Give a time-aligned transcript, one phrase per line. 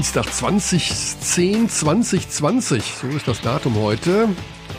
[0.00, 4.30] Dienstag 2010 2020, so ist das Datum heute.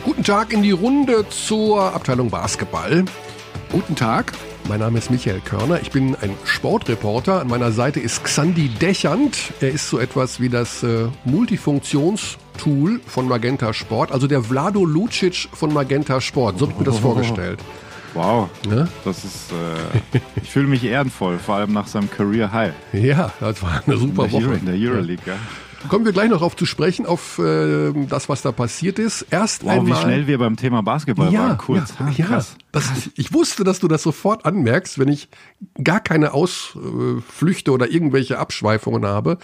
[0.04, 3.04] Guten Tag in die Runde zur Abteilung Basketball.
[3.70, 4.32] Guten Tag.
[4.68, 7.40] Mein Name ist Michael Körner, ich bin ein Sportreporter.
[7.40, 9.38] An meiner Seite ist Xandi Dechand.
[9.60, 15.48] Er ist so etwas wie das äh, Multifunktionstool von Magenta Sport, also der Vlado Lucic
[15.52, 16.58] von Magenta Sport.
[16.58, 17.60] So habe ich mir das vorgestellt.
[18.14, 18.88] Wow, ne?
[19.04, 22.74] das ist, äh, ich fühle mich ehrenvoll, vor allem nach seinem Career High.
[22.92, 24.44] Ja, das war eine super in Woche.
[24.44, 25.36] Euro, in der Euroleague, ja.
[25.88, 29.26] Kommen wir gleich noch auf zu sprechen, auf äh, das, was da passiert ist.
[29.30, 29.86] Erst wow, einmal.
[29.86, 31.58] wie schnell wir beim Thema Basketball ja, waren.
[31.58, 31.94] Kurz.
[31.98, 32.26] Ja, ja.
[32.26, 32.56] Krass.
[32.70, 35.28] Das, ich wusste, dass du das sofort anmerkst, wenn ich
[35.82, 39.38] gar keine Ausflüchte oder irgendwelche Abschweifungen habe.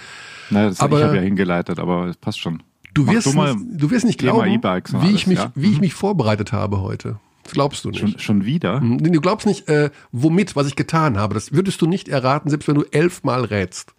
[0.51, 2.63] Na, das, aber, ich habe ja hingeleitet, aber es passt schon.
[2.95, 5.53] Du wirst, du, du wirst nicht glauben, e wie, ich mich, ja?
[5.55, 7.19] wie ich mich vorbereitet habe heute.
[7.49, 8.01] Das glaubst du nicht.
[8.01, 8.81] Schon, schon wieder?
[8.81, 11.33] Du glaubst nicht, äh, womit, was ich getan habe.
[11.33, 13.95] Das würdest du nicht erraten, selbst wenn du elfmal rätst.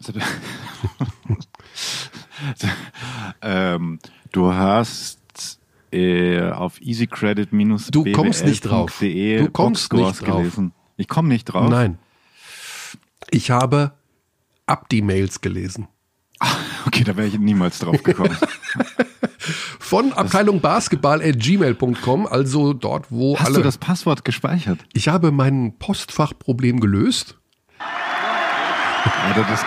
[3.42, 3.98] ähm,
[4.32, 5.18] du hast
[5.92, 8.98] äh, auf easycredit minus Du kommst nicht drauf.
[8.98, 10.38] Du kommst nicht drauf.
[10.38, 10.72] Gelesen.
[10.96, 11.68] Ich komme nicht drauf.
[11.68, 11.98] Nein.
[13.30, 13.92] Ich habe
[14.66, 15.88] Abdi-Mails gelesen.
[16.86, 18.34] Okay, da wäre ich niemals drauf gekommen.
[19.88, 23.56] Von Abteilung Basketball at gmail.com, also dort, wo Hast alle.
[23.56, 24.80] du das Passwort gespeichert?
[24.92, 27.38] Ich habe mein Postfachproblem gelöst.
[27.78, 29.64] Alter, das,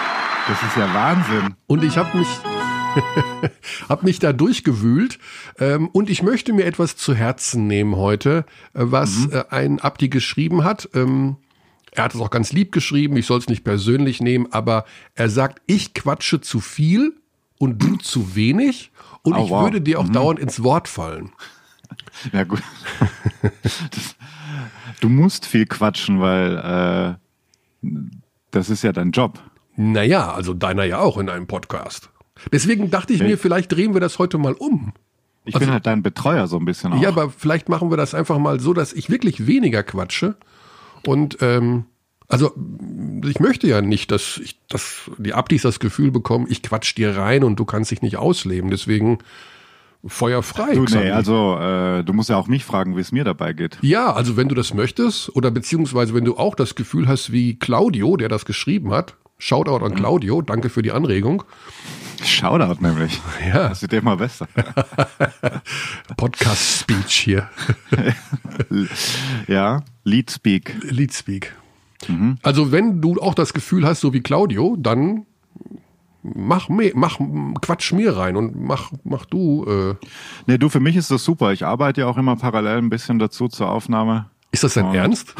[0.48, 1.56] das ist ja Wahnsinn.
[1.66, 2.28] Und ich habe mich,
[3.90, 5.18] hab mich da durchgewühlt.
[5.58, 9.34] Ähm, und ich möchte mir etwas zu Herzen nehmen heute, äh, was mhm.
[9.34, 10.88] äh, ein Abdi geschrieben hat.
[10.94, 11.38] Ähm,
[11.94, 15.30] er hat es auch ganz lieb geschrieben, ich soll es nicht persönlich nehmen, aber er
[15.32, 17.16] sagt, ich quatsche zu viel
[17.58, 18.91] und du zu wenig
[19.24, 19.64] und Oh, ich wow.
[19.64, 20.14] würde dir auch Mhm.
[20.14, 21.32] dauernd ins Wort fallen.
[22.32, 22.62] Ja, gut.
[23.64, 24.16] Das,
[25.02, 27.18] du musst viel quatschen, weil
[27.84, 27.90] äh,
[28.52, 29.40] das ist ja dein Job.
[29.76, 32.10] Naja, also deiner ja auch in einem Podcast.
[32.52, 34.94] Deswegen dachte ich mir, vielleicht drehen wir das heute mal um.
[35.46, 37.02] Ich Also- bin halt dein Betreuer so ein bisschen auch.
[37.02, 40.36] Ja, aber vielleicht machen wir das einfach mal so, dass ich wirklich weniger quatsche.
[41.06, 41.86] Und ähm,
[42.28, 42.54] also
[43.26, 47.16] ich möchte ja nicht, dass ich, dass die Abdis das Gefühl bekommen, ich quatsch dir
[47.16, 48.70] rein und du kannst dich nicht ausleben.
[48.70, 49.20] Deswegen
[50.06, 50.74] Feuer frei.
[50.74, 53.78] du, nee, also äh, du musst ja auch mich fragen, wie es mir dabei geht.
[53.82, 57.60] ja, also wenn du das möchtest oder beziehungsweise wenn du auch das Gefühl hast wie
[57.60, 59.84] Claudio, der das geschrieben hat, Shoutout Mhm.
[59.86, 61.44] an Claudio, danke für die Anregung.
[62.24, 63.20] Shoutout nämlich.
[63.48, 63.70] Ja.
[63.70, 64.48] Das wird immer besser.
[66.18, 67.50] Podcast-Speech hier.
[69.48, 70.76] ja, Lead Speak.
[70.84, 71.56] Leadspeak.
[72.08, 72.38] Mhm.
[72.44, 75.26] Also wenn du auch das Gefühl hast, so wie Claudio, dann
[76.24, 77.20] mach mir, mach,
[77.62, 79.66] quatsch mir rein und mach, mach du.
[79.66, 79.96] Äh,
[80.48, 81.52] Nee, du, für mich ist das super.
[81.54, 84.28] Ich arbeite ja auch immer parallel ein bisschen dazu zur Aufnahme.
[84.52, 85.34] ist das dein Und- Ernst?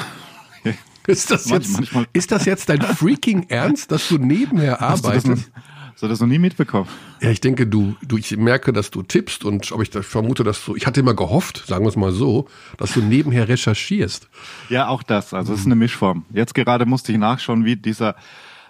[1.08, 5.10] Ist das, jetzt, manchmal- ist das jetzt dein freaking Ernst, dass du nebenher Hast du
[5.10, 5.52] das arbeitest?
[6.02, 6.88] Hast du das noch nie mitbekommen?
[7.22, 10.66] Ja, ich denke, du, du, ich merke, dass du tippst und aber ich vermute, dass
[10.66, 12.48] du, ich hatte immer gehofft, sagen wir es mal so,
[12.78, 14.28] dass du nebenher recherchierst.
[14.70, 15.32] Ja, auch das.
[15.36, 16.26] Also es ist eine Mischform.
[16.34, 18.16] Jetzt gerade musste ich nachschauen, wie dieser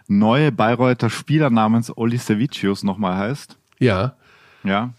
[0.09, 3.58] neue Bayreuther Spieler namens Olisevicius nochmal heißt.
[3.80, 4.16] Ja.
[4.66, 4.94] Ja,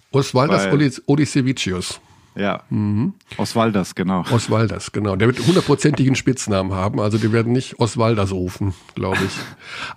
[0.73, 2.01] Odis- Odisevicius.
[2.35, 2.63] Ja.
[2.71, 3.15] Mhm.
[3.37, 4.25] Osvaldas, genau.
[4.31, 5.17] Osvaldas, genau.
[5.17, 7.01] Der wird hundertprozentigen Spitznamen haben.
[7.01, 9.33] Also die werden nicht Osvaldas rufen, glaube ich.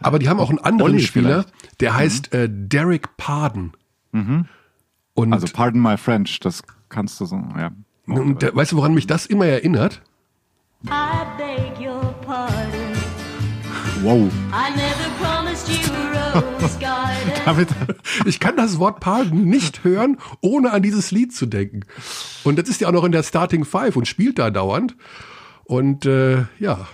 [0.02, 1.48] Aber die haben auch einen anderen Olli Spieler, vielleicht.
[1.50, 1.78] Mhm.
[1.82, 3.72] der heißt äh, Derek Pardon.
[5.14, 7.72] Und, Also pardon my French, das kannst du so, ja.
[8.08, 10.02] und der, weißt du, woran mich das immer erinnert?
[10.86, 12.85] I beg your pardon.
[14.06, 14.30] Wow.
[14.54, 17.32] I never promised you a rose garden.
[17.46, 17.70] Damit,
[18.26, 21.82] Ich kann das Wort Pardon nicht hören, ohne an dieses Lied zu denken.
[22.44, 24.96] Und das ist ja auch noch in der Starting Five und spielt da dauernd.
[25.64, 26.88] Und äh, ja,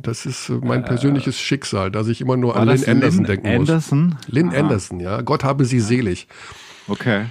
[0.00, 3.46] das ist äh, mein persönliches Schicksal, dass ich immer nur an Lynn Anderson Lynn denken
[3.48, 4.04] Anderson?
[4.10, 4.28] muss.
[4.28, 4.58] Lynn Aha.
[4.58, 5.20] Anderson, ja.
[5.22, 6.28] Gott habe sie selig.
[6.86, 7.26] Okay.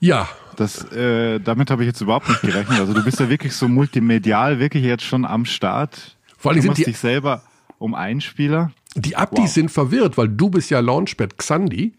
[0.00, 2.78] Ja, Das, äh, damit habe ich jetzt überhaupt nicht gerechnet.
[2.78, 6.16] Also du bist ja wirklich so multimedial, wirklich jetzt schon am Start.
[6.36, 7.42] Vor allem du sind die- dich selber
[7.84, 8.72] um einen Spieler.
[8.96, 9.50] Die Abdis Wow.
[9.52, 11.92] sind verwirrt, weil du bist ja Launchpad Xandi.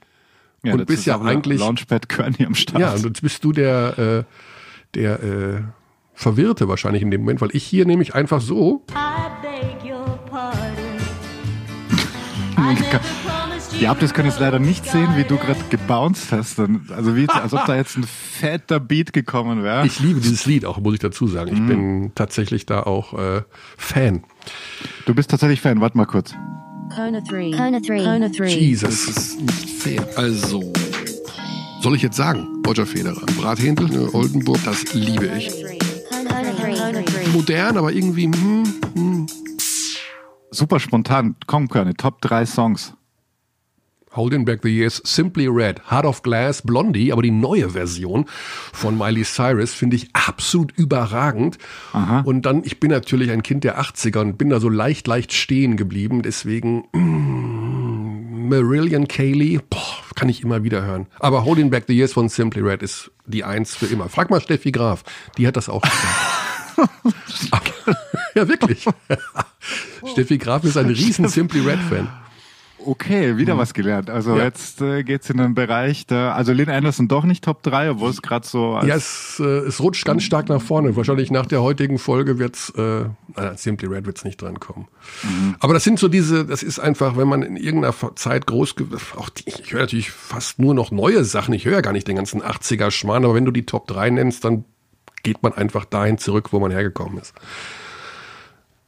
[0.64, 2.80] Ja, Und bist ist ja eigentlich- Launchpad Kearney am Start.
[2.82, 4.24] Ja, und jetzt bist du der, äh,
[4.96, 5.62] der äh,
[6.16, 8.96] Verwirrte wahrscheinlich in dem Moment, weil ich hier nämlich einfach so, I
[9.44, 10.60] beg your pardon.
[12.58, 16.32] I never promised you Die Abdis können jetzt leider nicht sehen, wie du gerade gebounced
[16.32, 16.60] hast.
[16.60, 19.86] Also wie, als ob da jetzt ein fetter Beat gekommen wäre.
[19.86, 21.52] ich liebe dieses Lied auch, muss ich dazu sagen.
[21.54, 23.42] Ich bin tatsächlich da auch äh,
[23.78, 24.24] Fan.
[25.06, 26.34] Du bist tatsächlich Fan, warte mal kurz.
[26.94, 27.52] Kona 3.
[27.52, 28.04] Kona 3.
[28.04, 28.48] Kona 3.
[28.48, 29.08] Jesus.
[29.08, 30.08] ist nicht fair.
[30.16, 30.72] Also,
[31.82, 35.50] soll ich jetzt sagen, Roger Federer, Brathändel, ne, Oldenburg, das liebe ich.
[36.10, 36.74] Kona 3.
[36.74, 37.28] Kona 3.
[37.34, 38.64] Modern, aber irgendwie, hm,
[38.94, 39.28] hm.
[40.52, 41.36] Super spontan.
[41.48, 42.94] Komm, Körne, Top 3 Songs.
[44.16, 48.26] Holding Back the Years, Simply Red, Heart of Glass, Blondie, aber die neue Version
[48.74, 51.58] von Miley Cyrus finde ich absolut überragend.
[52.26, 55.34] Und dann, ich bin natürlich ein Kind der 80er und bin da so leicht, leicht
[55.34, 56.22] stehen geblieben.
[56.22, 59.80] Deswegen mm, Marillion Kaylee, boah,
[60.16, 61.08] kann ich immer wieder hören.
[61.20, 64.10] Aber Holding Back the Years von Simply Red ist die Eins für immer.
[64.10, 65.04] Frag mal Steffi Graf,
[65.38, 66.36] die hat das auch gesagt.
[68.36, 68.86] Ja, wirklich.
[70.12, 72.10] Steffi Graf ist ein riesen Simply Red Fan.
[72.86, 74.10] Okay, wieder was gelernt.
[74.10, 74.38] Also Mhm.
[74.38, 74.44] Ja.
[74.46, 78.10] jetzt äh, geht's in den Bereich der, also Lynn Anderson doch nicht Top 3, obwohl
[78.12, 80.96] es gerade so Ja, es, äh, es rutscht ganz stark nach vorne.
[80.96, 83.06] Wahrscheinlich nach der heutigen Folge wird's, äh,
[83.56, 84.88] Simply Red wird's nicht drankommen.
[85.60, 88.76] Aber das sind so diese, das ist einfach, wenn man in irgendeiner Zeit groß,
[89.18, 91.54] auch die, ich höre natürlich fast nur noch neue Sachen.
[91.54, 94.12] Ich höre ja gar nicht den ganzen 80er Schmarrn, aber wenn du die Top 3
[94.12, 94.64] nennst, dann
[95.24, 97.34] geht man einfach dahin zurück, wo man hergekommen ist.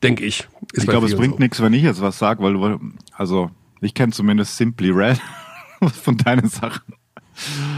[0.04, 0.48] Denke ich.
[0.74, 1.40] Ich glaube, es bringt so.
[1.40, 2.80] nichts, wenn ich jetzt was sage, weil du,
[3.14, 3.50] also
[3.82, 5.20] ich kenne zumindest Simply Red
[6.04, 6.94] von deinen Sachen.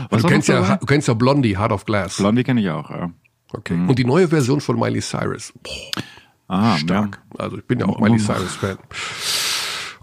[0.09, 2.17] Was Du kennst, ja, du kennst ja Blondie, Heart of Glass.
[2.17, 3.11] Blondie kenne ich auch, ja.
[3.51, 3.73] Okay.
[3.87, 5.51] Und die neue Version von Miley Cyrus.
[5.63, 6.03] Boah,
[6.47, 7.21] Ah, stark.
[7.37, 8.77] Also ich bin ja auch Miley Cyrus Fan.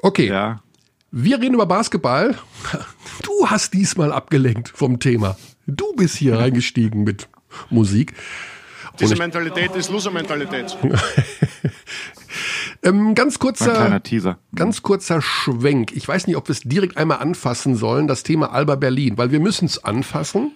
[0.00, 0.28] Okay.
[0.28, 0.34] Ja.
[0.34, 0.62] ja.
[1.10, 2.36] Wir reden über Basketball.
[3.22, 5.36] Du hast diesmal abgelenkt vom Thema.
[5.66, 7.28] Du bist hier reingestiegen mit
[7.70, 8.14] Musik.
[9.00, 10.76] Diese Mentalität ist Loser-Mentalität.
[12.82, 14.38] Ähm, ganz Ein kurzer, kleiner Teaser.
[14.54, 15.92] ganz kurzer Schwenk.
[15.94, 19.30] Ich weiß nicht, ob wir es direkt einmal anfassen sollen, das Thema Alba Berlin, weil
[19.30, 20.52] wir müssen es anfassen.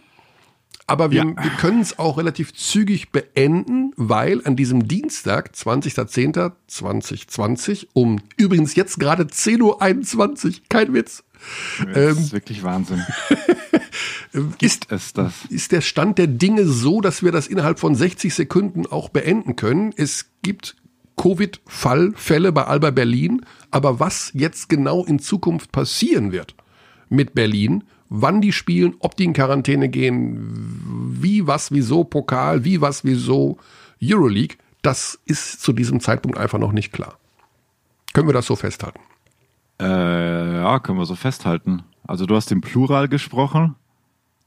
[0.87, 1.43] Aber wir, Ja.
[1.45, 5.53] wir können es auch relativ zügig beenden, weil an diesem Dienstag,
[6.69, 9.63] 20.10.2020, um übrigens jetzt gerade 10.21
[10.47, 11.23] Uhr, kein Witz,
[11.95, 13.05] Das ähm, ist wirklich Wahnsinn.
[14.61, 15.33] ist Ist das?
[15.49, 19.55] ist der Stand der Dinge so, dass wir das innerhalb von 60 Sekunden auch beenden
[19.57, 19.93] können.
[19.97, 20.77] Es gibt
[21.21, 26.55] Covid-Fallfälle bei Alba Berlin, aber was jetzt genau in Zukunft passieren wird
[27.11, 30.39] mit Berlin, wann die spielen, ob die in Quarantäne gehen,
[31.21, 33.59] wie, was, wieso Pokal, wie, was, wieso
[34.03, 37.19] Euroleague, das ist zu diesem Zeitpunkt einfach noch nicht klar.
[38.15, 39.01] Können wir das so festhalten?
[39.79, 41.83] Äh, ja, können wir so festhalten.
[42.07, 43.77] Also du hast im Plural gesprochen.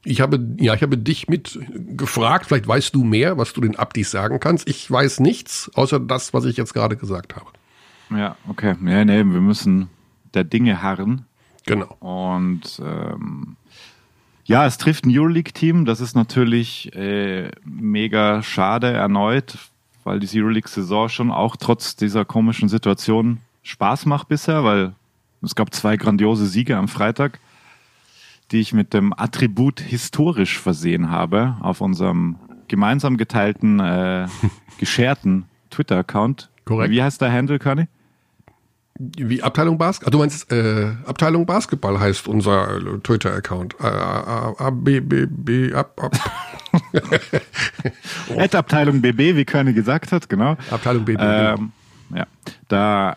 [0.04, 1.58] Ich habe, ja, ich habe dich mit
[1.96, 4.68] gefragt, vielleicht weißt du mehr, was du den Abdis sagen kannst.
[4.68, 7.46] Ich weiß nichts, außer das, was ich jetzt gerade gesagt habe.
[8.10, 8.76] Ja, okay.
[8.84, 9.88] Ja, nee, wir müssen
[10.34, 11.24] der Dinge harren.
[11.66, 11.96] Genau.
[12.00, 13.56] Und ähm,
[14.44, 15.86] ja, es trifft ein Euroleague-Team.
[15.86, 19.56] Das ist natürlich äh, mega schade erneut,
[20.04, 24.94] weil die Euroleague-Saison schon auch trotz dieser komischen Situation Spaß macht bisher, weil
[25.42, 27.40] es gab zwei grandiose Siege am Freitag,
[28.54, 32.36] die ich mit dem Attribut historisch versehen habe auf unserem
[32.68, 34.28] gemeinsam geteilten, äh,
[34.78, 36.50] gescherten Twitter-Account.
[36.64, 36.92] Korrekt.
[36.92, 37.88] Wie heißt der Handle, Conny?
[38.96, 40.12] Wie Abteilung Basketball?
[40.12, 43.74] Du meinst, äh, Abteilung Basketball heißt unser Twitter-Account.
[43.80, 46.12] Äh, A, A, B, B, B, ab, ab.
[48.38, 50.56] At Abteilung BB, wie Körne gesagt hat, genau.
[50.70, 51.72] Abteilung BB, Ähm,
[52.14, 52.26] ja,
[52.68, 53.16] da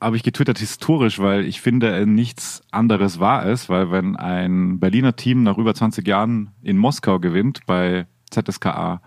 [0.00, 5.16] habe ich getwittert historisch, weil ich finde, nichts anderes war es, weil wenn ein Berliner
[5.16, 9.00] Team nach über 20 Jahren in Moskau gewinnt bei ZSKA,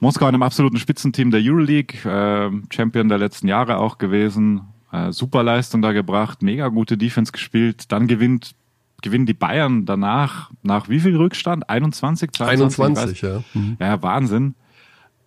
[0.00, 4.62] Moskau einem absoluten Spitzenteam der Euroleague, äh, Champion der letzten Jahre auch gewesen,
[4.92, 8.54] äh, super Leistung da gebracht, mega gute Defense gespielt, dann gewinnt
[9.02, 11.70] gewinnen die Bayern danach nach wie viel Rückstand?
[11.70, 12.78] 21, 22?
[12.78, 13.42] Ich 21, weiß- ja.
[13.58, 13.76] Mhm.
[13.80, 14.54] ja, Wahnsinn.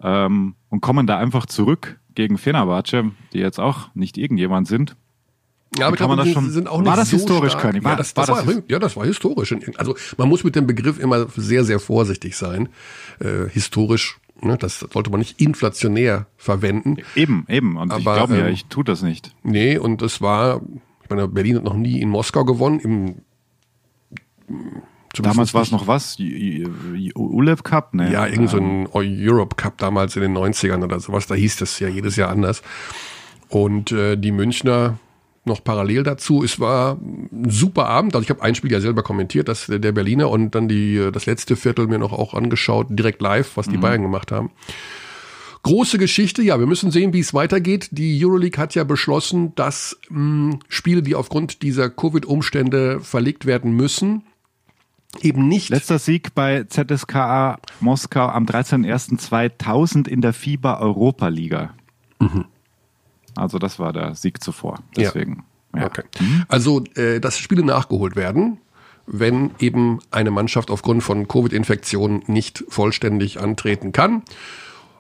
[0.02, 4.96] Ähm, und kommen da einfach zurück gegen Fenerbahce, die jetzt auch nicht irgendjemand sind.
[5.78, 7.52] Ja, aber ich kann man glaube, das schon- sind auch War nicht das so historisch,
[7.54, 7.64] stark.
[7.64, 7.84] Körny?
[7.84, 9.56] War- ja, das, war das das war, ja, das war historisch.
[9.78, 12.70] Also man muss mit dem Begriff immer sehr, sehr vorsichtig sein.
[13.20, 16.98] Äh, historisch, ne, das sollte man nicht inflationär verwenden.
[17.16, 17.78] Eben, eben.
[17.78, 19.34] Und ich Aber, glaube mir, ähm, ich tue das nicht.
[19.42, 20.62] Nee, und es war,
[21.04, 22.80] ich meine, Berlin hat noch nie in Moskau gewonnen.
[22.80, 23.16] Im,
[25.22, 26.18] Damals war es noch was?
[26.20, 27.94] Ulev Cup?
[27.94, 28.12] Nee.
[28.12, 31.28] Ja, irgend so ein Europe Cup damals in den 90ern oder sowas.
[31.28, 32.64] Da hieß das ja jedes Jahr anders.
[33.50, 34.98] Und äh, die Münchner
[35.46, 36.44] noch parallel dazu.
[36.44, 38.16] Es war ein super Abend.
[38.16, 41.12] Also ich habe ein Spiel ja selber kommentiert, das der Berliner und dann die äh,
[41.12, 44.52] das letzte Viertel mir noch auch angeschaut, direkt live, was die Bayern gemacht haben.
[45.64, 47.90] Große Geschichte, ja, wir müssen sehen, wie es weitergeht.
[47.92, 54.24] Die Euroleague hat ja beschlossen, dass mh, Spiele, die aufgrund dieser Covid-Umstände verlegt werden müssen,
[55.22, 61.74] eben nicht Letzter Sieg bei ZSKA Moskau am 13.01.2000 in der FIBA Europa Liga.
[63.36, 64.80] Also das war der Sieg zuvor.
[64.96, 65.10] Ja.
[65.10, 65.44] Deswegen.
[65.76, 65.86] Ja.
[65.86, 66.04] Okay.
[66.48, 68.60] Also, äh, dass Spiele nachgeholt werden,
[69.06, 74.24] wenn eben eine Mannschaft aufgrund von Covid-Infektionen nicht vollständig antreten kann.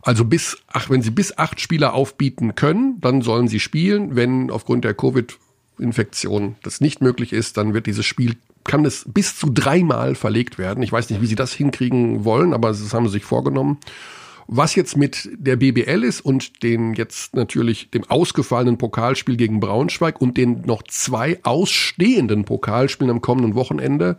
[0.01, 4.15] Also bis, ach, wenn sie bis acht Spieler aufbieten können, dann sollen sie spielen.
[4.15, 9.38] Wenn aufgrund der Covid-Infektion das nicht möglich ist, dann wird dieses Spiel kann es bis
[9.38, 10.84] zu dreimal verlegt werden.
[10.84, 13.77] Ich weiß nicht, wie sie das hinkriegen wollen, aber das haben sie sich vorgenommen.
[14.48, 20.20] Was jetzt mit der BBL ist und den jetzt natürlich dem ausgefallenen Pokalspiel gegen Braunschweig
[20.20, 24.17] und den noch zwei ausstehenden Pokalspielen am kommenden Wochenende,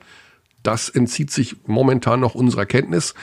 [0.62, 3.14] das entzieht sich momentan noch unserer Kenntnis,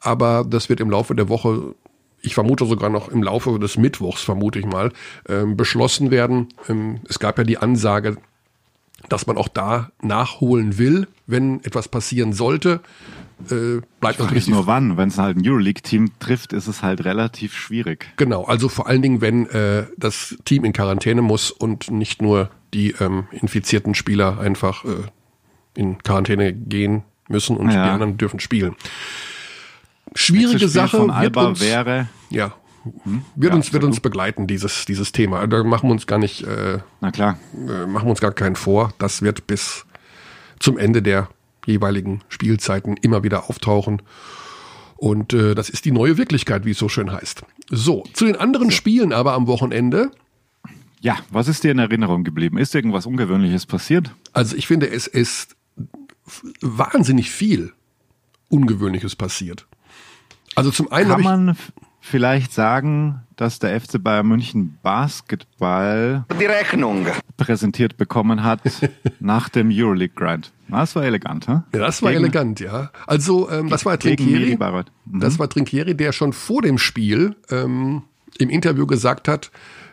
[0.00, 1.76] aber das wird im Laufe der Woche,
[2.20, 4.92] ich vermute sogar noch im Laufe des Mittwochs, vermute ich mal,
[5.28, 6.48] ähm, beschlossen werden.
[6.68, 8.16] Ähm, es gab ja die Ansage,
[9.08, 12.80] dass man auch da nachholen will, wenn etwas passieren sollte.
[13.50, 14.96] Äh, bleibt Frage natürlich nur wann.
[14.96, 18.06] Wenn es halt ein Euroleague-Team trifft, ist es halt relativ schwierig.
[18.16, 22.50] Genau, also vor allen Dingen, wenn äh, das Team in Quarantäne muss und nicht nur
[22.74, 24.88] die ähm, infizierten Spieler einfach äh,
[25.74, 27.84] in Quarantäne gehen müssen und Ja.
[27.84, 28.74] die anderen dürfen spielen.
[30.14, 32.54] Schwierige Sache von Alba uns, wäre, ja,
[33.34, 35.46] wird Ja, uns wird uns begleiten dieses dieses Thema.
[35.46, 38.56] Da machen wir uns gar nicht äh, na klar, äh, machen wir uns gar keinen
[38.56, 38.92] vor.
[38.98, 39.84] Das wird bis
[40.58, 41.28] zum Ende der
[41.66, 44.02] jeweiligen Spielzeiten immer wieder auftauchen.
[44.96, 47.44] Und äh, das ist die neue Wirklichkeit, wie es so schön heißt.
[47.70, 50.10] So, zu den anderen Spielen aber am Wochenende.
[51.00, 52.58] ja, was ist dir in Erinnerung geblieben?
[52.58, 54.10] Ist irgendwas Ungewöhnliches passiert?
[54.32, 55.54] Also ich finde, es ist
[56.60, 57.72] wahnsinnig viel
[58.48, 59.66] Ungewöhnliches passiert.
[60.54, 61.56] Also zum einen Kann man
[62.08, 67.06] vielleicht sagen, dass der FC Bayern München Basketball Die Rechnung.
[67.36, 68.60] präsentiert bekommen hat
[69.20, 70.52] nach dem Euroleague Grind?
[70.68, 71.60] Das war elegant, hä?
[71.72, 72.90] Ja, das war Gegen- elegant, ja.
[73.06, 74.56] Also ähm, das war Trinkieri.
[74.56, 75.20] Mhm.
[75.20, 78.02] Das war Trinkieri, der schon vor dem Spiel ähm,
[78.38, 79.50] im Interview gesagt hat,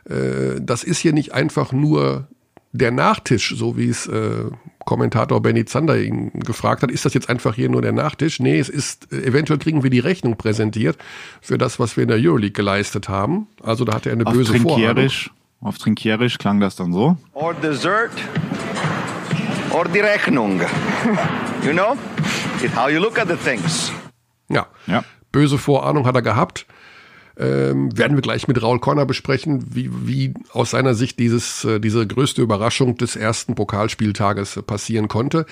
[0.10, 2.28] äh, das ist hier nicht einfach nur
[2.74, 4.46] der Nachtisch, so wie es äh,
[4.86, 8.40] Kommentator Benny Zander ihn gefragt hat, ist das jetzt einfach hier nur der Nachtisch?
[8.40, 10.98] Nee, es ist, äh, eventuell kriegen wir die Rechnung präsentiert
[11.42, 13.48] für das, was wir in der Euroleague geleistet haben.
[13.64, 14.76] Also da hatte er eine auf böse Vorahnung.
[14.76, 17.18] Trinkierisch, auf Trinkierisch klang das dann so.
[17.34, 18.12] Or dessert.
[19.72, 20.62] Or die Rechnung.
[21.66, 21.98] You know?
[22.64, 23.92] It's how you look at the things.
[24.48, 24.68] Ja.
[24.88, 25.04] Ja.
[25.32, 26.66] Böse Vorahnung hat er gehabt.
[27.38, 31.80] Ähm, werden wir gleich mit Raul Corner besprechen, wie, wie aus seiner Sicht dieses, äh,
[31.80, 35.46] diese größte Überraschung des ersten Pokalspieltages äh, passieren konnte.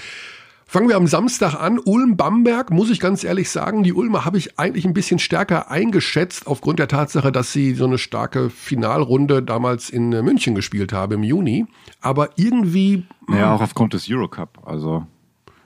[0.66, 1.78] Fangen wir am Samstag an.
[1.78, 6.48] Ulm-Bamberg, muss ich ganz ehrlich sagen, die Ulmer habe ich eigentlich ein bisschen stärker eingeschätzt,
[6.48, 11.12] aufgrund der Tatsache, dass sie so eine starke Finalrunde damals in äh, München gespielt haben
[11.14, 11.68] im Juni.
[12.02, 14.62] Aber irgendwie, Ja, auch aufgrund des Eurocup.
[14.66, 15.06] Also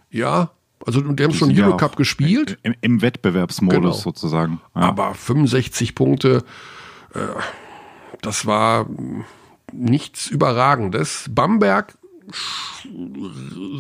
[0.10, 0.52] ja,
[0.88, 2.58] also die haben schon ja Eurocup auch gespielt.
[2.63, 3.91] Im, im Wettbewerbsmodus Genau.
[3.91, 4.62] sozusagen.
[4.74, 4.82] Ja.
[4.84, 6.44] Aber 65 Punkte,
[7.13, 7.20] äh,
[8.22, 8.88] das war
[9.74, 11.25] nichts Überragendes.
[11.29, 11.98] Bamberg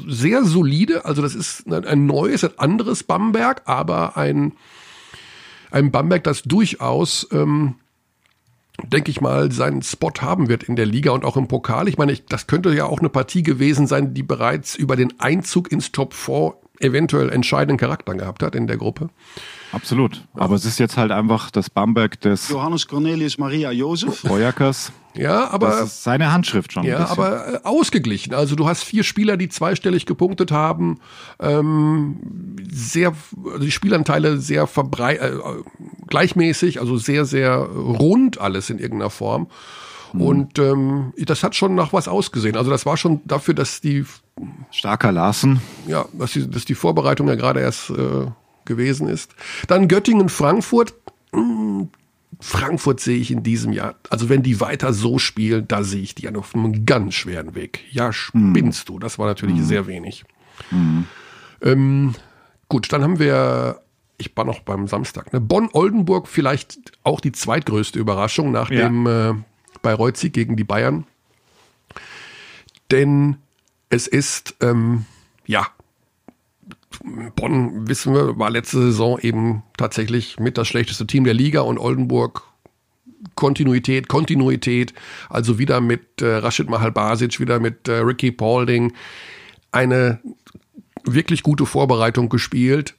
[0.07, 4.53] sehr solide, also das ist ein, ein neues, ein anderes Bamberg, aber ein,
[5.71, 7.75] ein Bamberg, das durchaus, ähm,
[8.83, 11.87] denke ich mal, seinen Spot haben wird in der Liga und auch im Pokal.
[11.87, 15.19] Ich meine, ich, das könnte ja auch eine Partie gewesen sein, die bereits über den
[15.19, 19.09] Einzug ins Top 4 eventuell entscheidenden Charakter gehabt hat in der Gruppe.
[19.71, 20.23] Absolut.
[20.33, 24.19] Aber es ist jetzt halt einfach das Bamberg des Johannes Cornelius Maria Jozef.
[24.21, 24.91] Feuerkers.
[25.15, 26.83] Ja, aber Das ist seine Handschrift schon.
[26.83, 27.11] ein Ja, bisschen.
[27.17, 28.33] aber äh, ausgeglichen.
[28.33, 30.99] Also du hast vier Spieler, die zweistellig gepunktet haben.
[31.39, 33.13] Ähm, sehr,
[33.45, 35.31] also die Spielanteile sehr verbrei äh,
[36.07, 39.47] gleichmäßig, also sehr, sehr rund alles in irgendeiner Form.
[40.13, 42.55] Und ähm, das hat schon nach was ausgesehen.
[42.55, 44.05] Also das war schon dafür, dass die,
[44.71, 45.61] Starker Larsen.
[45.87, 48.27] ja, dass die, dass die Vorbereitung ja gerade erst äh,
[48.65, 49.33] gewesen ist.
[49.67, 50.93] Dann Göttingen, Frankfurt.
[51.33, 51.89] Hm,
[52.39, 56.13] Frankfurt sehe ich in diesem Jahr, also wenn die weiter so spielen, da sehe ich
[56.13, 57.79] die auf einem ganz schweren Weg.
[57.89, 58.99] Ja, spinnst du.
[58.99, 60.23] Das war natürlich sehr wenig.
[61.61, 62.13] Ähm,
[62.69, 63.81] gut, dann haben wir,
[64.19, 65.41] ich war noch beim Samstag, ne?
[65.41, 68.87] Bonn-Oldenburg vielleicht auch die zweitgrößte Überraschung nach Ja.
[68.87, 69.33] dem äh,
[69.81, 71.05] Bayreuth-Sieg gegen die Bayern.
[72.91, 73.37] Denn
[73.89, 75.05] es ist, ähm,
[75.45, 75.67] ja,
[77.35, 81.77] Bonn, wissen wir, war letzte Saison eben tatsächlich mit das schlechteste Team der Liga und
[81.77, 82.43] Oldenburg
[83.35, 84.93] Kontinuität, Kontinuität,
[85.29, 88.93] also wieder mit äh, Rashid Mahalbasic, wieder mit äh, Ricky Paulding,
[89.71, 90.19] eine
[91.03, 92.95] wirklich gute Vorbereitung gespielt,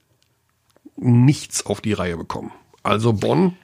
[0.97, 2.53] nichts auf die Reihe bekommen.
[2.83, 3.57] Also Bonn,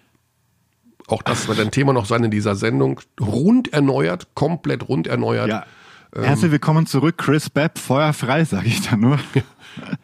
[1.06, 5.48] auch das wird ein Thema noch sein in dieser Sendung, rund erneuert, komplett rund erneuert.
[5.48, 5.66] Ja.
[6.14, 9.18] Herzlich willkommen zurück, Chris Bepp, feuerfrei, sage ich da nur.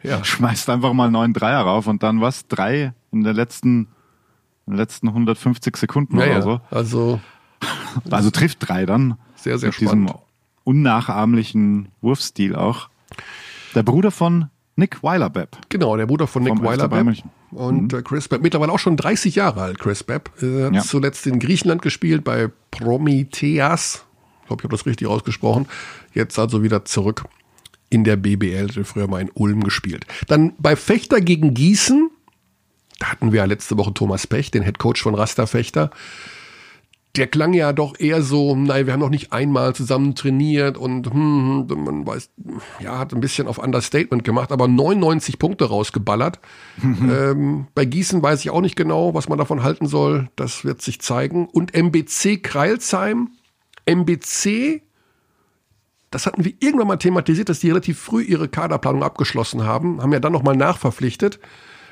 [0.03, 0.23] Ja.
[0.23, 2.47] Schmeißt einfach mal einen neuen Dreier rauf und dann was?
[2.47, 3.87] Drei in der letzten,
[4.67, 6.61] in den letzten 150 Sekunden Ja, oder so.
[6.69, 7.19] Also
[8.11, 9.17] Also trifft drei dann.
[9.35, 10.21] Sehr, sehr Mit diesem spannend.
[10.65, 12.89] unnachahmlichen Wurfstil auch.
[13.73, 15.57] Der Bruder von Nick Weiler-Bepp.
[15.69, 17.23] Genau, der Bruder von Nick Vom FC Weiler Bayern Bepp.
[17.23, 17.29] München.
[17.51, 20.29] Und äh, Chris Bepp, mittlerweile auch schon 30 Jahre alt, Chris Bepp.
[20.41, 20.81] Er hat Ja.
[20.81, 24.05] zuletzt in Griechenland gespielt, bei Prometheas.
[24.41, 25.67] Ich glaube, ich habe das richtig ausgesprochen.
[26.13, 27.23] Jetzt also wieder zurück
[27.91, 30.05] in der BBL, der früher mal in Ulm gespielt.
[30.27, 32.09] Dann bei Fechter gegen Gießen,
[32.99, 35.91] da hatten wir ja letzte Woche Thomas Pech, den Head Coach von Rasta Fechter.
[37.17, 41.11] Der klang ja doch eher so, nein, wir haben noch nicht einmal zusammen trainiert und
[41.11, 42.29] hm, hm, man weiß,
[42.79, 46.39] ja, hat ein bisschen auf Understatement gemacht, aber 99 Punkte rausgeballert.
[46.83, 50.29] ähm, bei Gießen weiß ich auch nicht genau, was man davon halten soll.
[50.37, 51.49] Das wird sich zeigen.
[51.49, 53.31] Und MBC Kreilsheim,
[53.85, 54.81] MBC
[56.11, 60.11] das hatten wir irgendwann mal thematisiert, dass die relativ früh ihre Kaderplanung abgeschlossen haben, haben
[60.11, 61.39] ja dann nochmal nachverpflichtet,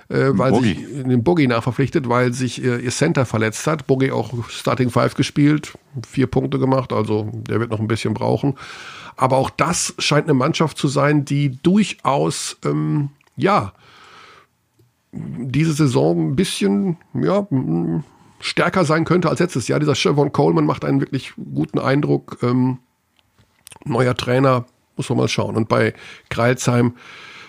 [0.09, 0.75] äh, weil Bogey.
[0.75, 3.87] sich den Bogey nachverpflichtet, weil sich ihr, ihr Center verletzt hat.
[3.87, 8.55] Bogey auch Starting Five gespielt, vier Punkte gemacht, also der wird noch ein bisschen brauchen.
[9.15, 13.73] Aber auch das scheint eine Mannschaft zu sein, die durchaus, ähm, ja,
[15.11, 17.47] diese Saison ein bisschen, ja,
[18.41, 19.79] stärker sein könnte als letztes Jahr.
[19.79, 22.37] Dieser Chevron Coleman macht einen wirklich guten Eindruck.
[22.43, 22.79] Ähm,
[23.85, 25.55] neuer Trainer, muss man mal schauen.
[25.55, 25.93] Und bei
[26.29, 26.95] Kreilsheim,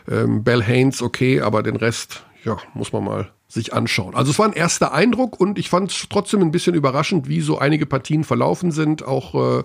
[0.09, 4.15] ähm, Bell Haynes, okay, aber den Rest, ja, muss man mal sich anschauen.
[4.15, 7.41] Also es war ein erster Eindruck und ich fand es trotzdem ein bisschen überraschend, wie
[7.41, 9.05] so einige Partien verlaufen sind.
[9.05, 9.65] Auch äh,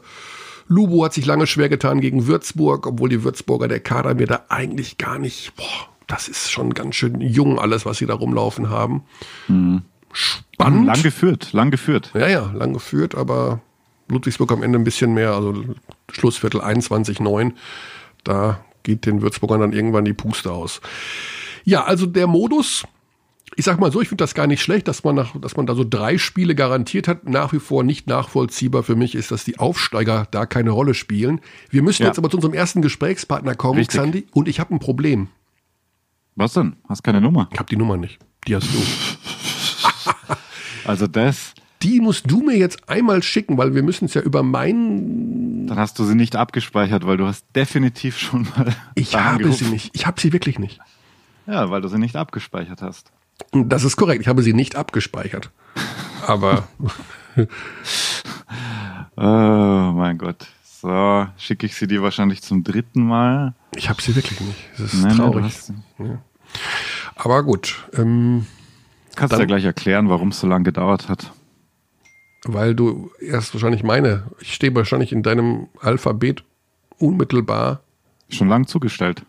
[0.68, 4.46] Lubo hat sich lange schwer getan gegen Würzburg, obwohl die Würzburger, der Kader mir da
[4.50, 8.70] eigentlich gar nicht, boah, das ist schon ganz schön jung alles, was sie da rumlaufen
[8.70, 9.04] haben.
[10.12, 10.88] Spannend.
[10.88, 12.12] Lang geführt, lang geführt.
[12.16, 13.62] Ja, ja, lang geführt, aber
[14.08, 15.64] Ludwigsburg am Ende ein bisschen mehr, also
[16.12, 17.54] Schlussviertel 21-9.
[18.24, 20.82] Da geht den Würzburgern dann irgendwann die Puste aus.
[21.64, 22.84] Ja, also der Modus,
[23.56, 25.66] ich sag mal so, ich finde das gar nicht schlecht, dass man, nach, dass man
[25.66, 27.28] da so drei Spiele garantiert hat.
[27.28, 31.42] Nach wie vor nicht nachvollziehbar für mich ist, dass die Aufsteiger da keine Rolle spielen.
[31.72, 32.10] Wir müssen Ja.
[32.10, 34.00] jetzt aber zu unserem ersten Gesprächspartner kommen, Richtig.
[34.00, 35.30] Xandi, und ich habe ein Problem.
[36.36, 36.76] Was denn?
[36.88, 37.50] Hast keine Nummer.
[37.54, 38.20] Ich habe die Nummer nicht.
[38.48, 38.78] Die hast du.
[40.86, 41.55] Also das,
[41.86, 45.77] Die musst du mir jetzt einmal schicken, weil wir müssen es ja über meinen dann
[45.80, 49.66] hast du sie nicht abgespeichert, weil du hast definitiv schon mal Ich habe angerufen.
[49.66, 49.90] sie nicht.
[49.94, 50.79] Ich habe sie wirklich nicht.
[51.48, 53.12] Ja, weil du sie nicht abgespeichert hast.
[53.51, 54.22] Das ist korrekt.
[54.22, 55.50] Ich habe sie nicht abgespeichert.
[56.27, 56.68] Aber
[59.18, 60.48] Oh mein Gott.
[60.64, 63.53] So, schicke ich sie dir wahrscheinlich zum dritten Mal.
[63.75, 64.60] ich habe sie wirklich nicht.
[64.77, 65.53] Das ist Nein, traurig.
[65.53, 65.74] sie.
[67.16, 68.46] Aber gut, ähm,
[69.16, 71.31] Kannst du ja gleich erklären, warum es so lange gedauert hat.
[72.46, 76.44] Weil du erst wahrscheinlich meine, ich stehe wahrscheinlich in deinem Alphabet
[76.98, 77.81] unmittelbar.
[78.29, 79.24] Schon lang zugestellt.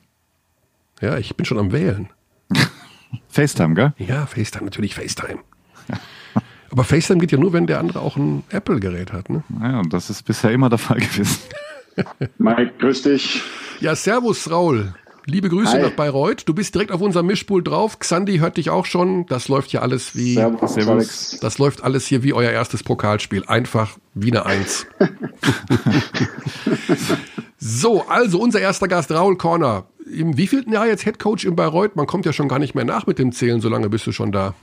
[1.01, 2.09] Ja, ich bin schon am Wählen.
[3.29, 3.95] FaceTime, gell?
[3.99, 5.41] Ja, FaceTime, natürlich FaceTime.
[6.71, 9.31] Aber FaceTime geht ja nur, wenn der andere auch ein Apple-Gerät hat.
[9.31, 9.45] Ne?
[9.49, 11.39] Naja, und das ist bisher immer der Fall gewesen.
[12.39, 13.43] Mike, grüß dich.
[13.81, 14.95] Ja, Servus, Raul.
[15.29, 15.83] Liebe Grüße Hi.
[15.83, 16.49] nach Bayreuth.
[16.49, 17.99] Du bist direkt auf unserem Mischpult drauf.
[17.99, 19.27] Xandi hört dich auch schon.
[19.27, 20.35] Das läuft ja alles wie.
[20.35, 21.39] Servus, Servus.
[21.41, 23.45] Das läuft alles hier wie euer erstes Pokalspiel.
[23.47, 24.87] Einfach wie eine Eins.
[27.59, 29.87] so, also unser erster Gast, Raul Corner.
[30.09, 31.97] Im wievielten Jahr jetzt Headcoach in Bayreuth?
[31.97, 34.13] Man kommt ja schon gar nicht mehr nach mit dem Zählen, so lange bist du
[34.13, 34.55] schon da.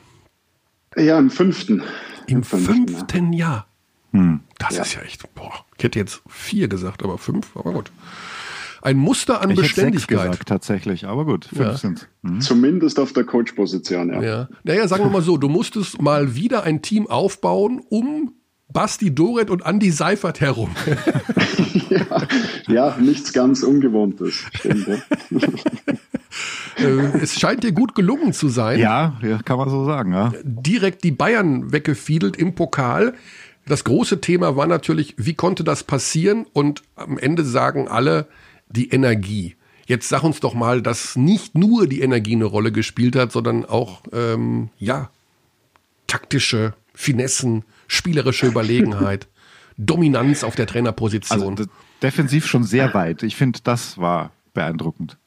[0.95, 1.83] Ja, im fünften.
[2.27, 3.67] Im fünften, fünften Jahr.
[4.13, 4.39] Hm.
[4.59, 4.83] Das Ja.
[4.83, 7.91] ist ja echt, boah, ich hätte jetzt vier gesagt, aber fünf, aber gut.
[8.83, 10.31] Ein Muster an Ich hätte sechs Beständigkeit.
[10.31, 11.05] gesagt, tatsächlich.
[11.05, 11.77] Aber gut, fünf Ja.
[11.77, 14.21] sind Zumindest auf der Coach-Position, ja.
[14.21, 14.49] Ja.
[14.63, 18.33] Naja, sagen wir mal so, du musstest mal wieder ein Team aufbauen um
[18.67, 20.71] Basti Doret und Andy Seifert herum.
[22.67, 24.43] Ja, nichts ganz Ungewohntes.
[24.53, 24.97] Stimmt, ja.
[26.77, 28.79] Äh, es scheint dir gut gelungen zu sein.
[28.79, 30.33] Ja, ja, kann man so sagen, ja.
[30.43, 33.13] Direkt die Bayern weggefiedelt im Pokal.
[33.67, 36.47] Das große Thema war natürlich, wie konnte das passieren?
[36.51, 38.25] Und am Ende sagen alle,
[38.69, 39.55] die Energie.
[39.85, 43.65] Jetzt sag uns doch mal, dass nicht nur die Energie eine Rolle gespielt hat, sondern
[43.65, 45.09] auch, ähm, ja,
[46.07, 49.27] taktische Finessen, spielerische Überlegenheit,
[49.77, 51.57] Dominanz auf der Trainerposition.
[51.57, 51.65] Also
[52.01, 53.23] defensiv schon sehr weit.
[53.23, 55.17] Ich finde, das war beeindruckend.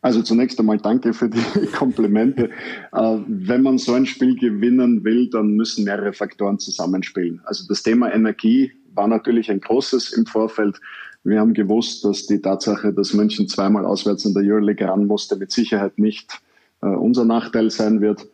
[0.00, 2.50] Also zunächst einmal danke für die Komplimente.
[2.92, 7.40] Äh, wenn man so ein Spiel gewinnen will, dann müssen mehrere Faktoren zusammenspielen.
[7.44, 10.80] Also das Thema Energie war natürlich ein großes im Vorfeld.
[11.24, 15.36] Wir haben gewusst, dass die Tatsache, dass München zweimal auswärts in der Euroleague ran musste,
[15.36, 16.40] mit Sicherheit nicht
[16.82, 18.26] äh, unser Nachteil sein wird.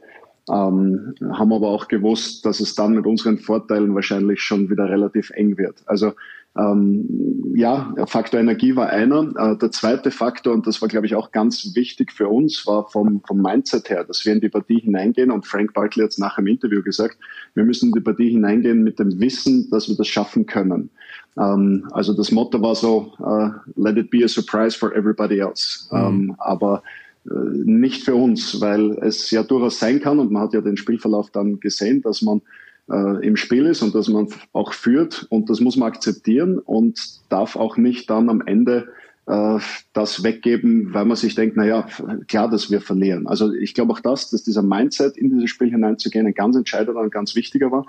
[0.48, 5.31] Ähm, haben aber auch gewusst, dass es dann mit unseren Vorteilen wahrscheinlich schon wieder relativ
[5.31, 5.83] eng wird.
[5.85, 6.12] Also
[6.59, 9.33] ähm, ja, Faktor Energie war einer.
[9.37, 12.88] Äh, der zweite Faktor, und das war, glaube ich, auch ganz wichtig für uns, war
[12.88, 15.31] vom, vom Mindset her, dass wir in die Partie hineingehen.
[15.31, 17.18] Und Frank Barkley hat es nach dem Interview gesagt,
[17.55, 20.90] wir müssen in die Partie hineingehen mit dem Wissen, dass wir das schaffen können.
[21.38, 25.88] Ähm, also das Motto war so, äh, let it be a surprise for everybody else.
[25.92, 26.83] Ähm, aber
[27.27, 30.77] äh, nicht für uns, weil es ja durchaus sein kann, und man hat ja den
[30.77, 32.42] Spielverlauf dann gesehen, dass man
[32.90, 36.98] äh, im Spiel ist und dass man auch führt und das muss man akzeptieren und
[37.29, 38.88] darf auch nicht dann am Ende
[39.27, 39.59] äh,
[39.92, 41.87] das weggeben, weil man sich denkt, naja,
[42.29, 43.27] klar, dass wir verlieren.
[43.27, 47.01] Also ich glaube auch das, dass dieser Mindset in dieses Spiel hineinzugehen ein ganz entscheidender
[47.01, 47.87] und ganz wichtiger war.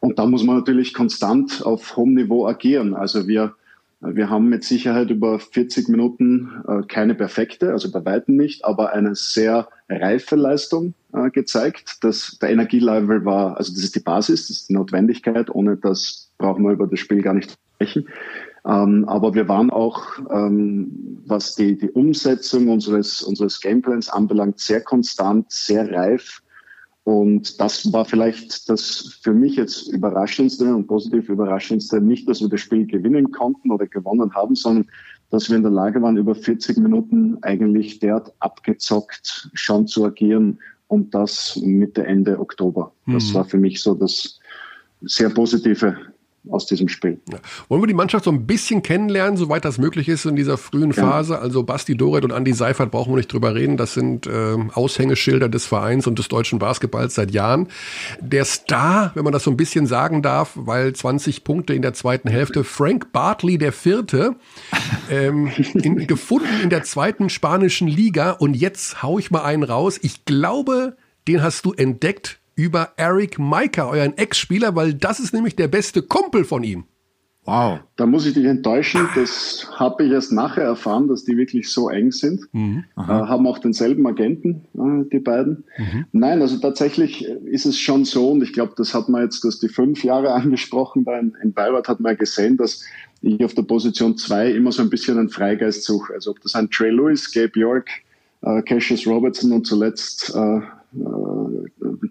[0.00, 2.94] Und da muss man natürlich konstant auf hohem Niveau agieren.
[2.94, 3.54] Also wir
[4.04, 8.92] wir haben mit Sicherheit über 40 Minuten äh, keine perfekte, also bei weitem nicht, aber
[8.92, 11.98] eine sehr reife Leistung äh, gezeigt.
[12.00, 15.50] Das, der Energielevel war, also das ist die Basis, das ist die Notwendigkeit.
[15.50, 18.08] Ohne das brauchen wir über das Spiel gar nicht sprechen.
[18.64, 24.80] Ähm, aber wir waren auch, ähm, was die, die Umsetzung unseres, unseres Gameplans anbelangt, sehr
[24.80, 26.41] konstant, sehr reif
[27.04, 32.48] und das war vielleicht das für mich jetzt überraschendste und positiv überraschendste, nicht, dass wir
[32.48, 34.86] das Spiel gewinnen konnten oder gewonnen haben, sondern
[35.30, 40.58] dass wir in der Lage waren, über 40 Minuten eigentlich derart abgezockt schon zu agieren
[40.88, 42.92] und das Mitte, Ende Oktober.
[43.06, 43.34] Das Mhm.
[43.34, 44.38] war für mich so das
[45.00, 45.96] sehr Positive
[46.50, 47.20] aus diesem Spiel.
[47.30, 47.38] Ja.
[47.68, 50.90] Wollen wir die Mannschaft so ein bisschen kennenlernen, soweit das möglich ist in dieser frühen
[50.90, 51.02] Ja.
[51.02, 51.38] Phase?
[51.38, 53.76] Also Basti Doret und Andi Seifert brauchen wir nicht drüber reden.
[53.76, 57.68] Das sind ähm, Aushängeschilder des Vereins und des deutschen Basketballs seit Jahren.
[58.20, 61.94] Der Star, wenn man das so ein bisschen sagen darf, weil 20 Punkte in der
[61.94, 64.36] zweiten Hälfte, Frank Bartley der Vierte,
[65.10, 68.32] ähm, in, gefunden in der zweiten spanischen Liga.
[68.32, 69.98] Und jetzt hau ich mal einen raus.
[70.02, 70.96] Ich glaube,
[71.28, 76.02] den hast du entdeckt über Eric Maiker, euren Ex-Spieler, weil das ist nämlich der beste
[76.02, 76.84] Kumpel von ihm.
[77.44, 77.80] Wow.
[77.96, 81.88] Da muss ich dich enttäuschen, das habe ich erst nachher erfahren, dass die wirklich so
[81.88, 82.42] eng sind.
[82.54, 85.64] Äh, haben auch denselben Agenten, äh, die beiden.
[86.12, 89.58] Nein, also tatsächlich ist es schon so, und ich glaube, das hat man jetzt, dass
[89.58, 92.84] die fünf Jahre angesprochen, da in, in Bayreuth hat man ja gesehen, dass
[93.22, 96.14] ich auf der Position zwei immer so ein bisschen einen Freigeist suche.
[96.14, 97.88] Also ob das ein Trey Lewis, Gabe York,
[98.42, 100.60] äh, Cassius Robertson und zuletzt äh, äh,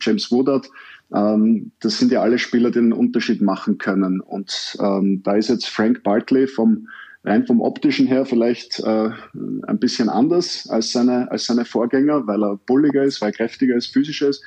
[0.02, 0.70] James Woodard.
[1.14, 4.20] Ähm, das sind ja alle Spieler, die einen Unterschied machen können.
[4.20, 6.88] Und ähm, da ist jetzt Frank Bartley vom
[7.24, 9.10] rein vom optischen her vielleicht äh,
[9.68, 13.76] ein bisschen anders als seine als seine Vorgänger, weil er bulliger ist, weil er kräftiger
[13.76, 14.44] ist, physischer ist.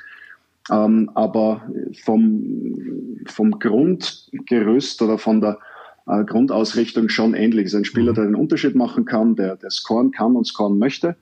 [0.69, 1.63] Ähm, aber
[2.03, 5.59] vom vom Grundgerüst oder von der
[6.07, 7.67] äh, Grundausrichtung schon ähnlich.
[7.67, 11.15] Ist ein Spieler, der den Unterschied machen kann, der der scoren kann und scoren möchte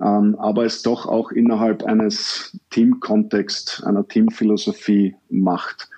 [0.00, 5.88] ähm, aber es doch auch innerhalb eines Teamkontext, einer Teamphilosophie macht.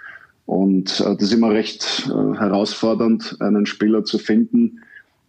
[0.47, 4.81] Und äh, das ist immer recht äh, herausfordernd, einen Spieler zu finden,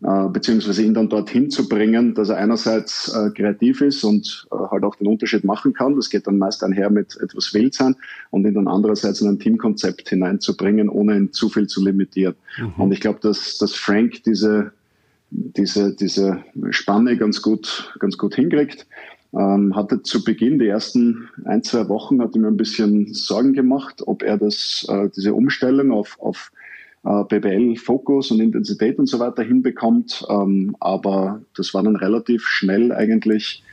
[0.01, 4.55] äh, beziehungsweise ihn dann dorthin zu bringen, dass er einerseits äh, kreativ ist und äh,
[4.71, 5.95] halt auch den Unterschied machen kann.
[5.95, 7.95] Das geht dann meist einher mit etwas Wildsein
[8.31, 12.35] und ihn dann andererseits in ein Teamkonzept hineinzubringen, ohne ihn zu viel zu limitieren.
[12.77, 14.73] Und ich glaube, dass, dass Frank diese
[15.33, 18.87] diese, diese Spanne ganz gut, ganz gut hinkriegt.
[19.33, 24.03] Ähm, hatte zu Beginn, die ersten ein, zwei Wochen, hatte mir ein bisschen Sorgen gemacht,
[24.05, 26.51] ob er das, äh, diese Umstellung auf, auf
[27.03, 30.23] äh, BBL-Fokus und Intensität und so weiter hinbekommt.
[30.29, 33.63] Ähm, aber das war dann relativ schnell eigentlich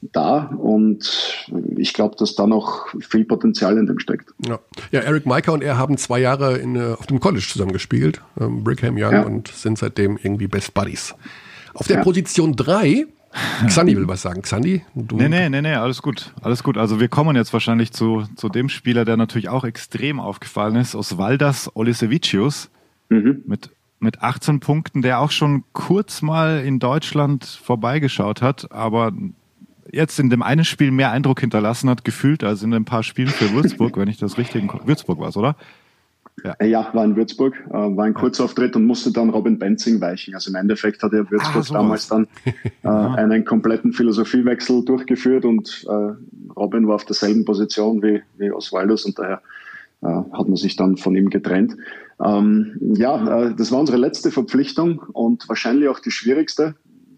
[0.00, 4.30] da und ich glaube, dass da noch viel Potenzial in dem steckt.
[4.46, 4.58] Ja,
[4.90, 8.22] ja Eric Maiker und er haben zwei Jahre in, äh, auf dem College zusammen gespielt,
[8.40, 9.22] ähm, Brigham Young, Ja.
[9.22, 11.14] und sind seitdem irgendwie Best Buddies.
[11.74, 12.02] Auf der Ja.
[12.04, 13.06] Position drei
[13.66, 14.40] Xandi will was sagen.
[14.40, 15.16] Xandi, du.
[15.16, 16.32] Nee, nee, nee, nee, alles gut.
[16.40, 16.78] Alles gut.
[16.78, 20.94] Also wir kommen jetzt wahrscheinlich zu, zu dem Spieler, der natürlich auch extrem aufgefallen ist,
[20.94, 22.70] Osvaldas Olisevicius
[23.10, 29.12] mit, mit 18 Punkten, der auch schon kurz mal in Deutschland vorbeigeschaut hat, aber
[29.92, 33.28] jetzt in dem einen Spiel mehr Eindruck hinterlassen hat, gefühlt, als in ein paar Spielen
[33.28, 35.56] für Würzburg, wenn ich das richtig in Würzburg war, oder?
[36.58, 40.34] Äh, Ja, war in Würzburg, äh, war ein Kurzauftritt und musste dann Robin Benzing weichen.
[40.34, 42.26] Also im Endeffekt hat er Würzburg Ah, damals dann
[42.82, 46.12] äh, einen kompletten Philosophiewechsel durchgeführt und äh,
[46.56, 49.42] Robin war auf derselben Position wie, wie Oswaldus und daher
[50.02, 51.76] äh, hat man sich dann von ihm getrennt.
[52.24, 56.74] Ähm, ja, äh, das war unsere letzte Verpflichtung und wahrscheinlich auch die schwierigste,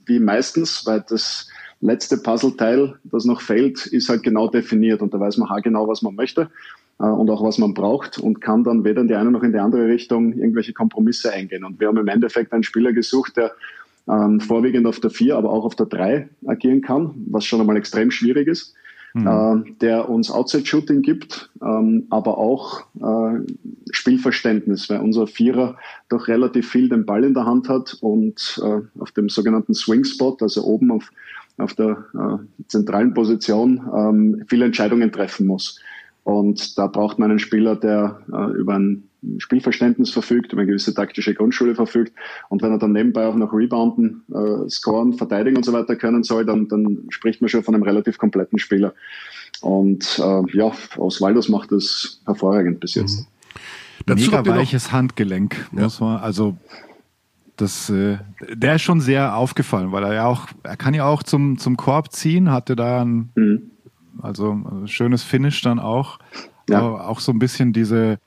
[0.06, 1.48] wie meistens, weil das
[1.80, 6.02] letzte Puzzleteil, das noch fehlt, ist halt genau definiert und da weiß man haargenau, was
[6.02, 6.50] man möchte
[6.98, 9.52] äh, und auch was man braucht und kann dann weder in die eine noch in
[9.52, 11.64] die andere Richtung irgendwelche Kompromisse eingehen.
[11.64, 13.52] Und wir haben im Endeffekt einen Spieler gesucht, der
[14.08, 17.76] ähm, vorwiegend auf der 4, aber auch auf der 3 agieren kann, was schon einmal
[17.76, 18.74] extrem schwierig ist.
[19.12, 23.40] Äh, der uns Outside-Shooting gibt, ähm, aber auch äh,
[23.90, 25.76] Spielverständnis, weil unser Vierer
[26.08, 30.36] doch relativ viel den Ball in der Hand hat und äh, auf dem sogenannten Swing-Spot,
[30.40, 31.10] also oben auf,
[31.60, 35.80] auf der äh, zentralen Position, ähm, viele Entscheidungen treffen muss.
[36.24, 39.04] Und da braucht man einen Spieler, der äh, über ein
[39.38, 42.12] Spielverständnis verfügt, über eine gewisse taktische Grundschule verfügt.
[42.48, 46.22] Und wenn er dann nebenbei auch noch rebounden, äh, scoren, verteidigen und so weiter können
[46.22, 48.94] soll, dann, dann spricht man schon von einem relativ kompletten Spieler.
[49.60, 53.26] Und äh, ja, Oswaldos macht das hervorragend bis jetzt.
[54.06, 56.56] Dazu Mega weiches Handgelenk, muss man, also
[57.60, 58.18] das, äh,
[58.54, 61.76] der ist schon sehr aufgefallen, weil er ja auch, er kann ja auch zum, zum
[61.76, 63.62] Korb ziehen, hatte da ein, Mhm.
[64.22, 66.18] also ein schönes Finish dann auch.
[66.68, 66.78] Ja.
[66.80, 68.18] Aber auch so ein bisschen diese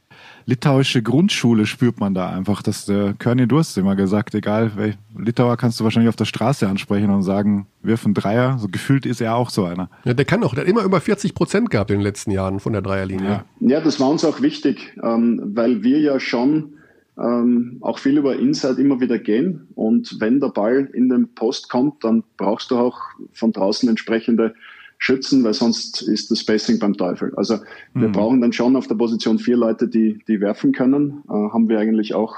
[0.45, 2.61] litauische Grundschule spürt man da einfach.
[2.61, 4.71] dass der Körny Durst immer gesagt, egal,
[5.17, 8.57] Litauer kannst du wahrscheinlich auf der Straße ansprechen und sagen, wirf einen Dreier.
[8.59, 9.89] So gefühlt ist er auch so einer.
[10.03, 12.59] Ja, der kann auch, der hat immer über 40 Prozent gehabt in den letzten Jahren
[12.59, 13.29] von der Dreierlinie.
[13.29, 13.45] Ja.
[13.61, 16.73] Ja, das war uns auch wichtig, ähm, weil wir ja schon
[17.17, 19.67] ähm, auch viel über Inside immer wieder gehen.
[19.75, 22.99] Und wenn der Ball in den Post kommt, dann brauchst du auch
[23.33, 24.55] von draußen entsprechende
[24.97, 27.33] Schützen, weil sonst ist das Spacing beim Teufel.
[27.35, 27.59] Also
[27.93, 31.23] wir brauchen dann schon auf der Position vier Leute, die, die werfen können.
[31.27, 32.37] Äh, haben wir eigentlich auch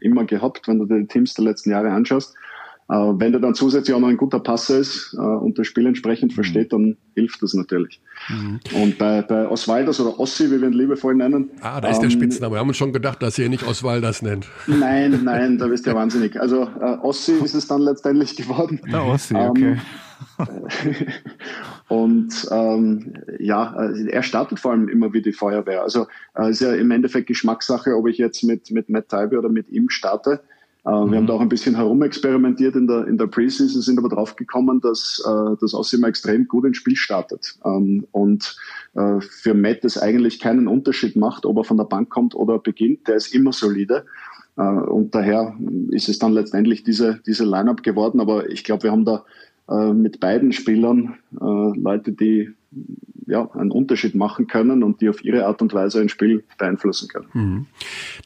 [0.00, 2.34] immer gehabt, wenn du dir die Teams der letzten Jahre anschaust.
[2.90, 5.86] Äh, wenn der dann zusätzlich auch noch ein guter Passer ist äh, und das Spiel
[5.86, 8.00] entsprechend versteht, dann hilft das natürlich.
[8.74, 11.50] Und bei, bei Oswalders oder Ossi, wie wir ihn liebevoll nennen.
[11.60, 12.56] Ah, da ist der ähm, Spitzname.
[12.56, 14.48] Wir haben uns schon gedacht, dass ihr ihn nicht Oswalders nennt.
[14.66, 16.40] Nein, nein, da bist du ja wahnsinnig.
[16.40, 18.80] Also äh, Ossi ist es dann letztendlich geworden.
[18.90, 19.76] Der Ossi, Ähm, okay.
[21.88, 25.82] Und ähm, ja, äh, er startet vor allem immer wie die Feuerwehr.
[25.82, 29.48] Also äh, ist ja im Endeffekt Geschmackssache, ob ich jetzt mit, mit Matt Taibe oder
[29.48, 30.40] mit ihm starte.
[30.84, 34.08] Äh, Wir haben da auch ein bisschen herumexperimentiert in der, in der Preseason, sind aber
[34.08, 37.58] drauf gekommen, dass äh, das Aussehen extrem gut ins Spiel startet.
[37.64, 38.56] Ähm, und
[38.94, 42.58] äh, für Matt das eigentlich keinen Unterschied macht, ob er von der Bank kommt oder
[42.58, 43.08] beginnt.
[43.08, 44.06] Der ist immer solide.
[44.56, 45.54] Äh, und daher
[45.90, 48.20] ist es dann letztendlich diese, diese Line-Up geworden.
[48.20, 49.24] Aber ich glaube, wir haben da
[49.92, 52.52] mit beiden Spielern Leute, die
[53.30, 57.08] ja, einen Unterschied machen können und die auf ihre Art und Weise ein Spiel beeinflussen
[57.08, 57.66] können.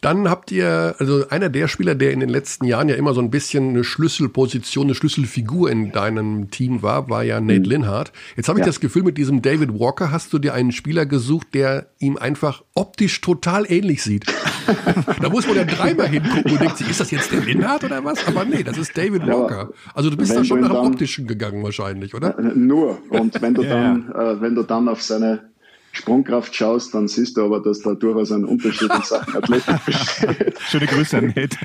[0.00, 3.20] Dann habt ihr, also einer der Spieler, der in den letzten Jahren ja immer so
[3.20, 8.12] ein bisschen eine Schlüsselposition, eine Schlüsselfigur in deinem Team war, war ja Nate Linhardt.
[8.36, 8.66] Jetzt habe ich Ja.
[8.66, 12.62] das Gefühl, mit diesem David Walker hast du dir einen Spieler gesucht, der ihm einfach
[12.74, 14.24] optisch total ähnlich sieht.
[15.20, 18.02] da muss man ja dreimal hingucken und denkt sich, ist das jetzt der Linhardt oder
[18.04, 18.26] was?
[18.26, 19.70] Aber nee, das ist David Ja, Walker.
[19.92, 22.38] Also du bist da schon nach dem dann- Optischen gegangen wahrscheinlich, oder?
[22.38, 22.98] Äh, Nur.
[23.10, 25.50] Und wenn du Ja, dann, Äh, wenn du dann auf seine
[25.90, 30.60] Sprungkraft schaust, dann siehst du aber, dass da durchaus ein Unterschied in Sachen Athletik besteht.
[30.60, 31.56] Schöne Grüße an Nate.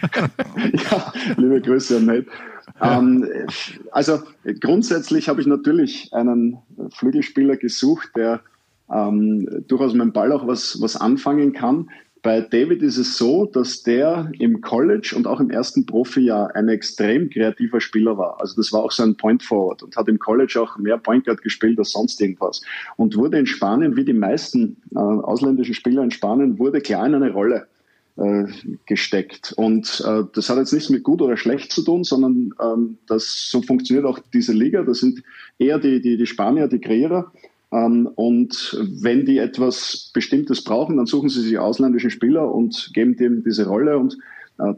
[0.92, 2.26] ja, liebe Grüße an Nate.
[2.82, 3.28] Ähm,
[3.92, 4.20] also
[4.60, 6.58] grundsätzlich habe ich natürlich einen
[6.92, 8.42] Flügelspieler gesucht, der
[8.92, 11.90] ähm, durchaus mit dem Ball auch was, was anfangen kann.
[12.22, 16.68] Bei David ist es so, dass der im College und auch im ersten Profijahr ein
[16.68, 18.42] extrem kreativer Spieler war.
[18.42, 21.26] Also das war auch so ein Point Forward und hat im College auch mehr Point
[21.26, 22.62] Guard gespielt als sonst irgendwas.
[22.98, 27.16] Und wurde in Spanien, wie die meisten äh, ausländischen Spieler in Spanien, wurde klar in
[27.16, 27.68] eine Rolle
[28.18, 28.46] äh,
[28.86, 29.54] gesteckt.
[29.56, 33.50] Und äh, das hat jetzt nichts mit gut oder schlecht zu tun, sondern ähm, das
[33.50, 34.84] so funktioniert auch diese Liga.
[34.84, 35.24] Das sind
[35.58, 37.32] eher die, die, die Spanier, die Kreierer.
[37.72, 43.16] Ähm, und wenn die etwas Bestimmtes brauchen, dann suchen sie sich ausländische Spieler und geben
[43.16, 43.98] dem diese Rolle.
[43.98, 44.18] Und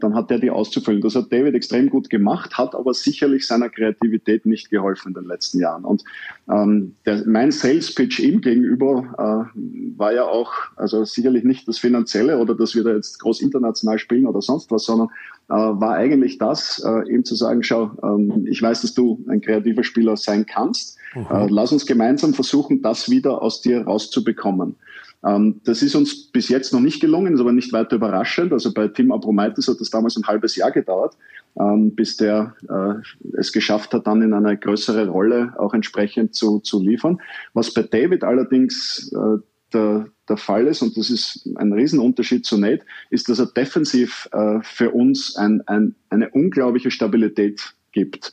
[0.00, 1.00] dann hat der die auszufüllen.
[1.00, 5.24] Das hat David extrem gut gemacht, hat aber sicherlich seiner Kreativität nicht geholfen in den
[5.24, 5.84] letzten Jahren.
[5.84, 6.04] Und
[6.48, 9.58] ähm, der, mein Sales Pitch ihm gegenüber äh,
[9.96, 13.98] war ja auch, also sicherlich nicht das Finanzielle oder dass wir da jetzt groß international
[13.98, 15.08] spielen oder sonst was, sondern
[15.48, 19.40] äh, war eigentlich das, äh, ihm zu sagen, schau, ähm, ich weiß, dass du ein
[19.40, 20.98] kreativer Spieler sein kannst.
[21.14, 24.76] Äh, lass uns gemeinsam versuchen, das wieder aus dir rauszubekommen.
[25.24, 28.52] Ähm, das ist uns bis jetzt noch nicht gelungen, ist aber nicht weiter überraschend.
[28.52, 31.16] Also bei Tim Abromaitis hat das damals ein halbes Jahr gedauert,
[31.58, 36.60] ähm, bis der äh, es geschafft hat, dann in eine größere Rolle auch entsprechend zu,
[36.60, 37.20] zu liefern.
[37.54, 39.38] Was bei David allerdings äh,
[39.72, 44.28] der, der Fall ist, und das ist ein Riesenunterschied zu Nate, ist, dass er defensiv
[44.32, 48.32] äh, für uns ein, ein, eine unglaubliche Stabilität gibt.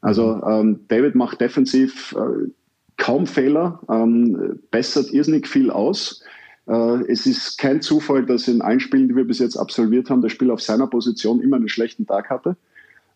[0.00, 2.50] Also ähm, David macht defensiv äh,
[3.00, 6.22] kaum Fehler, ähm, bessert irrsinnig viel aus.
[6.68, 10.22] Äh, es ist kein Zufall, dass in allen Spielen, die wir bis jetzt absolviert haben,
[10.22, 12.56] der Spieler auf seiner Position immer einen schlechten Tag hatte.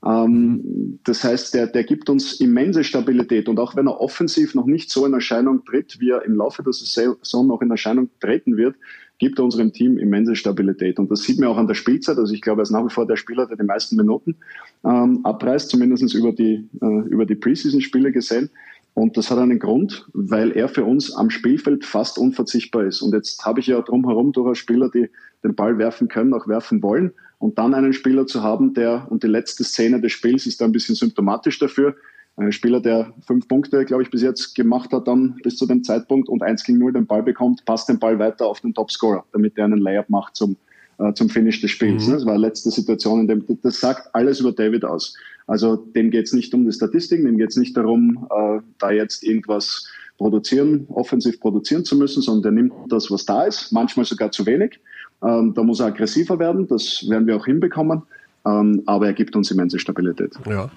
[0.05, 3.49] Ähm, das heißt, der, der gibt uns immense Stabilität.
[3.49, 6.63] Und auch wenn er offensiv noch nicht so in Erscheinung tritt, wie er im Laufe
[6.63, 8.77] der Saison noch in Erscheinung treten wird,
[9.19, 10.99] gibt er unserem Team immense Stabilität.
[10.99, 12.19] Und das sieht man auch an der Spielzeit.
[12.19, 14.37] Also ich glaube, er ist nach wie vor der Spieler, der die meisten Minuten
[14.85, 18.51] ähm, abreißt, zumindest über die, äh, über die Preseason-Spiele gesehen.
[18.95, 23.03] Und das hat einen Grund, weil er für uns am Spielfeld fast unverzichtbar ist.
[23.03, 25.11] Und jetzt habe ich ja drumherum durchaus Spieler, die
[25.43, 27.13] den Ball werfen können, auch werfen wollen.
[27.39, 30.65] Und dann einen Spieler zu haben, der, und die letzte Szene des Spiels ist da
[30.65, 31.97] ein bisschen symptomatisch dafür,
[32.37, 35.85] ein Spieler, der fünf Punkte, glaube ich, bis jetzt gemacht hat, dann bis zu dem
[35.85, 39.25] Zeitpunkt und eins gegen null den Ball bekommt, passt den Ball weiter auf den Topscorer,
[39.33, 40.57] damit er einen Layup macht zum,
[40.99, 42.09] äh, zum Finish des Spiels.
[42.09, 42.13] Mhm.
[42.13, 45.17] Das war letzte Situation, in dem das sagt alles über David aus.
[45.47, 48.91] Also dem geht es nicht um die Statistiken, dem geht es nicht darum, äh, da
[48.91, 54.07] jetzt irgendwas produzieren, offensiv produzieren zu müssen, sondern der nimmt das, was da ist, manchmal
[54.07, 54.81] sogar zu wenig.
[55.23, 58.03] Ähm, da muss er aggressiver werden, das werden wir auch hinbekommen.
[58.47, 60.35] ähm, aber er gibt uns immense Stabilität.
[60.49, 60.71] Ja.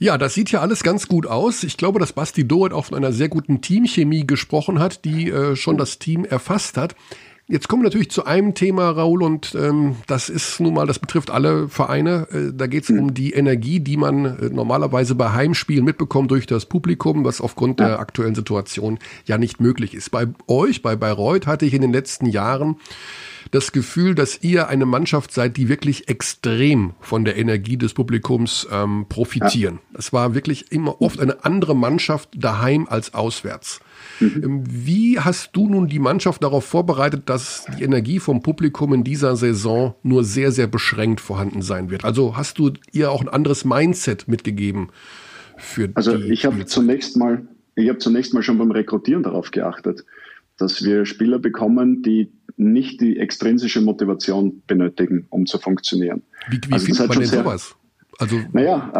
[0.00, 1.64] Ja, das sieht ja alles ganz gut aus.
[1.64, 5.56] Ich glaube, dass Basti Doet auch von einer sehr guten Teamchemie gesprochen hat, die äh,
[5.56, 6.94] schon das Team erfasst hat.
[7.50, 10.98] Jetzt kommen wir natürlich zu einem Thema, Raul, und ähm, das ist nun mal, das
[10.98, 12.28] betrifft alle Vereine.
[12.30, 16.46] Äh, da geht es um die Energie, die man äh, normalerweise bei Heimspielen mitbekommt durch
[16.46, 20.10] das Publikum, was aufgrund der aktuellen Situation ja nicht möglich ist.
[20.10, 22.76] Bei euch, bei Bayreuth, hatte ich in den letzten Jahren
[23.50, 28.66] das Gefühl, dass ihr eine Mannschaft seid, die wirklich extrem von der Energie des Publikums
[28.70, 29.80] ähm, profitieren.
[29.94, 33.80] Es war wirklich immer oft eine andere Mannschaft daheim als auswärts.
[34.20, 39.04] Ähm, Wie hast du nun die Mannschaft darauf vorbereitet, dass die Energie vom Publikum in
[39.04, 42.04] dieser Saison nur sehr, sehr beschränkt vorhanden sein wird?
[42.04, 44.88] Also hast du ihr auch ein anderes Mindset mitgegeben
[45.56, 49.50] für Also die ich habe zunächst mal, ich habe zunächst mal schon beim Rekrutieren darauf
[49.50, 50.04] geachtet,
[50.56, 56.22] dass wir Spieler bekommen, die nicht die extrinsische Motivation benötigen, um zu funktionieren.
[56.50, 57.74] Wie, wie Also das findet man denn sehr- sowas?
[58.20, 58.92] Also Naja,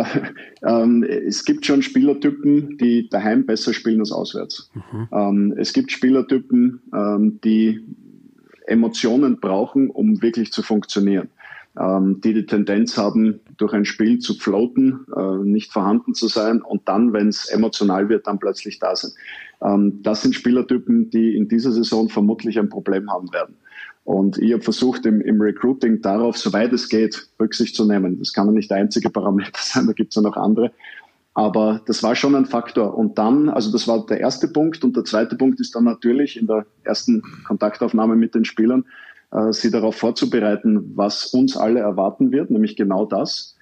[0.62, 4.70] äh, ähm, es gibt schon Spielertypen, die daheim besser spielen als auswärts.
[5.12, 7.80] Ähm, es gibt Spielertypen, ähm, die
[8.68, 11.28] Emotionen brauchen, um wirklich zu funktionieren.
[11.78, 16.60] Ähm, die die Tendenz haben, durch ein Spiel zu floaten, äh, nicht vorhanden zu sein
[16.60, 19.12] und dann, wenn es emotional wird, dann plötzlich da sind.
[19.62, 23.54] Ähm, das sind Spielertypen, die in dieser Saison vermutlich ein Problem haben werden.
[24.02, 28.18] Und ich habe versucht, im, im Recruiting darauf, soweit es geht, Rücksicht zu nehmen.
[28.18, 30.72] Das kann ja nicht der einzige Parameter sein, da gibt es ja noch andere.
[31.34, 32.98] Aber das war schon ein Faktor.
[32.98, 34.82] Und dann, also das war der erste Punkt.
[34.82, 38.84] Und der zweite Punkt ist dann natürlich in der ersten Kontaktaufnahme mit den Spielern,
[39.50, 43.58] sie darauf vorzubereiten, was uns alle erwarten wird, nämlich genau das.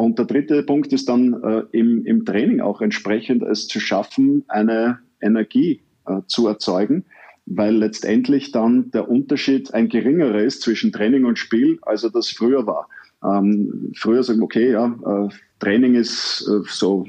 [0.00, 4.44] Und der dritte Punkt ist dann äh, im, im Training auch entsprechend es zu schaffen,
[4.48, 7.04] eine Energie äh, zu erzeugen,
[7.44, 12.30] weil letztendlich dann der Unterschied ein geringerer ist zwischen Training und Spiel, als er das
[12.30, 12.88] früher war.
[13.22, 15.28] Ähm, früher sagen wir, okay, ja, äh,
[15.58, 17.04] Training ist äh, so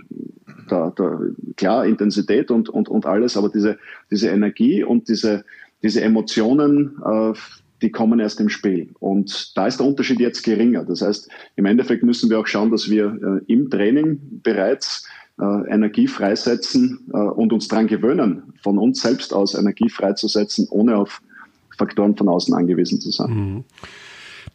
[0.67, 1.17] da, da,
[1.55, 3.77] klar Intensität und, und, und alles, aber diese,
[4.09, 5.45] diese Energie und diese,
[5.81, 7.33] diese Emotionen, äh,
[7.81, 8.89] die kommen erst im Spiel.
[8.99, 10.83] Und da ist der Unterschied jetzt geringer.
[10.83, 15.07] Das heißt, im Endeffekt müssen wir auch schauen, dass wir äh, im Training bereits
[15.39, 20.97] äh, Energie freisetzen äh, und uns daran gewöhnen, von uns selbst aus Energie freizusetzen, ohne
[20.97, 21.21] auf
[21.77, 23.63] Faktoren von außen angewiesen zu sein.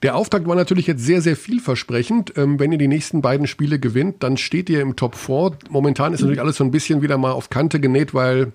[0.02, 2.34] Der Auftakt war natürlich jetzt sehr, sehr vielversprechend.
[2.36, 5.52] Ähm, wenn ihr die nächsten beiden Spiele gewinnt, dann steht ihr im Top 4.
[5.70, 8.52] Momentan ist natürlich alles so ein bisschen wieder mal auf Kante genäht, weil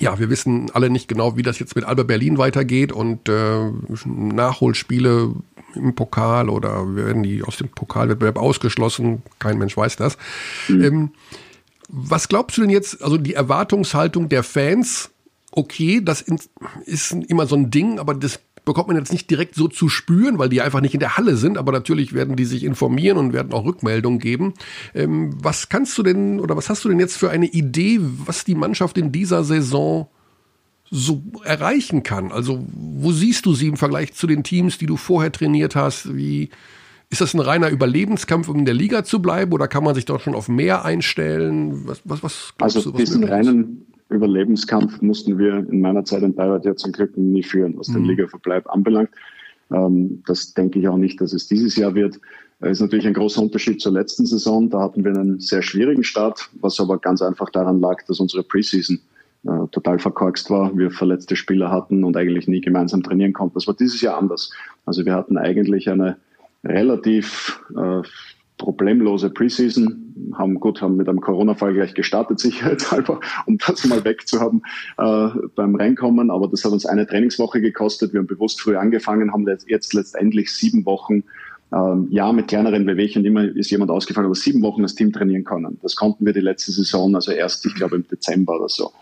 [0.00, 3.70] ja, wir wissen alle nicht genau, wie das jetzt mit Alba Berlin weitergeht und äh,
[4.04, 5.34] Nachholspiele
[5.74, 9.22] im Pokal oder werden die aus dem Pokalwettbewerb ausgeschlossen?
[9.38, 10.16] Kein Mensch weiß das.
[10.68, 11.10] Ähm,
[11.88, 15.10] was glaubst du denn jetzt, also die Erwartungshaltung der Fans,
[15.52, 16.24] okay, das
[16.84, 20.38] ist immer so ein Ding, aber das bekommt man jetzt nicht direkt so zu spüren,
[20.38, 23.32] weil die einfach nicht in der Halle sind, aber natürlich werden die sich informieren und
[23.32, 24.52] werden auch Rückmeldungen geben.
[24.94, 28.44] Ähm, was kannst du denn oder was hast du denn jetzt für eine Idee, was
[28.44, 30.08] die Mannschaft in dieser Saison
[30.90, 32.32] so erreichen kann?
[32.32, 36.14] Also wo siehst du sie im Vergleich zu den Teams, die du vorher trainiert hast?
[36.14, 36.50] Wie
[37.08, 40.06] ist das ein reiner Überlebenskampf, um in der Liga zu bleiben, oder kann man sich
[40.06, 41.86] doch schon auf mehr einstellen?
[41.86, 43.85] Was, was, was glaubst Also du, was diesen möglich ist?
[44.08, 48.04] Überlebenskampf mussten wir in meiner Zeit in Bayreuth ja zum Glück nie führen, was den
[48.04, 49.10] Ligaverbleib anbelangt.
[49.72, 52.20] Ähm, das denke ich auch nicht, dass es dieses Jahr wird.
[52.60, 54.70] Es ist natürlich ein großer Unterschied zur letzten Saison.
[54.70, 58.42] Da hatten wir einen sehr schwierigen Start, was aber ganz einfach daran lag, dass unsere
[58.42, 59.00] Preseason
[59.44, 63.54] äh, total verkorkst war, wir verletzte Spieler hatten und eigentlich nie gemeinsam trainieren konnten.
[63.54, 64.50] Das war dieses Jahr anders.
[64.86, 66.16] Also wir hatten eigentlich eine
[66.64, 68.02] relativ äh,
[68.58, 74.62] problemlose Preseason, haben gut, haben mit einem Corona-Fall gleich gestartet, sicherheitshalber, um das mal wegzuhaben
[74.98, 76.30] äh, beim Reinkommen.
[76.30, 78.12] Aber das hat uns eine Trainingswoche gekostet.
[78.12, 81.24] Wir haben bewusst früh angefangen, haben jetzt, letztendlich sieben Wochen,
[81.72, 85.44] ähm, ja, mit kleineren Bewegchen, immer ist jemand ausgefallen, aber sieben Wochen das Team trainieren
[85.44, 85.78] können.
[85.82, 88.92] Das konnten wir die letzte Saison, also erst, ich glaube, im Dezember oder so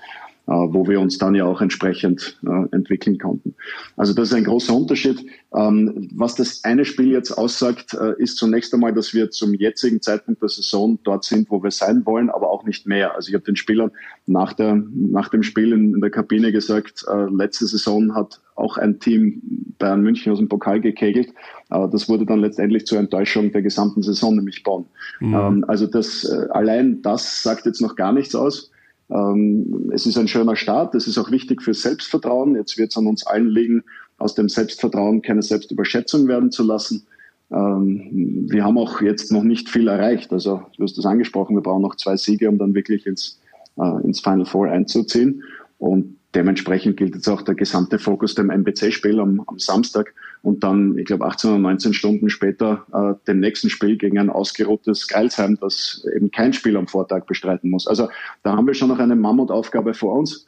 [0.46, 3.54] wo wir uns dann ja auch entsprechend äh, entwickeln konnten.
[3.96, 5.24] Also das ist ein großer Unterschied.
[5.56, 10.02] Ähm, was das eine Spiel jetzt aussagt, äh, ist zunächst einmal, dass wir zum jetzigen
[10.02, 13.14] Zeitpunkt der Saison dort sind, wo wir sein wollen, aber auch nicht mehr.
[13.14, 13.90] Also ich habe den Spielern
[14.26, 19.00] nach, der, nach dem Spiel in, der Kabine gesagt, äh, letzte Saison hat auch ein
[19.00, 19.40] Team
[19.78, 21.30] Bayern München aus dem Pokal gekegelt.
[21.70, 24.84] Äh, das wurde dann letztendlich zur Enttäuschung der gesamten Saison, nämlich Bonn.
[25.22, 28.70] Ähm, also das, äh, allein das sagt jetzt noch gar nichts aus.
[29.14, 30.94] Ähm, es ist ein schöner Start.
[30.94, 32.56] Es ist auch wichtig für Selbstvertrauen.
[32.56, 33.84] Jetzt wird es an uns allen liegen,
[34.18, 37.06] aus dem Selbstvertrauen keine Selbstüberschätzung werden zu lassen.
[37.52, 40.32] Ähm, wir haben auch jetzt noch nicht viel erreicht.
[40.32, 43.40] Also du hast das angesprochen, wir brauchen noch zwei Siege, um dann wirklich ins,
[43.78, 45.42] äh, ins Final Four einzuziehen.
[45.78, 50.98] Und dementsprechend gilt jetzt auch der gesamte Fokus dem MBC-Spiel am, am Samstag und dann,
[50.98, 55.58] ich glaube, 18 oder 19 Stunden später äh, dem nächsten Spiel gegen ein ausgeruhtes Geilsheim,
[55.60, 57.86] das eben kein Spiel am Vortag bestreiten muss.
[57.86, 58.08] Also
[58.42, 60.46] da haben wir schon noch eine Mammutaufgabe vor uns.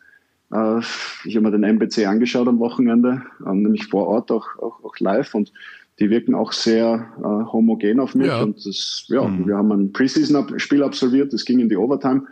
[0.53, 0.81] Äh,
[1.25, 4.99] ich habe mir den MBC angeschaut am Wochenende, äh, nämlich vor Ort auch, auch, auch
[4.99, 5.53] live und
[5.99, 8.27] die wirken auch sehr äh, homogen auf mich.
[8.27, 8.43] Ja.
[8.43, 12.27] Und das, ja, wir haben ein Preseason-Spiel absolviert, das ging in die Overtime.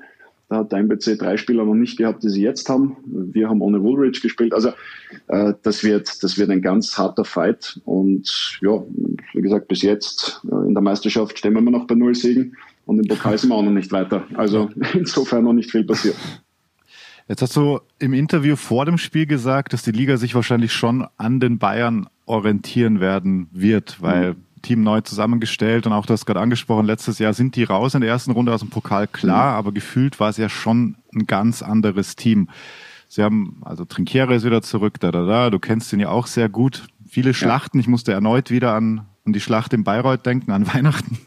[0.48, 2.96] Da hat der MBC drei Spieler noch nicht gehabt, die sie jetzt haben.
[3.06, 4.52] Wir haben ohne Woolridge gespielt.
[4.52, 4.70] Also
[5.28, 7.80] äh, das, wird, das wird ein ganz harter Fight.
[7.84, 8.82] Und ja,
[9.32, 12.56] wie gesagt, bis jetzt äh, in der Meisterschaft stehen wir immer noch bei null Siegen.
[12.84, 14.24] Und im Pokal sind wir auch noch nicht weiter.
[14.34, 16.16] Also insofern noch nicht viel passiert.
[17.26, 21.06] Jetzt hast du im Interview vor dem Spiel gesagt, dass die Liga sich wahrscheinlich schon
[21.16, 26.86] an den Bayern orientieren werden wird, weil Team neu zusammengestellt und auch das gerade angesprochen,
[26.86, 30.18] letztes Jahr sind die raus in der ersten Runde aus dem Pokal, klar, aber gefühlt
[30.18, 32.48] war es ja schon ein ganz anderes Team.
[33.08, 36.26] Sie haben, also Trinkiere ist wieder zurück, da, da, da, du kennst ihn ja auch
[36.26, 36.88] sehr gut.
[37.06, 41.18] Viele Schlachten, ich musste erneut wieder an, an die Schlacht in Bayreuth denken, an Weihnachten,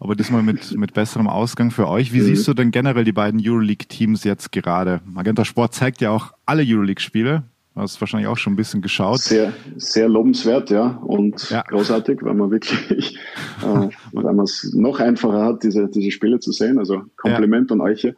[0.00, 2.12] aber diesmal mit, mit besserem Ausgang für euch.
[2.12, 5.02] Wie siehst du denn generell die beiden Euroleague-Teams jetzt gerade?
[5.04, 7.42] Magenta Sport zeigt ja auch alle Euroleague-Spiele.
[7.78, 9.20] Du hast wahrscheinlich auch schon ein bisschen geschaut.
[9.20, 11.62] Sehr, sehr lobenswert, ja, und Ja.
[11.62, 13.16] großartig, weil man wirklich,
[13.62, 16.80] äh, weil man es noch einfacher hat, diese, diese Spiele zu sehen.
[16.80, 18.16] Also Kompliment an euch hier.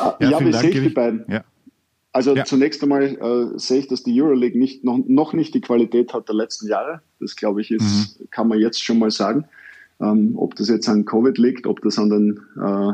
[0.00, 1.24] Äh, ja, wie sehe ich die beiden?
[1.28, 1.44] Ja.
[2.10, 2.44] Also Ja.
[2.44, 6.26] zunächst einmal äh, sehe ich, dass die Euroleague nicht, noch, noch nicht die Qualität hat
[6.26, 7.00] der letzten Jahre.
[7.20, 8.26] Das glaube ich ist, Mhm.
[8.32, 9.44] kann man jetzt schon mal sagen.
[10.00, 12.92] Ähm, ob das jetzt an Covid liegt, ob das an, den, äh,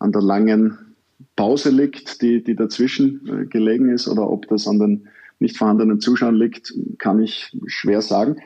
[0.00, 0.96] an der langen
[1.36, 5.08] Pause liegt, die, die dazwischen äh, gelegen ist, oder ob das an den
[5.40, 8.36] nicht vorhandenen Zuschauern liegt, kann ich schwer sagen.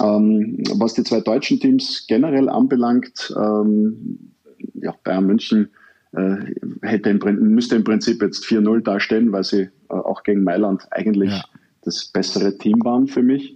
[0.00, 4.32] Ähm, was die zwei deutschen Teams generell anbelangt, ähm,
[4.74, 5.70] ja, Bayern München
[6.12, 6.36] äh,
[6.82, 7.18] hätte im,
[7.54, 11.44] müsste im Prinzip jetzt 4-0 dastehen, weil sie äh, auch gegen Mailand eigentlich Ja.
[11.82, 13.55] das bessere Team waren für mich.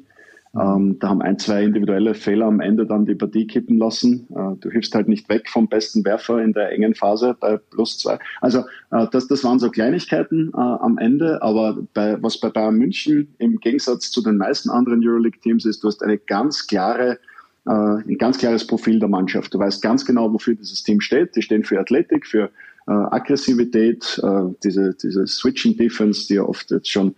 [0.59, 4.27] Ähm, da haben ein, zwei individuelle Fehler am Ende dann die Partie kippen lassen.
[4.31, 7.99] Äh, du hilfst halt nicht weg vom besten Werfer in der engen Phase bei plus
[7.99, 8.19] zwei.
[8.41, 12.75] Also äh, das, das waren so Kleinigkeiten äh, am Ende, aber bei, was bei Bayern
[12.75, 17.21] München im Gegensatz zu den meisten anderen Euroleague-Teams ist, du hast eine ganz klare
[17.67, 19.55] äh, ein ganz klares Profil der Mannschaft.
[19.55, 21.37] Du weißt ganz genau, wofür dieses Team steht.
[21.37, 22.51] Die stehen für Athletik, für
[22.89, 27.15] äh, Aggressivität, äh, diese, diese Switching Defense, die ja oft jetzt schon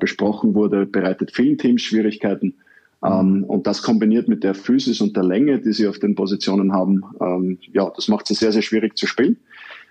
[0.00, 2.52] besprochen wurde, bereitet vielen Teams Schwierigkeiten.
[3.04, 6.72] Ähm, und das kombiniert mit der Physis und der Länge, die sie auf den Positionen
[6.72, 9.38] haben, ähm, ja, das macht sie sehr, sehr schwierig zu spielen.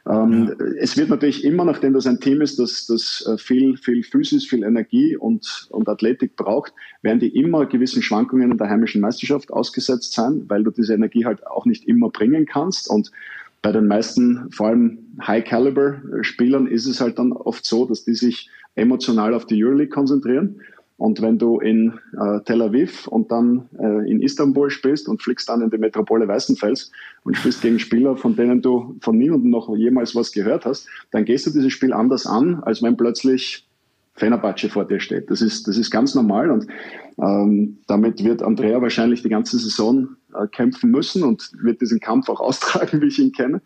[0.10, 4.04] Ähm, Es wird natürlich immer, nachdem das ein Team ist, das, das äh, viel, viel
[4.04, 9.02] Physis, viel Energie und, und Athletik braucht, werden die immer gewissen Schwankungen in der heimischen
[9.02, 12.90] Meisterschaft ausgesetzt sein, weil du diese Energie halt auch nicht immer bringen kannst.
[12.90, 13.12] Und
[13.62, 18.50] bei den meisten, vor allem High-Caliber-Spielern, ist es halt dann oft so, dass die sich
[18.74, 20.62] emotional auf die Euroleague konzentrieren.
[21.02, 25.50] Und wenn du in äh, Tel Aviv und dann äh, in Istanbul spielst und fliegst
[25.50, 26.92] dann in die Metropole Weißenfels
[27.24, 31.26] und spielst gegen Spieler, von denen du von niemandem noch jemals was gehört hast, dann
[31.26, 33.68] gehst du dieses Spiel anders an, als wenn plötzlich
[34.16, 35.32] Fenerbahce vor dir steht.
[35.32, 36.68] Das ist, das ist ganz normal und
[37.18, 42.30] ähm, damit wird Andrea wahrscheinlich die ganze Saison äh, kämpfen müssen und wird diesen Kampf
[42.30, 43.62] auch austragen, wie ich ihn kenne.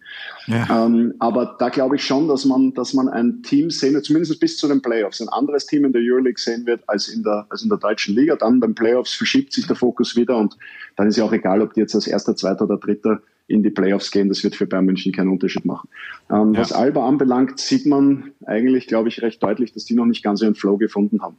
[0.47, 0.85] Ja.
[0.85, 4.39] Ähm, aber da glaube ich schon, dass man, dass man ein Team sehen wird, zumindest
[4.39, 7.47] bis zu den Playoffs, ein anderes Team in der Euroleague sehen wird als in der,
[7.49, 8.35] als in der deutschen Liga.
[8.35, 10.57] Dann beim Playoffs verschiebt sich der Fokus wieder und
[10.95, 13.69] dann ist ja auch egal, ob die jetzt als erster, zweiter oder dritter in die
[13.69, 14.29] Playoffs gehen.
[14.29, 15.89] Das wird für Bayern München keinen Unterschied machen.
[16.31, 16.61] Ähm, Ja.
[16.61, 20.41] Was Alba anbelangt, sieht man eigentlich, glaube ich, recht deutlich, dass die noch nicht ganz
[20.41, 21.37] ihren Flow gefunden haben.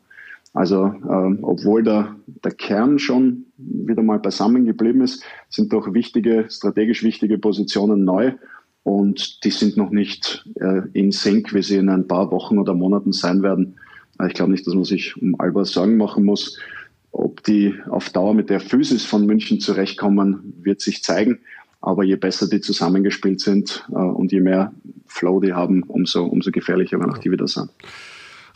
[0.52, 6.46] Also ähm, obwohl der, der Kern schon wieder mal beisammen geblieben ist, sind doch wichtige,
[6.48, 8.32] strategisch wichtige Positionen neu
[8.82, 12.72] und die sind noch nicht äh, in Sync, wie sie in ein paar Wochen oder
[12.72, 13.74] Monaten sein werden.
[14.26, 16.58] Ich glaube nicht, dass man sich um Alba Sorgen machen muss.
[17.10, 21.40] Ob die auf Dauer mit der Physis von München zurechtkommen, wird sich zeigen.
[21.80, 24.72] Aber je besser die zusammengespielt sind äh, und je mehr
[25.06, 27.68] Flow die haben, umso, umso gefährlicher werden auch die wieder sein.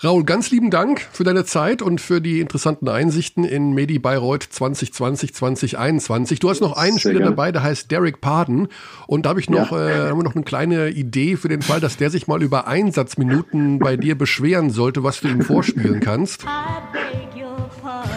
[0.02, 4.44] Raul, ganz lieben Dank für deine Zeit und für die interessanten Einsichten in Medi Bayreuth
[4.44, 6.38] 2020, 2021.
[6.40, 7.30] Du hast noch einen Sehr Spieler gerne.
[7.32, 8.68] dabei, der heißt Derek Parden.
[9.06, 10.06] Und da habe ich noch, Ja.
[10.06, 12.66] äh, haben wir noch eine kleine Idee für den Fall, dass der sich mal über
[12.66, 16.44] Einsatzminuten bei dir beschweren sollte, was du ihm vorspielen kannst.
[16.44, 16.46] I
[16.94, 18.08] beg your pardon.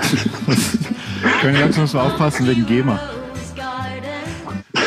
[1.42, 2.98] Können wir langsam mal aufpassen wegen GEMA.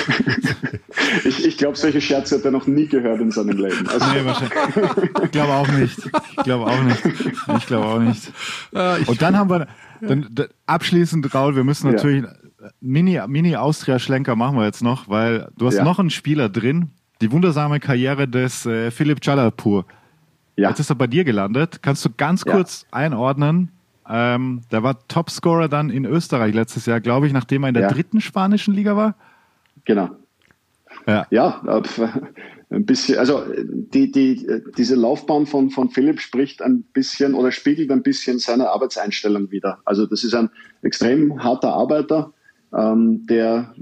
[1.26, 3.88] Ich, ich glaube, solche Scherze hat er noch nie gehört in seinem Leben.
[3.88, 4.54] Also, Nee, wahrscheinlich.
[5.24, 5.98] Ich glaube auch nicht.
[6.38, 7.02] Ich glaube auch nicht.
[7.58, 8.32] Ich glaube auch nicht.
[9.02, 9.68] Ich, Und dann haben wir,
[10.02, 11.94] dann, dann abschließend, Raul, wir müssen Ja.
[11.94, 12.24] natürlich
[12.82, 15.84] Mini, Mini Austria-Schlenker machen wir jetzt noch, weil du hast Ja.
[15.84, 16.90] noch einen Spieler drin,
[17.22, 19.86] die wundersame Karriere des äh, Philipp Jalapur.
[20.56, 20.70] Ja.
[20.70, 21.80] Jetzt ist er bei dir gelandet.
[21.82, 22.54] Kannst du ganz Ja.
[22.54, 23.70] kurz einordnen?
[24.10, 27.84] Ähm, der war Topscorer dann in Österreich letztes Jahr, glaube ich, nachdem er in der
[27.84, 27.90] Ja.
[27.90, 29.16] dritten spanischen Liga war.
[29.86, 30.10] Genau.
[31.08, 31.28] Ja.
[31.30, 32.08] Ja, äh,
[32.70, 37.92] ein bisschen, also die, die, diese Laufbahn von, von Philipp spricht ein bisschen oder spiegelt
[37.92, 39.80] ein bisschen seine Arbeitseinstellung wider.
[39.86, 40.50] Also das ist ein
[40.82, 42.34] extrem harter Arbeiter,
[42.76, 43.76] ähm, der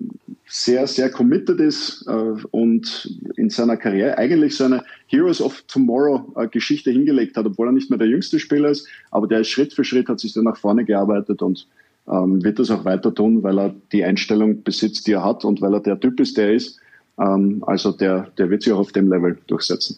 [0.45, 2.11] sehr, sehr committed ist äh,
[2.51, 7.69] und in seiner Karriere eigentlich so eine Heroes of Tomorrow äh, Geschichte hingelegt hat, obwohl
[7.69, 10.43] er nicht mehr der jüngste Spieler ist, aber der Schritt für Schritt hat sich dann
[10.43, 11.67] nach vorne gearbeitet und
[12.09, 15.61] ähm, wird das auch weiter tun, weil er die Einstellung besitzt, die er hat und
[15.61, 16.79] weil er der Typ ist, der er ist.
[17.19, 19.97] Ähm, also der, der wird sich auch auf dem Level durchsetzen.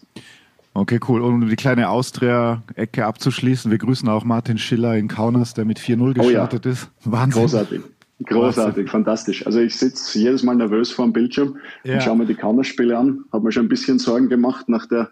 [0.75, 1.21] Okay, cool.
[1.21, 5.79] Und um die kleine Austria-Ecke abzuschließen, wir grüßen auch Martin Schiller in Kaunas, der mit
[5.79, 6.23] 4-0 Oh ja.
[6.23, 6.89] gestartet ist.
[7.05, 7.43] Wahnsinn.
[7.43, 7.81] Großartig.
[8.25, 9.45] Großartig, fantastisch.
[9.45, 11.95] Also ich sitze jedes Mal nervös vor dem Bildschirm Ja.
[11.95, 13.25] und schaue mir die Kaunerspiele an.
[13.31, 15.09] Habe mir schon ein bisschen Sorgen gemacht nach der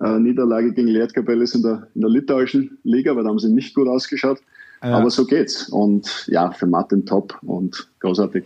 [0.00, 3.74] äh, Niederlage gegen Lietkabelis in der, in der litauischen Liga, weil da haben sie nicht
[3.74, 4.40] gut ausgeschaut.
[4.84, 4.98] Ja.
[4.98, 5.68] Aber so geht's.
[5.68, 8.44] Und ja, für Martin top und großartig.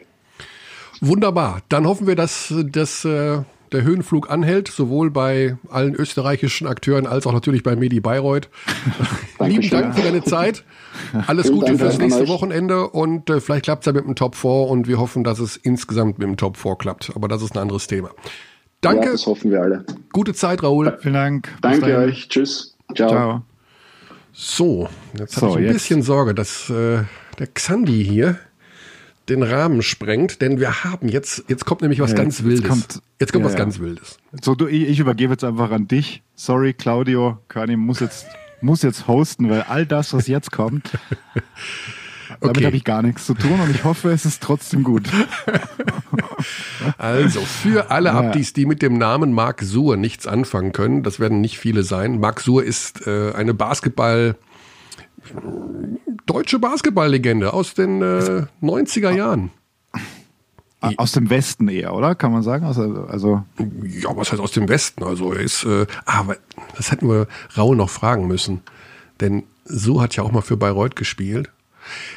[1.01, 1.61] Wunderbar.
[1.69, 3.41] Dann hoffen wir, dass, dass äh,
[3.73, 8.49] der Höhenflug anhält, sowohl bei allen österreichischen Akteuren als auch natürlich bei Medi Bayreuth.
[9.41, 9.69] Lieben.
[9.71, 10.65] Dank für deine Zeit.
[11.27, 12.29] Alles Vielen Gute Dank fürs nächste euch.
[12.29, 15.39] Wochenende und äh, vielleicht klappt es ja mit dem Top 4 und wir hoffen, dass
[15.39, 17.13] es insgesamt mit dem Top 4 klappt.
[17.15, 18.11] Aber das ist ein anderes Thema.
[18.81, 19.85] Danke, Ja, das hoffen wir alle.
[20.13, 20.97] gute Zeit, Raoul.
[21.01, 21.49] Vielen Dank.
[21.53, 22.09] Bis Danke dahin.
[22.11, 22.29] euch.
[22.29, 22.77] Tschüss.
[22.95, 23.09] Ciao.
[23.11, 23.43] Ciao.
[24.41, 25.73] So, jetzt So, habe ich ein jetzt.
[25.83, 27.03] bisschen Sorge, dass äh,
[27.41, 28.39] der Xandi hier
[29.29, 32.69] den Rahmen sprengt, denn wir haben jetzt, jetzt kommt nämlich was Ja, ganz jetzt Wildes.
[32.69, 33.59] kommt- jetzt kommt ja, was ja.
[33.59, 34.19] ganz Wildes.
[34.41, 36.23] So, du, ich, ich übergebe jetzt einfach an dich.
[36.37, 37.39] Sorry, Claudio.
[37.49, 38.27] Körny muss jetzt,
[38.61, 40.93] muss jetzt hosten, weil all das, was jetzt kommt,
[42.41, 42.67] damit Okay.
[42.67, 45.09] habe ich gar nichts zu tun und ich hoffe, es ist trotzdem gut.
[46.97, 51.41] Also, für alle Abdis, die mit dem Namen Marc Suhr nichts anfangen können, das werden
[51.41, 52.21] nicht viele sein.
[52.21, 54.37] Marc Suhr ist äh, eine Basketball,
[56.27, 59.51] deutsche Basketballlegende aus den äh, 90er Jahren.
[60.81, 62.15] Aus dem Westen eher, oder?
[62.15, 62.65] Kann man sagen?
[62.65, 65.03] Also, also Ja, was heißt aus dem Westen?
[65.03, 66.37] Also, er ist, äh, ah, aber
[66.77, 67.27] das hätten wir
[67.57, 68.61] Raul noch fragen müssen.
[69.21, 71.51] Denn Suhr hat ja auch mal für Bayreuth gespielt.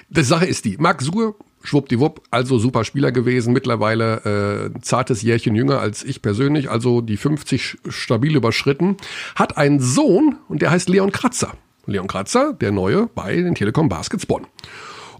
[0.09, 5.55] Die Sache ist die, Marc Suhr, schwuppdiwupp, also super Spieler gewesen, mittlerweile äh, zartes Jährchen
[5.55, 8.97] jünger als ich persönlich, also die 50 stabil überschritten,
[9.35, 11.53] hat einen Sohn und der heißt Leon Kratzer.
[11.85, 14.47] Leon Kratzer, der Neue bei den Telekom Baskets Bonn.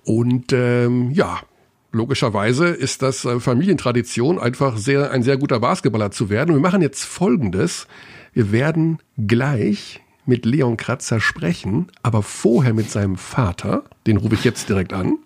[0.04, 1.40] Und ähm, ja,
[1.92, 6.52] logischerweise ist das äh, Familientradition, einfach sehr, ein sehr guter Basketballer zu werden.
[6.52, 7.88] Und wir machen jetzt Folgendes.
[8.34, 14.44] Wir werden gleich mit Leon Kratzer sprechen, aber vorher mit seinem Vater, den rufe ich
[14.44, 15.18] jetzt direkt an.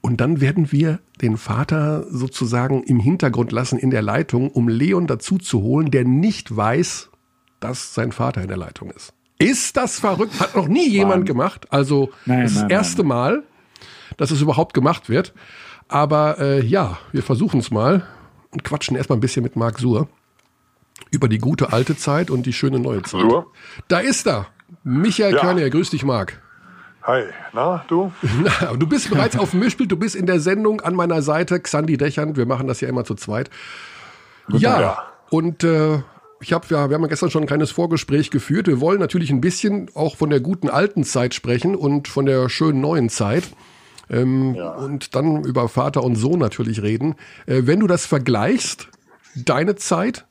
[0.00, 5.06] Und dann werden wir den Vater sozusagen im Hintergrund lassen in der Leitung, um Leon
[5.06, 7.10] dazu zu holen, der nicht weiß,
[7.60, 9.12] dass sein Vater in der Leitung ist.
[9.38, 10.38] Ist das verrückt?
[10.40, 11.66] Hat noch nie jemand gemacht.
[11.70, 13.42] Also Nein, das ist nein, das erste Mal,
[14.16, 15.34] dass es überhaupt gemacht wird.
[15.88, 18.06] Aber äh, ja, wir versuchen es mal
[18.50, 20.08] und quatschen erstmal ein bisschen mit Marc Suhr
[21.10, 23.22] über die gute alte Zeit und die schöne neue Zeit.
[23.22, 23.46] Suhr?
[23.88, 24.46] Da ist er.
[24.84, 25.40] Michael Ja.
[25.40, 26.40] Körner, grüß dich, Marc.
[27.08, 27.22] Hi,
[27.54, 28.12] na, du?
[28.42, 31.58] Na, du bist bereits auf dem Mischbild, du bist in der Sendung an meiner Seite,
[31.58, 33.48] Xandi Dächern, wir machen das ja immer zu zweit.
[34.50, 35.02] Ja, Ja.
[35.30, 36.00] und äh,
[36.40, 38.66] ich hab, ja, wir haben ja gestern schon ein kleines Vorgespräch geführt.
[38.66, 42.50] Wir wollen natürlich ein bisschen auch von der guten alten Zeit sprechen und von der
[42.50, 43.44] schönen neuen Zeit.
[44.10, 47.14] Ähm, Und dann über Vater und Sohn natürlich reden.
[47.46, 48.88] Äh, wenn du das vergleichst,
[49.34, 50.26] deine Zeit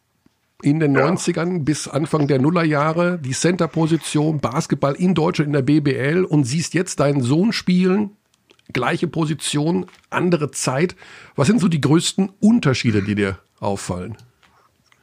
[0.62, 6.24] in den 90ern bis Anfang der Nullerjahre, die Center-Position, Basketball in Deutschland in der BBL
[6.24, 8.18] und siehst jetzt deinen Sohn spielen,
[8.74, 10.96] gleiche Position, andere Zeit.
[11.36, 14.18] Was sind so die größten Unterschiede, die dir auffallen?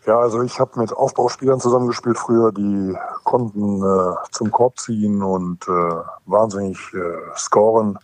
[0.06, 5.66] Ja, also ich habe mit Aufbauspielern zusammengespielt früher, die konnten äh, zum Korb ziehen und
[5.66, 5.94] äh,
[6.26, 7.98] wahnsinnig äh, scoren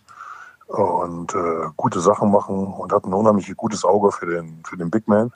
[0.67, 4.89] und äh, gute Sachen machen und hatten ein unheimlich gutes Auge für den, für den
[4.89, 5.31] Big Man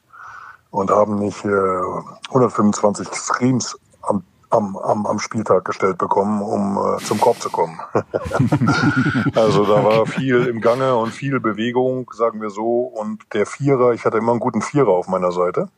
[0.76, 1.82] und haben nicht äh,
[2.28, 7.80] 125 Screams am, am, am, am Spieltag gestellt bekommen, um äh, zum Korb zu kommen.
[9.36, 12.82] also da war viel im Gange und viel Bewegung, sagen wir so.
[12.82, 15.69] Und der Vierer, ich hatte immer einen guten Vierer auf meiner Seite.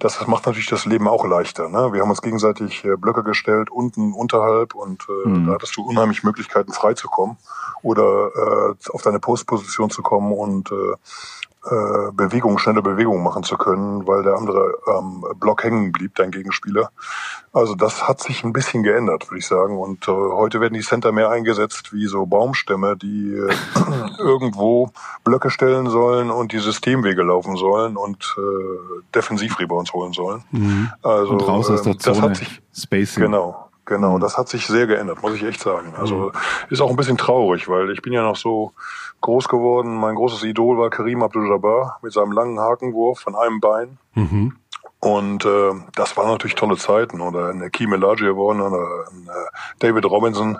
[0.00, 1.68] Das macht natürlich das Leben auch leichter.
[1.68, 1.92] Ne?
[1.92, 6.24] Wir haben uns gegenseitig äh, Blöcke gestellt, unten, unterhalb und äh, da hattest du unheimlich
[6.24, 7.36] Möglichkeiten freizukommen
[7.82, 10.96] oder äh, auf deine Postposition zu kommen und äh,
[11.66, 16.30] äh, Bewegung, schnelle Bewegung machen zu können, weil der andere ähm, Block hängen blieb, dein
[16.30, 16.90] Gegenspieler.
[17.52, 19.78] Also das hat sich ein bisschen geändert, würde ich sagen.
[19.78, 23.52] Und äh, heute werden die Center mehr eingesetzt wie so Baumstämme, die äh,
[24.18, 24.90] irgendwo
[25.22, 30.44] Blöcke stellen sollen und die Systemwege laufen sollen und äh, Defensivrebounds holen sollen.
[31.02, 32.28] Also und raus aus der ähm, das Zone.
[32.28, 33.22] hat sich Spacing.
[33.22, 34.18] Genau, genau.
[34.18, 35.94] Das hat sich sehr geändert, muss ich echt sagen.
[35.98, 36.32] Also
[36.70, 38.72] ist auch ein bisschen traurig, weil ich bin ja noch so
[39.24, 39.96] groß geworden.
[39.96, 43.98] Mein großes Idol war Karim Abdul-Jabbar mit seinem langen Hakenwurf von einem Bein.
[44.14, 44.56] Mhm.
[45.00, 47.20] Und äh, das waren natürlich tolle Zeiten.
[47.20, 49.48] Oder ein Akeem Olajuwon oder ein äh,
[49.78, 50.58] David Robinson.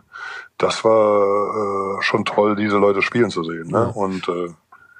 [0.58, 3.70] Das war äh, schon toll, diese Leute spielen zu sehen.
[3.70, 3.90] Ne?
[3.94, 4.48] Und äh,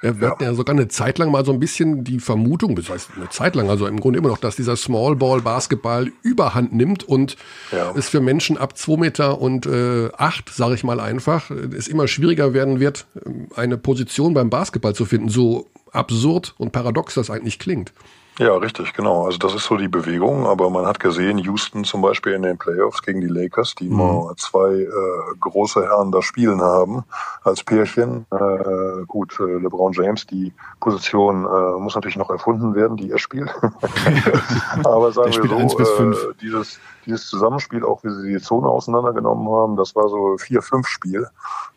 [0.03, 2.91] Ja, wir hatten ja sogar eine Zeit lang mal so ein bisschen die Vermutung, das
[2.91, 6.75] heißt eine Zeit lang, also im Grunde immer noch, dass dieser Small Ball Basketball Überhand
[6.75, 7.37] nimmt und
[7.73, 7.93] Ja.
[7.97, 12.07] es für Menschen ab zwei Meter und äh, acht, sage ich mal einfach, es immer
[12.07, 17.31] schwieriger werden wird, ähm, eine Position beim Basketball zu finden, so absurd und paradox das
[17.31, 17.93] eigentlich klingt.
[18.39, 19.26] Ja, richtig, genau.
[19.26, 22.59] Also das ist so die Bewegung, aber man hat gesehen, Houston zum Beispiel in den
[22.59, 27.05] Playoffs gegen die Lakers, die mal zwei äh, große Herren da spielen haben
[27.45, 28.26] als Pärchen.
[28.32, 33.18] Äh, gut, äh, LeBron James, die Position äh, muss natürlich noch erfunden werden, die er
[33.18, 33.55] spielt.
[34.85, 39.49] aber sagen wir so, bis äh, dieses, dieses Zusammenspiel, auch wie sie die Zone auseinandergenommen
[39.49, 41.27] haben, das war so 4-5 Spiel.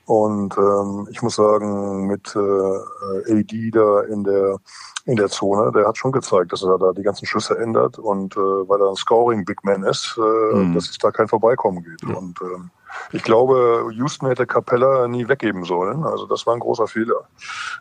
[0.06, 4.58] Und ähm, ich muss sagen, mit äh, AD da in der
[5.06, 8.36] in der Zone, der hat schon gezeigt, dass er da die ganzen Schüsse ändert und
[8.36, 10.74] äh, weil er ein Scoring Big Man ist, äh, Mhm.
[10.74, 12.04] dass es da kein Vorbeikommen geht.
[12.04, 12.70] Und ähm,
[13.12, 16.04] ich glaube, Houston hätte Capella nie weggeben sollen.
[16.04, 17.28] Also das war ein großer Fehler.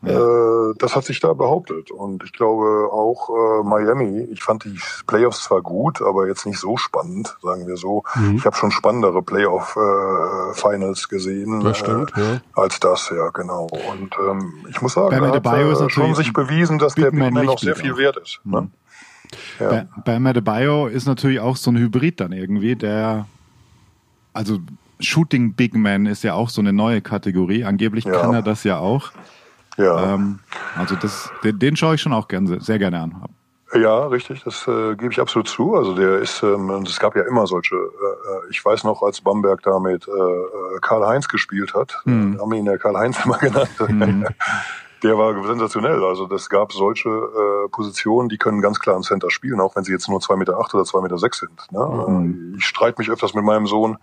[0.02, 1.90] Äh, das hat sich da behauptet.
[1.90, 6.58] Und ich glaube auch äh, Miami, ich fand die Playoffs zwar gut, aber jetzt nicht
[6.58, 8.04] so spannend, sagen wir so.
[8.14, 8.36] Mhm.
[8.36, 11.60] Ich habe schon spannendere Playoff-Finals gesehen.
[11.60, 12.40] Das stimmt, äh, ja.
[12.54, 13.66] Als das, ja, genau.
[13.90, 17.10] Und ähm, ich muss sagen, Bam er hat äh, schon sich bewiesen, dass Big der
[17.10, 18.40] Big Man Man noch sehr viel wert ist.
[18.44, 18.70] Ne?
[19.58, 19.86] Ja.
[20.04, 23.26] Bei, bei Adebayo ist natürlich auch so ein Hybrid dann irgendwie, der,
[24.32, 24.58] also
[25.00, 27.64] Shooting Big Man ist ja auch so eine neue Kategorie.
[27.64, 28.20] Angeblich Ja.
[28.20, 29.10] kann er das ja auch.
[29.76, 30.14] Ja.
[30.14, 30.38] Ähm,
[30.76, 33.14] also das, den, den schaue ich schon auch gern, sehr gerne an.
[33.74, 35.74] Ja, richtig, das äh, gebe ich absolut zu.
[35.74, 39.02] Also der ist, ähm, und es gab ja immer solche, äh, äh, ich weiß noch,
[39.02, 42.40] als Bamberg da mit äh, äh, Karl-Heinz gespielt hat, Mhm.
[42.40, 43.68] haben ihn ja Karl-Heinz immer genannt,
[45.06, 46.04] der war sensationell.
[46.04, 49.84] Also das gab solche äh, Positionen, die können ganz klar ein Center spielen, auch wenn
[49.84, 51.66] sie jetzt nur 2,8 Meter acht oder 2,6 Meter sechs sind.
[51.70, 52.04] Ne?
[52.08, 52.54] Mhm.
[52.54, 53.98] Äh, Ich streite mich öfters mit meinem Sohn,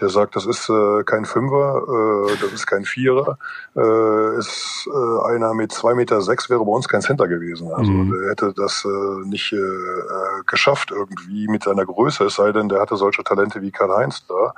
[0.00, 1.82] der sagt, das ist äh, kein Fünfer,
[2.28, 3.38] äh, das ist kein Vierer,
[3.76, 7.72] äh, ist äh, einer mit 2,6 Meter sechs wäre bei uns kein Center gewesen.
[7.72, 12.52] Also der hätte das äh, nicht äh, äh, geschafft irgendwie mit seiner Größe, es sei
[12.52, 14.54] denn, der hatte solche Talente wie Karl-Heinz da.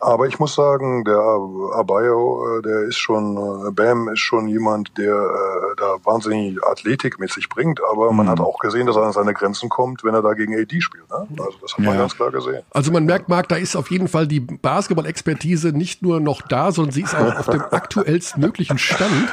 [0.00, 4.96] Aber ich muss sagen, der Abayo, äh, der ist schon, äh, Bam ist schon jemand,
[4.96, 9.02] der äh, da wahnsinnig Athletik mit sich bringt, aber man hat auch gesehen, dass er
[9.02, 11.08] an seine Grenzen kommt, wenn er da gegen AD spielt.
[11.10, 11.26] Ne?
[11.44, 12.00] Also das hat man Ja.
[12.00, 12.62] ganz klar gesehen.
[12.70, 16.70] Also man merkt, Marc, da ist auf jeden Fall die Basketball-Expertise nicht nur noch da,
[16.72, 19.28] sondern sie ist auch auf dem aktuellst möglichen Stand.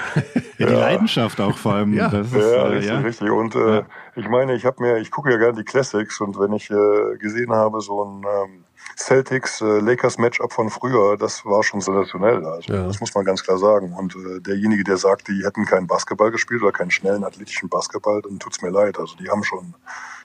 [0.58, 1.94] Ja, die Leidenschaft auch vor allem.
[1.94, 2.10] Ja.
[2.10, 3.00] Das ist, Ja, äh, richtig, ja.
[3.00, 3.30] richtig.
[3.32, 3.84] Und äh,
[4.16, 7.18] ich meine, ich habe mir, ich gucke ja gerne die Classics und wenn ich äh,
[7.18, 8.64] gesehen habe, so ein ähm,
[9.06, 12.46] Celtics äh, Lakers Matchup von früher, das war schon sensationell.
[12.46, 12.84] Also Ja.
[12.86, 13.94] das muss man ganz klar sagen.
[13.94, 18.22] Und äh, derjenige, der sagt, die hätten keinen Basketball gespielt oder keinen schnellen athletischen Basketball,
[18.22, 18.98] dann tut's mir leid.
[19.00, 19.74] Also die haben schon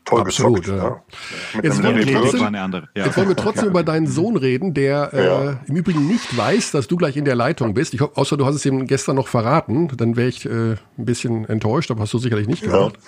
[0.06, 0.82] toll Absolut, gezockt.
[0.82, 0.88] ja.
[0.90, 0.96] Ne?
[1.56, 2.54] Mit Jetzt wollen wir trotzdem-.
[2.54, 3.04] Ja.
[3.04, 5.60] Jetzt wollen wir trotzdem über deinen Sohn reden, der äh, Ja.
[5.66, 7.92] im Übrigen nicht weiß, dass du gleich in der Leitung bist.
[7.92, 10.78] Ich hoffe, außer du hast es ihm gestern noch verraten, dann wäre ich äh, ein
[10.96, 12.70] bisschen enttäuscht, aber hast du sicherlich nicht Ja.
[12.72, 12.98] gemacht.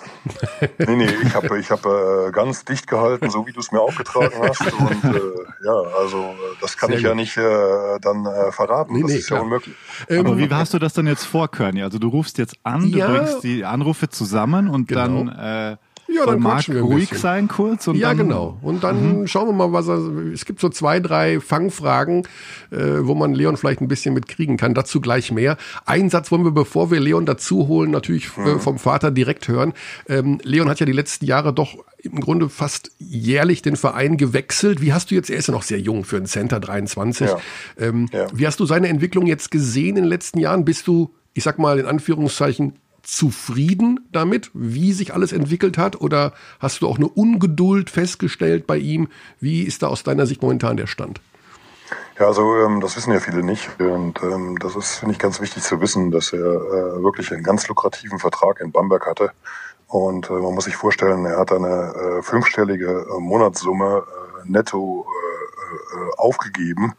[0.87, 3.79] Nee, nee, ich habe ich hab, äh, ganz dicht gehalten, so wie du es mir
[3.81, 4.61] aufgetragen hast.
[4.61, 5.19] Und äh,
[5.65, 7.17] ja, also äh, das kann Sehr ich ja gut.
[7.19, 8.93] nicht äh, dann äh, verraten.
[8.93, 9.43] Nee, das nee, ist ja klar.
[9.43, 9.75] unmöglich.
[10.09, 11.81] Aber wie hast du das dann jetzt vor, Körny?
[11.83, 13.07] Also du rufst jetzt an, du Ja.
[13.07, 15.23] bringst die Anrufe zusammen und Genau.
[15.23, 15.77] dann äh,
[16.11, 17.21] Ja, dann Marc quatschen wir ein ruhig bisschen.
[17.21, 18.21] sein kurz und ja, dann, Mhm.
[18.23, 18.57] genau.
[18.61, 19.97] Und dann schauen wir mal, was er.
[20.33, 22.23] Es gibt so zwei, drei Fangfragen,
[22.71, 24.73] äh, wo man Leon vielleicht ein bisschen mitkriegen kann.
[24.73, 25.57] Dazu gleich mehr.
[25.85, 28.45] Einen Satz wollen wir, bevor wir Leon dazu holen, natürlich Mhm.
[28.47, 29.73] äh, vom Vater direkt hören.
[30.07, 34.81] Ähm, Leon hat ja die letzten Jahre doch im Grunde fast jährlich den Verein gewechselt.
[34.81, 37.27] Wie hast du jetzt, er ist ja noch sehr jung für einen Center 23.
[37.29, 37.37] Ja.
[37.77, 38.27] Ähm, Ja.
[38.33, 40.65] Wie hast du seine Entwicklung jetzt gesehen in den letzten Jahren?
[40.65, 45.99] Bist du, ich sag mal in Anführungszeichen, zufrieden damit, wie sich alles entwickelt hat?
[46.01, 49.09] Oder hast du auch eine Ungeduld festgestellt bei ihm?
[49.39, 51.21] Wie ist da aus deiner Sicht momentan der Stand?
[52.19, 53.69] Ja, also ähm, das wissen ja viele nicht.
[53.79, 57.43] Und ähm, das ist, finde ich, ganz wichtig zu wissen, dass er äh, wirklich einen
[57.43, 59.31] ganz lukrativen Vertrag in Bamberg hatte.
[59.87, 65.07] Und äh, man muss sich vorstellen, er hat eine äh, fünfstellige äh, Monatssumme äh, netto
[65.07, 65.28] äh,
[66.17, 66.93] aufgegeben.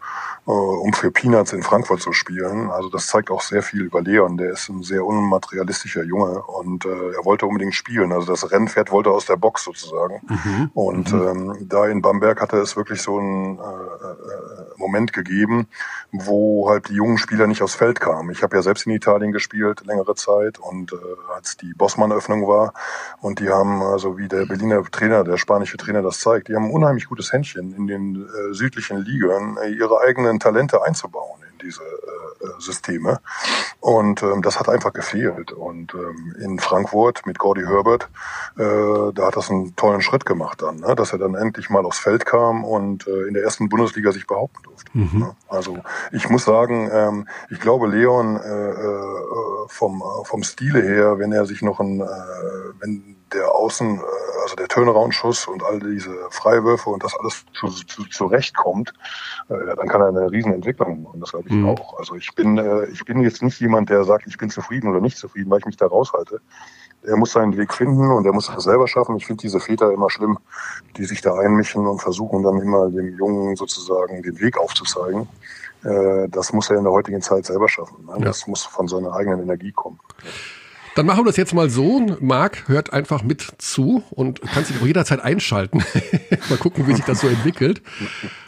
[0.46, 2.70] äh, um für Peanuts in Frankfurt zu spielen.
[2.70, 4.36] Also das zeigt auch sehr viel über Leon.
[4.36, 8.12] Der ist ein sehr unmaterialistischer Junge und äh, er wollte unbedingt spielen.
[8.12, 10.20] Also das Rennpferd wollte aus der Box sozusagen.
[10.28, 10.70] Mhm.
[10.74, 15.68] Und ähm, da in Bamberg hatte es wirklich so einen äh, äh, Moment gegeben,
[16.10, 18.30] wo halt die jungen Spieler nicht aufs Feld kamen.
[18.30, 20.96] Ich habe ja selbst in Italien gespielt längere Zeit und äh,
[21.34, 22.72] als die Bossmann-Öffnung war
[23.20, 26.64] und die haben, also wie der Berliner Trainer, der spanische Trainer das zeigt, die haben
[26.64, 31.58] ein unheimlich gutes Händchen in den äh, südlichen Ligen, äh, ihre eigenen Talente einzubauen in
[31.58, 33.20] diese äh, äh, Systeme.
[33.80, 35.52] Und ähm, das hat einfach gefehlt.
[35.52, 38.08] Und ähm, in Frankfurt mit Gordy Herbert,
[38.58, 40.94] äh, da hat das einen tollen Schritt gemacht dann, ne?
[40.94, 44.26] dass er dann endlich mal aufs Feld kam und äh, in der ersten Bundesliga sich
[44.26, 44.90] behaupten durfte.
[45.18, 45.36] Ne?
[45.48, 45.78] Also
[46.12, 51.62] ich muss sagen, ähm, ich glaube Leon äh, vom, vom Stile her, wenn er sich
[51.62, 52.04] noch ein, äh,
[52.80, 54.02] wenn der Außen, äh,
[54.42, 58.92] also der Turnaround-Schuss und all diese Freiwürfe und das alles zu, zu, zurechtkommt,
[59.48, 61.20] äh, dann kann er eine Riesenentwicklung machen.
[61.20, 61.68] Das glaube ich Mhm.
[61.68, 61.98] auch.
[61.98, 65.00] Also ich bin, äh, ich bin jetzt nicht jemand, der sagt, ich bin zufrieden oder
[65.00, 66.40] nicht zufrieden, weil ich mich da raushalte.
[67.02, 69.16] Er muss seinen Weg finden und er muss das selber schaffen.
[69.16, 70.38] Ich finde diese Väter immer schlimm,
[70.98, 75.26] die sich da einmischen und versuchen dann immer dem Jungen sozusagen den Weg aufzuzeigen.
[75.82, 78.04] Äh, das muss er in der heutigen Zeit selber schaffen.
[78.04, 78.22] Ne?
[78.22, 79.98] Das muss von seiner eigenen Energie kommen.
[80.96, 82.16] Dann machen wir das jetzt mal so.
[82.20, 85.82] Marc hört einfach mit zu und kann sich auch jederzeit einschalten.
[86.48, 87.80] mal gucken, wie sich das so entwickelt.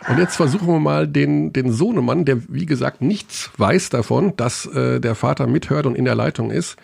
[0.09, 4.67] Und jetzt versuchen wir mal den, den Sohnemann, der wie gesagt nichts weiß davon, dass
[4.67, 6.77] äh, der Vater mithört und in der Leitung ist,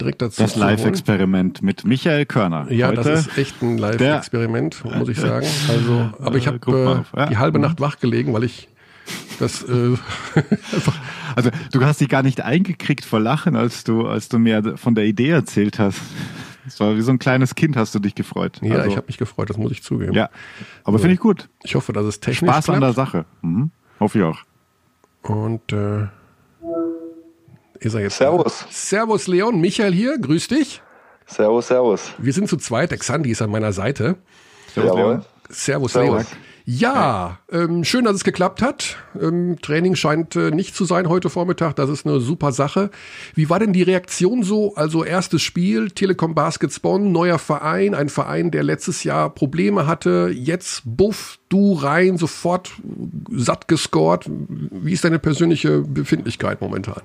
[0.00, 0.56] direkt dazu Das.
[0.56, 2.70] Live-Experiment mit Michael Körner.
[2.72, 5.46] Ja, Heute das ist echt ein Live-Experiment, muss ich sagen.
[5.68, 8.68] Also, aber ich Äh, habe äh, die halbe Nacht wach gelegen, weil ich
[9.42, 9.96] das äh,
[11.36, 14.94] Also du hast dich gar nicht eingekriegt vor Lachen, als du, als du mir von
[14.94, 16.00] der Idee erzählt hast.
[16.66, 18.60] Es war wie so ein kleines Kind, hast du dich gefreut.
[18.62, 20.12] Ja, also, ich habe mich gefreut, das muss ich zugeben.
[20.12, 20.30] Ja,
[20.84, 21.48] aber finde ich gut.
[21.64, 23.10] Ich hoffe, dass es technisch Spaß an der klappt.
[23.10, 23.24] Sache.
[23.42, 23.70] Mhm.
[23.98, 24.38] Hoffe ich auch.
[25.22, 26.06] Und äh,
[27.80, 28.66] ist er jetzt Servus.
[28.70, 30.82] Servus Leon, Michael hier, grüß dich.
[31.26, 32.12] Servus, servus.
[32.18, 34.16] Wir sind zu zweit, der Xandi ist an meiner Seite.
[34.72, 35.12] Servus, Jawohl.
[35.12, 35.24] Leon.
[35.48, 36.12] Servus, Servus.
[36.12, 36.26] Leon.
[36.64, 38.96] Ja, ähm, schön, dass es geklappt hat.
[39.20, 41.74] Ähm, Training scheint äh, nicht zu sein heute Vormittag.
[41.74, 42.90] Das ist eine super Sache.
[43.34, 44.74] Wie war denn die Reaktion so?
[44.76, 50.30] Also erstes Spiel, Telekom Baskets Bonn, neuer Verein, ein Verein, der letztes Jahr Probleme hatte.
[50.32, 52.70] Jetzt buff, du rein, sofort
[53.30, 54.30] satt gescored.
[54.30, 57.02] Wie ist deine persönliche Befindlichkeit momentan?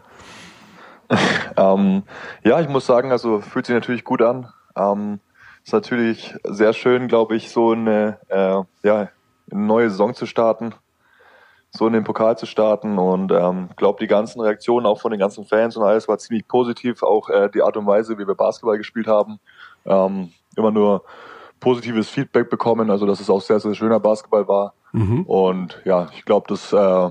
[1.56, 2.04] Ähm,
[2.44, 4.50] ja, ich muss sagen, also fühlt sich natürlich gut an.
[4.76, 5.20] Ähm,
[5.64, 9.10] ist natürlich sehr schön, glaube ich, so eine, äh, ja,
[9.52, 10.74] eine neue Saison zu starten,
[11.72, 15.20] so in den Pokal zu starten und ähm, glaube die ganzen Reaktionen auch von den
[15.20, 17.04] ganzen Fans und alles war ziemlich positiv.
[17.04, 19.40] Auch äh, die Art und Weise, wie wir Basketball gespielt haben,
[19.86, 21.04] ähm, immer nur
[21.60, 22.90] positives Feedback bekommen.
[22.90, 24.74] Also dass es auch sehr sehr schöner Basketball war
[25.26, 27.10] und ja, ich glaube, das äh,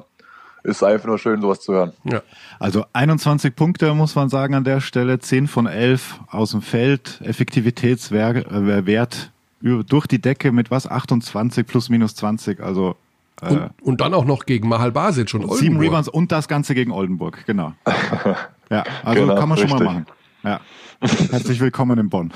[0.64, 1.92] ist einfach nur schön, sowas zu hören.
[2.04, 2.22] Ja.
[2.58, 7.20] Also 21 Punkte muss man sagen an der Stelle, 10 von 11 aus dem Feld,
[7.22, 9.30] Effektivitätswert äh, Wert
[9.60, 10.86] über- durch die Decke mit was?
[10.88, 12.96] 28 plus minus 20, also
[13.42, 15.82] äh, Und, und dann auch noch gegen Mahal Basic und sieben Oldenburg.
[15.84, 17.72] Rebounds und das Ganze gegen Oldenburg, genau.
[18.70, 19.86] Ja, also Genau, kann man schon mal richtig.
[19.94, 20.06] machen.
[20.46, 20.60] Ja.
[21.00, 22.32] Herzlich willkommen in Bonn.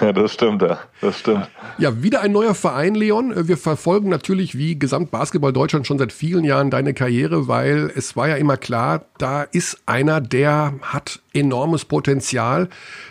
[0.00, 0.80] das stimmt, ja.
[1.00, 1.48] Das stimmt.
[1.78, 3.46] Ja, wieder ein neuer Verein, Leon.
[3.46, 8.28] Wir verfolgen natürlich wie Gesamtbasketball Deutschland schon seit vielen Jahren deine Karriere, weil es war
[8.28, 12.68] ja immer klar, da ist einer, der hat enormes Potenzial.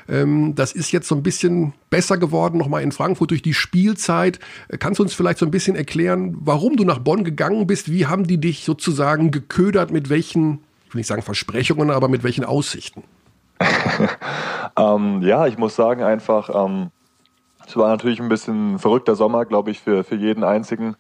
[0.09, 4.39] Ähm, Das ist jetzt so ein bisschen besser geworden, nochmal in Frankfurt durch die Spielzeit.
[4.79, 7.89] Kannst du uns vielleicht so ein bisschen erklären, warum du nach Bonn gegangen bist?
[7.89, 9.91] Wie haben die dich sozusagen geködert?
[9.91, 13.03] Mit welchen, ich will nicht sagen Versprechungen, aber mit welchen Aussichten?
[14.77, 16.91] Ähm, ja, ich muss sagen, einfach, ähm,
[17.65, 20.97] es war natürlich ein bisschen ein verrückter Sommer, glaube ich, für, für jeden Einzigen,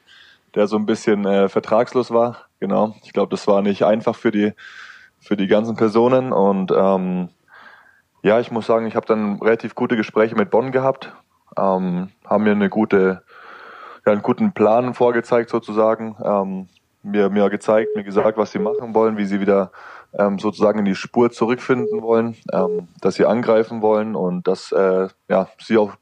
[0.55, 2.45] der so ein bisschen äh, vertragslos war.
[2.59, 2.95] Genau.
[3.03, 4.53] Ich glaube, das war nicht einfach für die,
[5.19, 6.31] für die ganzen Personen.
[6.31, 7.29] Und ähm,
[8.21, 11.13] ja, ich muss sagen, ich habe dann relativ gute Gespräche mit Bonn gehabt,
[11.57, 13.23] ähm, haben mir eine gute,
[14.05, 16.69] ja, einen guten Plan vorgezeigt sozusagen, ähm,
[17.03, 19.71] mir, mir gezeigt, mir gesagt, was sie machen wollen, wie sie wieder
[20.17, 25.07] ähm, sozusagen in die Spur zurückfinden wollen, ähm, dass sie angreifen wollen und dass äh,
[25.29, 25.93] ja, sie auch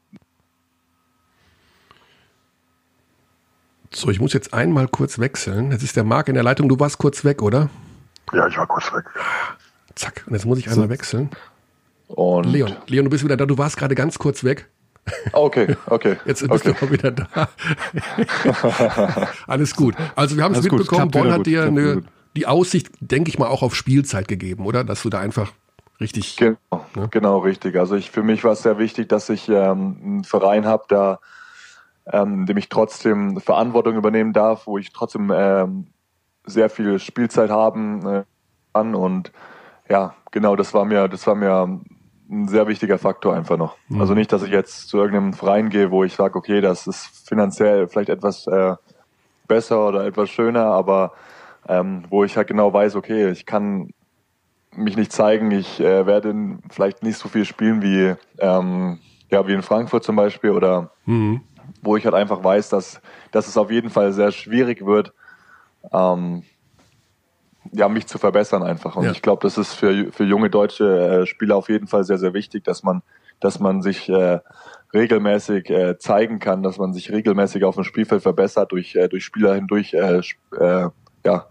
[3.94, 5.70] So, ich muss jetzt einmal kurz wechseln.
[5.70, 6.68] Jetzt ist der Marc in der Leitung.
[6.68, 7.70] Du warst kurz weg, oder?
[8.32, 9.04] Ja, ich war kurz weg.
[9.94, 10.24] Zack.
[10.26, 11.30] Und jetzt muss ich einmal wechseln.
[12.08, 13.46] und Leon, Leon, du bist wieder da.
[13.46, 14.68] Du warst gerade ganz kurz weg.
[15.32, 16.16] Okay, okay.
[16.24, 16.74] Jetzt bist okay.
[16.80, 17.48] du auch wieder da.
[19.46, 19.94] Alles gut.
[20.16, 21.10] Also wir haben es mitbekommen.
[21.10, 22.02] Bonn hat dir eine.
[22.36, 24.84] Die Aussicht, denke ich mal, auch auf Spielzeit gegeben, oder?
[24.84, 25.52] Dass du da einfach
[26.00, 26.36] richtig.
[26.36, 26.56] Genau,
[26.96, 27.08] Ne?
[27.10, 27.76] genau richtig.
[27.76, 31.20] Also ich, für mich war es sehr wichtig, dass ich ähm, einen Verein habe, da,
[32.10, 35.86] ähm, in dem ich trotzdem Verantwortung übernehmen darf, wo ich trotzdem ähm,
[36.44, 38.24] sehr viel Spielzeit haben äh,
[38.72, 39.32] an und
[39.88, 41.80] ja, genau, das war mir, das war mir
[42.30, 43.76] ein sehr wichtiger Faktor einfach noch.
[43.88, 44.00] Mhm.
[44.00, 47.28] Also nicht, dass ich jetzt zu irgendeinem Verein gehe, wo ich sage, okay, das ist
[47.28, 48.74] finanziell vielleicht etwas äh,
[49.46, 51.12] besser oder etwas schöner, aber
[51.68, 53.90] ähm, wo ich halt genau weiß, okay, ich kann
[54.76, 58.98] mich nicht zeigen, ich äh, werde vielleicht nicht so viel spielen wie ähm,
[59.30, 61.42] ja wie in Frankfurt zum Beispiel oder Mhm.
[61.82, 63.00] wo ich halt einfach weiß, dass,
[63.30, 65.12] dass es auf jeden Fall sehr schwierig wird,
[65.92, 66.44] ähm,
[67.72, 68.96] ja, mich zu verbessern einfach.
[68.96, 69.10] Und Ja.
[69.12, 72.34] ich glaube, das ist für, für junge deutsche äh, Spieler auf jeden Fall sehr, sehr
[72.34, 73.02] wichtig, dass man,
[73.40, 74.40] dass man sich äh,
[74.92, 79.24] regelmäßig äh, zeigen kann, dass man sich regelmäßig auf dem Spielfeld verbessert, durch, äh, durch
[79.24, 80.20] Spieler hindurch, äh,
[80.58, 80.88] äh,
[81.24, 81.46] ja,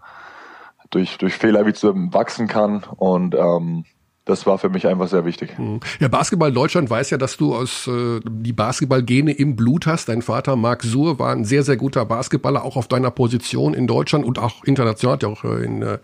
[0.94, 2.84] durch, durch Fehler wie zu wachsen kann.
[2.96, 3.84] Und ähm,
[4.24, 5.58] das war für mich einfach sehr wichtig.
[5.58, 5.80] Mhm.
[6.00, 10.08] Ja, Basketball Deutschland weiß ja, dass du aus äh, die Basketballgene im Blut hast.
[10.08, 13.86] Dein Vater Marc Suhr war ein sehr, sehr guter Basketballer, auch auf deiner Position in
[13.86, 15.98] Deutschland und auch international, hat ja auch äh, in äh,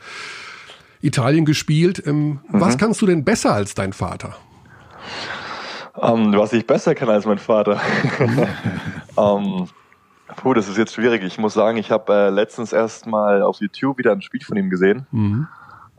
[1.01, 2.03] Italien gespielt.
[2.07, 4.37] Ähm, Was kannst du denn besser als dein Vater?
[6.01, 7.81] Ähm, was ich besser kann als mein Vater.
[9.17, 9.67] ähm,
[10.37, 11.23] puh, das ist jetzt schwierig.
[11.23, 14.57] Ich muss sagen, ich habe äh, letztens erst mal auf YouTube wieder ein Spiel von
[14.57, 15.07] ihm gesehen.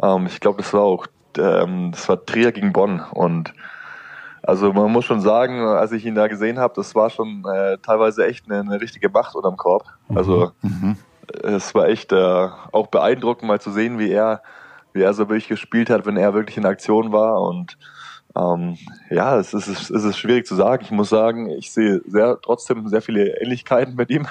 [0.02, 1.08] Ähm, ich glaube, das war auch,
[1.38, 3.54] ähm, das war Trier gegen Bonn und
[4.44, 7.78] also man muss schon sagen, als ich ihn da gesehen habe, das war schon äh,
[7.78, 9.84] teilweise echt eine, eine richtige Macht unterm Korb.
[10.16, 10.52] Also
[11.44, 14.42] es war echt äh, auch beeindruckend mal zu sehen, wie er,
[14.94, 17.78] wie er so wirklich gespielt hat, wenn er wirklich in Aktion war und
[18.36, 18.78] ähm,
[19.10, 20.84] ja, es ist, es ist schwierig zu sagen.
[20.84, 24.28] Ich muss sagen, ich sehe sehr, trotzdem sehr viele Ähnlichkeiten mit ihm.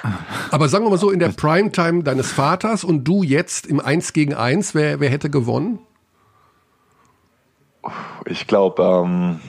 [0.49, 4.13] Aber sagen wir mal so, in der Primetime deines Vaters und du jetzt im 1
[4.13, 5.79] gegen 1, wer, wer hätte gewonnen?
[8.25, 9.39] Ich glaube, ähm,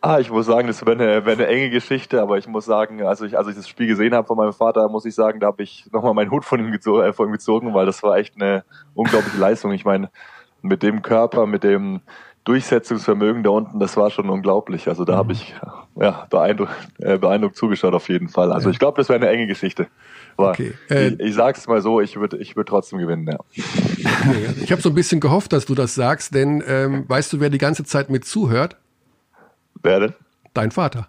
[0.00, 3.02] ah, ich muss sagen, das wäre eine, wär eine enge Geschichte, aber ich muss sagen,
[3.02, 5.48] also ich, als ich das Spiel gesehen habe von meinem Vater, muss ich sagen, da
[5.48, 8.16] habe ich nochmal meinen Hut von ihm, gezo äh, von ihm gezogen, weil das war
[8.16, 9.72] echt eine unglaubliche Leistung.
[9.72, 10.10] Ich meine,
[10.62, 12.00] mit dem Körper, mit dem
[12.44, 14.88] Durchsetzungsvermögen da unten, das war schon unglaublich.
[14.88, 15.54] Also da habe ich
[15.96, 18.52] ja, beeindruckt, äh, beeindruckt zugeschaut auf jeden Fall.
[18.52, 19.88] Also ich glaube, das wäre eine enge Geschichte.
[20.36, 23.38] Aber Okay, äh, ich, ich sag's mal so, ich würde ich würd trotzdem gewinnen, ja.
[24.62, 27.50] Ich habe so ein bisschen gehofft, dass du das sagst, denn ähm, weißt du, wer
[27.50, 28.76] die ganze Zeit mit zuhört?
[29.82, 30.14] Wer denn?
[30.54, 31.08] Dein Vater.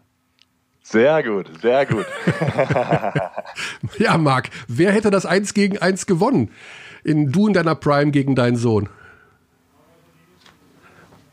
[0.81, 2.05] Sehr gut, sehr gut.
[3.97, 6.51] Ja, Marc, wer hätte das 1 gegen 1 gewonnen?
[7.03, 8.89] In du in deiner Prime gegen deinen Sohn.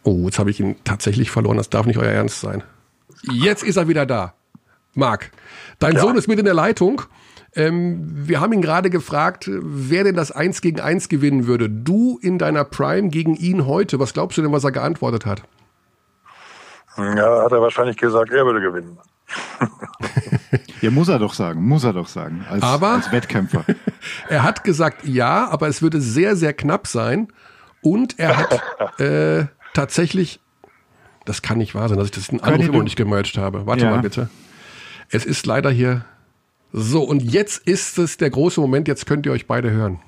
[0.06, 1.56] Oh, jetzt habe ich ihn tatsächlich verloren.
[1.56, 2.62] Das darf nicht euer Ernst sein.
[3.32, 4.34] Jetzt ist er wieder da.
[4.94, 5.32] Marc,
[5.80, 7.02] dein Sohn ist mit in der Leitung.
[7.56, 11.68] Ähm, wir haben ihn gerade gefragt, wer denn das 1 gegen 1 gewinnen würde.
[11.68, 13.98] Du in deiner Prime gegen ihn heute.
[13.98, 15.42] Was glaubst du denn, was er geantwortet hat?
[16.96, 18.98] Ja, hat er wahrscheinlich gesagt, er würde gewinnen.
[20.82, 23.64] Ja, muss er doch sagen, muss er doch sagen, als, Aber- als Wettkämpfer.
[24.28, 27.28] Er hat gesagt ja, aber es würde sehr, sehr knapp sein.
[27.82, 28.60] Und er hat
[29.00, 29.46] äh,
[29.76, 30.40] tatsächlich,
[31.24, 33.66] das kann nicht wahr sein, dass ich das in Anruf immer nicht gemercht habe.
[33.66, 33.90] Warte Ja.
[33.90, 34.28] mal bitte.
[35.10, 36.04] Es ist leider hier.
[36.72, 40.00] So, und jetzt ist es der große Moment, jetzt könnt ihr euch beide hören.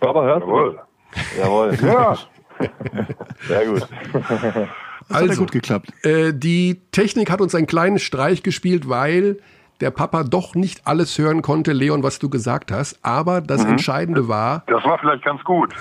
[0.00, 0.78] Aber hört Jawohl.
[1.38, 1.78] Jawohl.
[1.82, 2.16] Ja,
[3.48, 3.86] Sehr gut.
[4.12, 4.66] Das hat ja
[5.10, 5.92] Also, gut geklappt.
[6.04, 9.38] Äh, die Technik hat uns einen kleinen Streich gespielt, weil
[9.80, 12.98] der Papa doch nicht alles hören konnte, Leon, was du gesagt hast.
[13.02, 13.72] Aber das Mhm.
[13.72, 15.74] Entscheidende war, das war vielleicht ganz gut.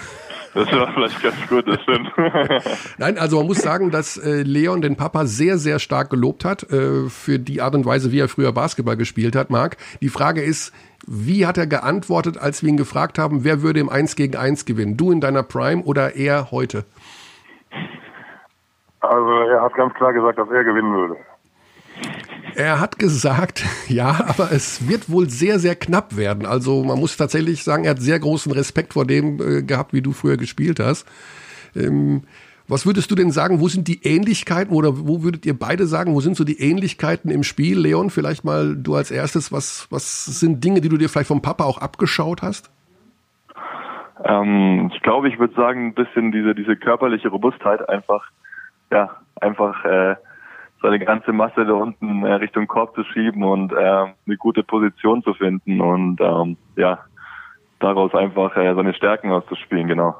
[0.55, 2.11] Das war vielleicht ganz gut, das stimmt.
[2.97, 6.63] Nein, also man muss sagen, dass äh, Leon den Papa sehr, sehr stark gelobt hat
[6.71, 9.75] äh, für die Art und Weise, wie er früher Basketball gespielt hat, Marc.
[10.01, 10.73] Die Frage ist,
[11.05, 14.63] wie hat er geantwortet, als wir ihn gefragt haben, wer würde im 1 gegen 1
[14.63, 14.95] gewinnen?
[14.95, 16.85] Du in deiner Prime oder er heute?
[19.01, 21.17] Also er hat ganz klar gesagt, dass er gewinnen würde.
[22.55, 26.45] Er hat gesagt, ja, aber es wird wohl sehr, sehr knapp werden.
[26.45, 30.01] Also man muss tatsächlich sagen, er hat sehr großen Respekt vor dem äh, gehabt, wie
[30.01, 31.07] du früher gespielt hast.
[31.75, 32.23] Ähm,
[32.67, 36.15] was würdest du denn sagen, wo sind die Ähnlichkeiten oder wo würdet ihr beide sagen,
[36.15, 37.77] wo sind so die Ähnlichkeiten im Spiel?
[37.77, 41.43] Leon, vielleicht mal du als erstes, was, was sind Dinge, die du dir vielleicht vom
[41.43, 42.71] Papa auch abgeschaut hast?
[44.23, 48.31] Ähm, ich glaube, ich würde sagen, ein bisschen diese, diese körperliche Robustheit einfach,
[48.89, 50.15] ja, einfach äh,
[50.85, 55.23] seine ganze Masse da unten äh, Richtung Korb zu schieben und äh, eine gute Position
[55.23, 56.99] zu finden und ähm, ja,
[57.79, 60.15] daraus einfach äh, seine Stärken auszuspielen, genau.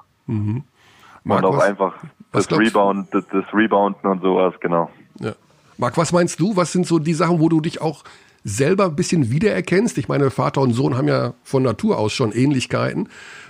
[1.23, 1.93] Marc, und auch was, einfach
[2.31, 2.59] was das?
[2.59, 4.89] Rebound, das, das Rebounden und sowas, genau.
[5.19, 5.33] Ja.
[5.77, 6.55] Marc, was meinst du?
[6.55, 8.03] Was sind so die Sachen, wo du dich auch
[8.43, 9.97] selber ein bisschen wiedererkennst?
[9.99, 13.09] Ich meine, Vater und Sohn haben ja von Natur aus schon Ähnlichkeiten.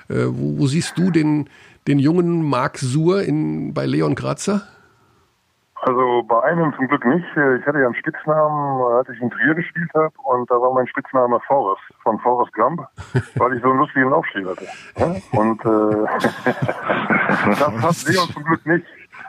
[0.10, 1.50] Äh, wo, wo siehst du den,
[1.88, 4.64] den jungen Marc Suhr in, bei Leon Kratzer?
[5.82, 7.26] Also bei einem zum Glück nicht.
[7.36, 10.88] Ich hatte ja einen Spitznamen, als ich in Trier gespielt habe und da war mein
[10.88, 12.82] Spitzname Forrest, von Forrest Gump,
[13.36, 14.68] weil ich so einen lustigen Aufstieg hatte.
[15.34, 16.08] Und äh,
[17.60, 18.86] das hat Leon zum Glück nicht.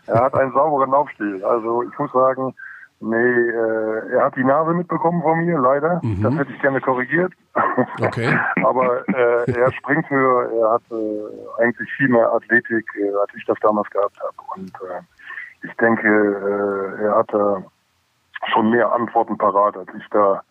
[0.07, 1.44] Er hat einen sauberen Laufstil.
[1.44, 2.55] Also ich muss sagen,
[3.01, 6.01] nee, äh, er hat die Nase mitbekommen von mir, leider.
[6.03, 6.22] Mhm.
[6.22, 7.32] Das hätte ich gerne korrigiert.
[8.01, 8.38] Okay.
[8.62, 13.44] Aber äh, er springt höher, er hat äh, eigentlich viel mehr Athletik, äh, als ich
[13.47, 14.34] das damals gehabt habe.
[14.55, 15.01] Und äh,
[15.67, 17.64] ich denke, äh, er hatte
[18.53, 20.43] schon mehr Antworten parat, als ich da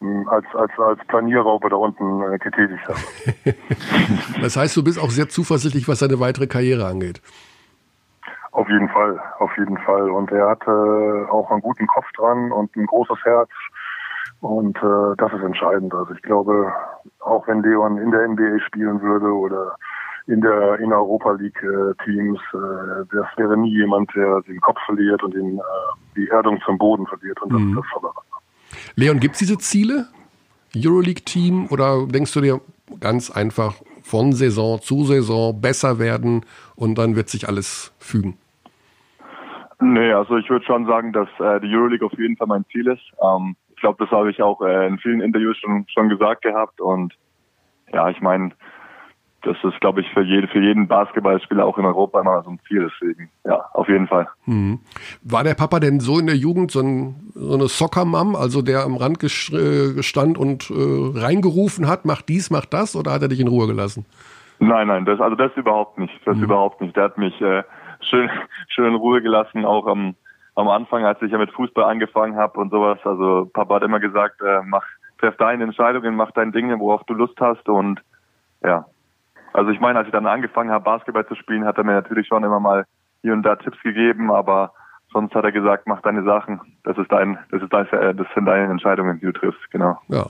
[0.00, 2.98] mh, als, als, als Planierraupe da unten äh, getätigt habe.
[4.40, 7.20] Das heißt, du bist auch sehr zuversichtlich, was seine weitere Karriere angeht.
[8.50, 10.10] Auf jeden Fall, auf jeden Fall.
[10.10, 13.50] Und er hatte auch einen guten Kopf dran und ein großes Herz.
[14.40, 15.94] Und äh, das ist entscheidend.
[15.94, 16.72] Also ich glaube,
[17.20, 19.76] auch wenn Leon in der NBA spielen würde oder
[20.32, 24.78] in der in Europa League äh, Teams, äh, das wäre nie jemand, der den Kopf
[24.86, 25.62] verliert und den, äh,
[26.16, 27.40] die Erdung zum Boden verliert.
[27.42, 27.78] Und das Mhm.
[27.78, 28.12] ist das Tolle.
[28.96, 30.06] Leon, gibt es diese Ziele?
[30.74, 31.66] Euroleague-Team?
[31.70, 32.60] Oder denkst du dir
[33.00, 36.44] ganz einfach von Saison zu Saison besser werden
[36.76, 38.38] und dann wird sich alles fügen?
[39.80, 42.86] Nee, also ich würde schon sagen, dass äh, die Euroleague auf jeden Fall mein Ziel
[42.86, 43.02] ist.
[43.22, 46.80] Ähm, ich glaube, das habe ich auch äh, in vielen Interviews schon, schon gesagt gehabt.
[46.80, 47.14] Und
[47.92, 48.52] ja, ich meine,
[49.42, 52.60] das ist, glaube ich, für, jede, für jeden Basketballspieler auch in Europa immer so ein
[52.68, 52.88] Ziel.
[52.90, 54.28] Deswegen, ja, auf jeden Fall.
[54.46, 54.80] Mhm.
[55.22, 58.84] War der Papa denn so in der Jugend so, ein, so eine Soccer-Mom, also der
[58.84, 63.22] am Rand gesch- äh, gestand und äh, reingerufen hat, mach dies, mach das, oder hat
[63.22, 64.06] er dich in Ruhe gelassen?
[64.60, 66.14] Nein, nein, das also das überhaupt nicht.
[66.24, 66.94] Das überhaupt nicht.
[66.94, 67.64] Der hat mich äh,
[68.08, 68.30] schön
[68.68, 70.14] schön in Ruhe gelassen, auch am
[70.54, 72.98] am Anfang, als ich ja mit Fußball angefangen habe und sowas.
[73.04, 74.84] Also Papa hat immer gesagt, äh, mach
[75.18, 78.00] treff deine Entscheidungen, mach dein Ding, worauf du Lust hast und
[78.62, 78.86] ja.
[79.52, 82.26] Also ich meine, als ich dann angefangen habe, Basketball zu spielen, hat er mir natürlich
[82.26, 82.84] schon immer mal
[83.22, 84.72] hier und da Tipps gegeben, aber
[85.12, 86.60] sonst hat er gesagt, mach deine Sachen.
[86.84, 89.98] Das ist dein, das ist dein, das sind deine Entscheidungen, die du triffst, genau.
[90.08, 90.26] Ja.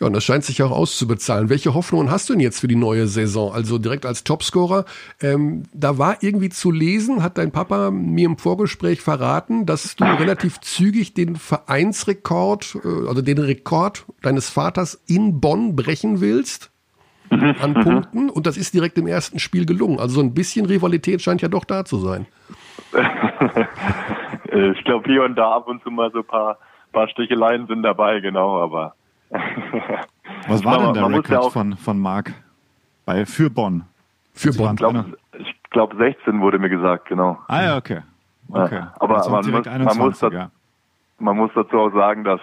[0.00, 1.48] Ja, und das scheint sich auch auszubezahlen.
[1.48, 3.54] Welche Hoffnungen hast du denn jetzt für die neue Saison?
[3.54, 4.84] Also direkt als Topscorer.
[5.22, 10.04] Ähm, da war irgendwie zu lesen, hat dein Papa mir im Vorgespräch verraten, dass du
[10.18, 16.70] relativ zügig den Vereinsrekord, äh, also den Rekord deines Vaters in Bonn brechen willst
[17.30, 18.30] an Punkten.
[18.30, 19.98] Und das ist direkt im ersten Spiel gelungen.
[19.98, 22.26] Also so ein bisschen Rivalität scheint ja doch da zu sein.
[24.52, 26.58] Äh, ich glaube, hier und da ab und zu mal so ein paar,
[26.92, 28.94] paar Sticheleien sind dabei, genau, aber.
[30.48, 32.32] Was war denn der Rekord ja von, von Marc
[33.04, 33.84] bei, für Bonn?
[34.32, 35.16] Für Sie waren Ich glaube,
[35.70, 37.38] glaub 16 wurde mir gesagt, genau.
[37.48, 38.00] Ah ja, okay.
[38.48, 38.74] okay.
[38.76, 40.50] Ja, aber man muss, man, muss 21, da, ja.
[41.18, 42.40] man muss dazu auch sagen, dass,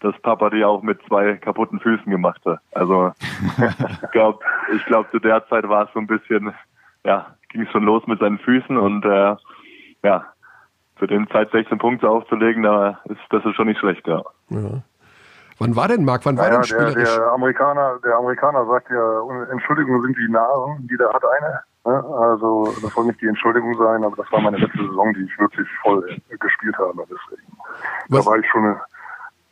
[0.00, 2.60] dass Papa die auch mit zwei kaputten Füßen gemacht hat.
[2.72, 3.12] Also
[4.02, 4.38] ich glaube,
[4.74, 6.54] ich glaub, zu der Zeit war es so ein bisschen,
[7.04, 9.36] ja, ging es schon los mit seinen Füßen und äh,
[10.02, 10.24] ja,
[10.98, 14.22] zu dem Zeit 16 Punkte aufzulegen, da ist das ist schon nicht schlecht, ja.
[14.50, 14.82] Ja.
[15.60, 16.24] Wann war denn Marc?
[16.24, 17.16] Wann war Naja, denn der, spielerisch?
[17.16, 21.60] der Amerikaner, der Amerikaner sagt ja, Entschuldigung sind die Nasen, jeder hat eine.
[21.84, 22.04] Ne?
[22.20, 25.38] Also das soll nicht die Entschuldigung sein, aber das war meine letzte Saison, die ich
[25.38, 26.02] wirklich voll
[26.38, 27.02] gespielt habe.
[27.02, 27.56] Deswegen.
[28.08, 28.76] Da war ich schon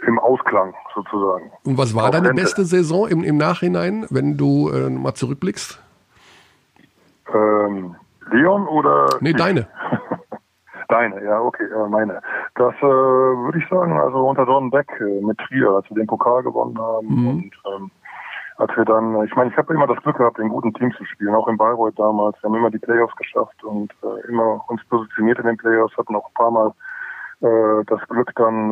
[0.07, 1.51] im Ausklang sozusagen.
[1.65, 2.43] Und was war Auf deine Rente.
[2.43, 5.83] beste Saison im, im Nachhinein, wenn du äh, mal zurückblickst?
[7.35, 7.97] Ähm,
[8.31, 9.07] Leon oder?
[9.21, 9.67] Nee, deine.
[10.89, 12.21] Deine, ja, okay, äh, meine.
[12.55, 16.45] Das äh, würde ich sagen, also unter Dornbeck äh, mit Trier, als wir den Pokal
[16.45, 17.29] gewonnen haben Mhm.
[17.29, 17.91] und ähm,
[18.59, 21.05] als wir dann, ich meine, ich habe immer das Glück gehabt, in guten Teams zu
[21.07, 22.37] spielen, auch in Bayreuth damals.
[22.41, 26.15] Wir haben immer die Playoffs geschafft und äh, immer uns positioniert in den Playoffs, hatten
[26.15, 26.73] auch ein paar Mal
[27.41, 28.71] äh, das Glück dann,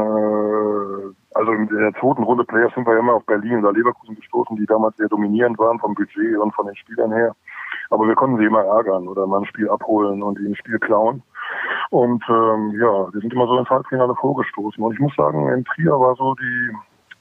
[1.35, 4.57] also in der zweiten Runde Playoffs sind wir ja immer auf Berlin oder Leverkusen gestoßen,
[4.57, 7.35] die damals sehr dominierend waren vom Budget und von den Spielern her.
[7.91, 10.79] Aber wir konnten sie immer ärgern oder mal ein Spiel abholen und ihnen ein Spiel
[10.79, 11.23] klauen.
[11.91, 14.83] Und ähm, ja, wir sind immer so ins Halbfinale vorgestoßen.
[14.83, 16.77] Und ich muss sagen, in Trier war so die,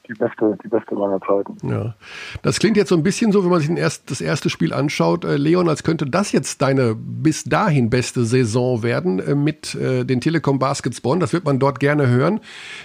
[0.08, 1.56] die beste, die beste meiner Zeiten.
[1.66, 1.94] Ja.
[2.42, 5.24] Das klingt jetzt so ein bisschen so, wenn man sich erst, das erste Spiel anschaut,
[5.24, 10.04] äh, Leon, als könnte das jetzt deine bis dahin beste Saison werden äh, mit äh,
[10.04, 11.20] den Telekom Baskets Bonn.
[11.20, 12.40] Das wird man dort gerne hören.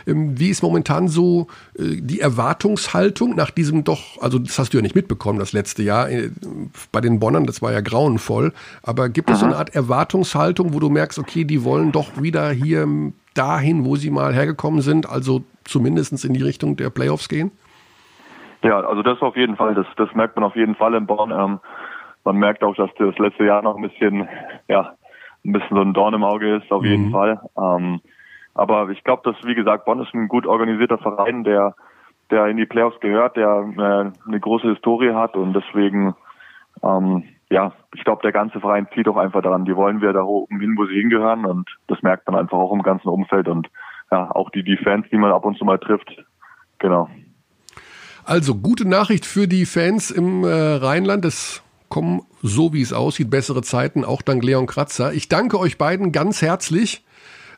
[0.08, 1.48] Ähm, wie ist momentan so
[1.78, 6.10] die Erwartungshaltung nach diesem doch, also das hast du ja nicht mitbekommen, das letzte Jahr
[6.92, 8.54] bei den Bonnern, das war ja grauenvoll.
[8.84, 12.52] Aber gibt es so eine Art Erwartungshaltung, wo du merkst, okay, die wollen doch wieder
[12.52, 12.88] hier
[13.34, 17.52] dahin, wo sie mal hergekommen sind, also zumindest in die Richtung der Playoffs gehen?
[18.64, 21.32] Ja, also das auf jeden Fall, das, das merkt man auf jeden Fall in Bonn.
[21.32, 21.60] Ähm,
[22.26, 24.28] man merkt auch, dass das letzte Jahr noch ein bisschen,
[24.68, 24.94] ja,
[25.46, 27.40] ein bisschen so ein Dorn im Auge ist, auf jeden Fall.
[27.58, 28.02] Ähm,
[28.54, 31.76] aber ich glaube, dass, wie gesagt, Bonn ist ein gut organisierter Verein, der,
[32.30, 36.14] der in die Playoffs gehört, der äh, eine große Historie hat und deswegen,
[36.84, 39.66] ähm, ja, ich glaube, der ganze Verein zieht auch einfach daran.
[39.66, 42.72] Die wollen wir da oben hin, wo sie hingehören und das merkt man einfach auch
[42.72, 43.68] im ganzen Umfeld und
[44.12, 46.10] ja, auch die, die Fans, die man ab und zu mal trifft.
[46.80, 47.10] Genau.
[48.24, 51.26] Also gute Nachricht für die Fans im äh, Rheinland.
[51.26, 55.14] Es kommen, so wie es aussieht, bessere Zeiten, auch dank Leon Kratzer.
[55.14, 57.04] Ich danke euch beiden ganz herzlich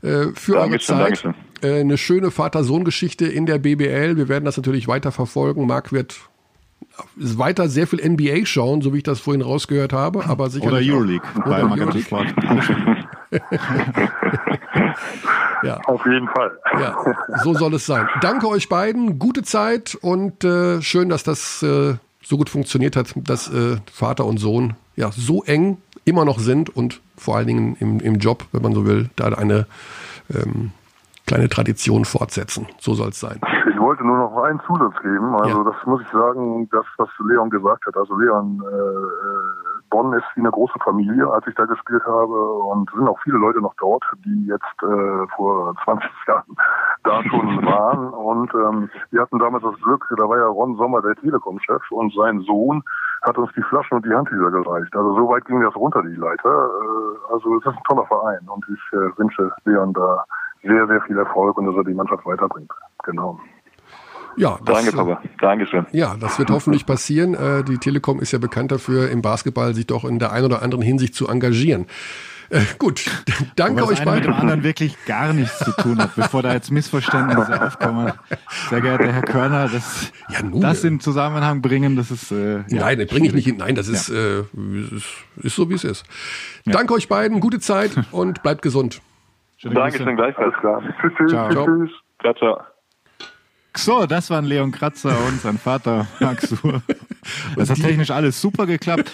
[0.01, 1.25] äh, für eure Dankeschön, Zeit.
[1.25, 1.35] Dankeschön.
[1.61, 4.15] Äh, eine schöne Vater-Sohn-Geschichte in der BBL.
[4.15, 5.67] Wir werden das natürlich weiter verfolgen.
[5.67, 6.30] Marc wird
[7.15, 10.97] weiter sehr viel NBA schauen, so wie ich das vorhin rausgehört habe, aber sicherlich Oder
[10.97, 12.03] auch- Euroleague bei Oder Magenta Euroleague.
[12.03, 12.27] Sport.
[15.63, 15.77] Ja.
[15.85, 16.51] Auf jeden Fall.
[16.79, 16.95] Ja,
[17.43, 18.07] so soll es sein.
[18.21, 23.13] Danke euch beiden, gute Zeit und äh, schön, dass das äh, so gut funktioniert hat,
[23.15, 27.75] dass äh, Vater und Sohn ja so eng immer noch sind und vor allen Dingen
[27.79, 29.67] im, im Job, wenn man so will, da eine
[30.33, 30.71] ähm,
[31.31, 32.67] kleine Tradition fortsetzen.
[32.79, 33.39] So soll es sein.
[33.71, 35.33] Ich wollte nur noch einen Zusatz geben.
[35.35, 35.71] Also Ja.
[35.71, 37.95] das muss ich sagen, das, was Leon gesagt hat.
[37.95, 42.53] Also Leon, äh, Bonn ist wie eine große Familie, als ich da gespielt habe.
[42.71, 46.55] Und sind auch viele Leute noch dort, die jetzt äh, vor 20 Jahren
[47.03, 48.09] da schon waren.
[48.09, 52.13] Und ähm, wir hatten damals das Glück, da war ja Ron Sommer der Telekom-Chef und
[52.13, 52.83] sein Sohn
[53.23, 54.95] hat uns die Flaschen und die Handtücher gereicht.
[54.95, 56.49] Also so weit ging das runter, die Leiter.
[56.69, 60.25] Äh, also es ist ein toller Verein und ich äh, wünsche Leon da
[60.63, 62.71] sehr, sehr viel Erfolg und dass er die Mannschaft weiterbringt.
[63.03, 63.39] Genau.
[64.37, 65.21] Ja, das, Danke, Papa.
[65.39, 65.85] Dankeschön.
[65.91, 67.33] Ja, das wird hoffentlich passieren.
[67.33, 70.61] Äh, die Telekom ist ja bekannt dafür, im Basketball sich doch in der einen oder
[70.61, 71.85] anderen Hinsicht zu engagieren.
[72.49, 73.05] Äh, gut,
[73.55, 74.41] danke das euch eine mit dem beiden.
[74.41, 78.11] anderen wirklich gar nichts zu tun hat, bevor da jetzt Missverständnisse aufkommen.
[78.69, 82.57] Sehr geehrter Herr Körner, das, Ja, nun, das äh, in Zusammenhang bringen, das ist äh,
[82.67, 83.57] ja, Nein, das bringe ich nicht hin.
[83.57, 85.05] Nein, das ist, äh, ist,
[85.37, 86.03] ist so, wie es ist.
[86.65, 89.01] Danke euch beiden, gute Zeit und bleibt gesund.
[89.61, 89.97] Schöne Grüße.
[89.97, 90.55] Dankeschön gleichfalls.
[90.59, 90.81] Klar.
[91.01, 91.49] Tschüss, tschüss, Ciao.
[91.49, 91.91] tschüss, tschüss.
[92.21, 92.61] Ciao, ciao.
[93.75, 96.81] So, das waren Leon Kratzer und sein Vater Max Uhr.
[97.55, 99.11] Das hat technisch alles super geklappt.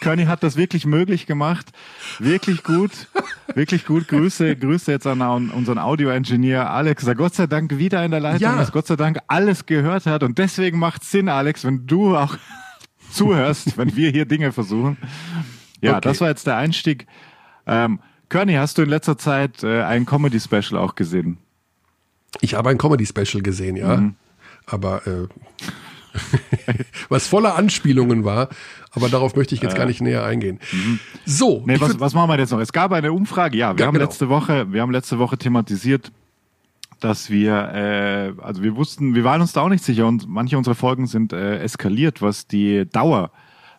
[0.00, 1.66] Körny hat das wirklich möglich gemacht.
[2.20, 2.92] Wirklich gut.
[3.54, 4.06] Wirklich gut.
[4.08, 5.20] Grüße, Grüße jetzt an
[5.50, 8.62] unseren Audio-Engineer Alex, der Gott sei Dank wieder in der Leitung Ja.
[8.62, 10.22] ist, Gott sei Dank alles gehört hat.
[10.22, 12.36] Und deswegen macht Sinn, Alex, wenn du auch
[13.10, 14.96] zuhörst, wenn wir hier Dinge versuchen.
[15.80, 16.00] Ja, Okay.
[16.02, 17.06] das war jetzt der Einstieg.
[17.66, 21.38] Ähm, Körny, hast du in letzter Zeit äh, ein Comedy-Special auch gesehen?
[22.40, 23.96] Ich habe ein Comedy-Special gesehen, ja.
[23.96, 24.14] Mhm.
[24.66, 25.28] Aber äh,
[27.08, 28.48] was voller Anspielungen war,
[28.92, 30.58] aber darauf möchte ich jetzt gar nicht näher eingehen.
[31.24, 31.66] So, Mhm.
[31.66, 32.60] Nee, ich was, was machen wir jetzt noch?
[32.60, 33.74] Es gab eine Umfrage, ja.
[33.76, 34.04] Wir Ja, haben genau.
[34.06, 36.12] letzte Woche, wir haben letzte Woche thematisiert,
[37.00, 40.58] dass wir, äh, also wir wussten, wir waren uns da auch nicht sicher und manche
[40.58, 43.30] unserer Folgen sind äh, eskaliert, was die Dauer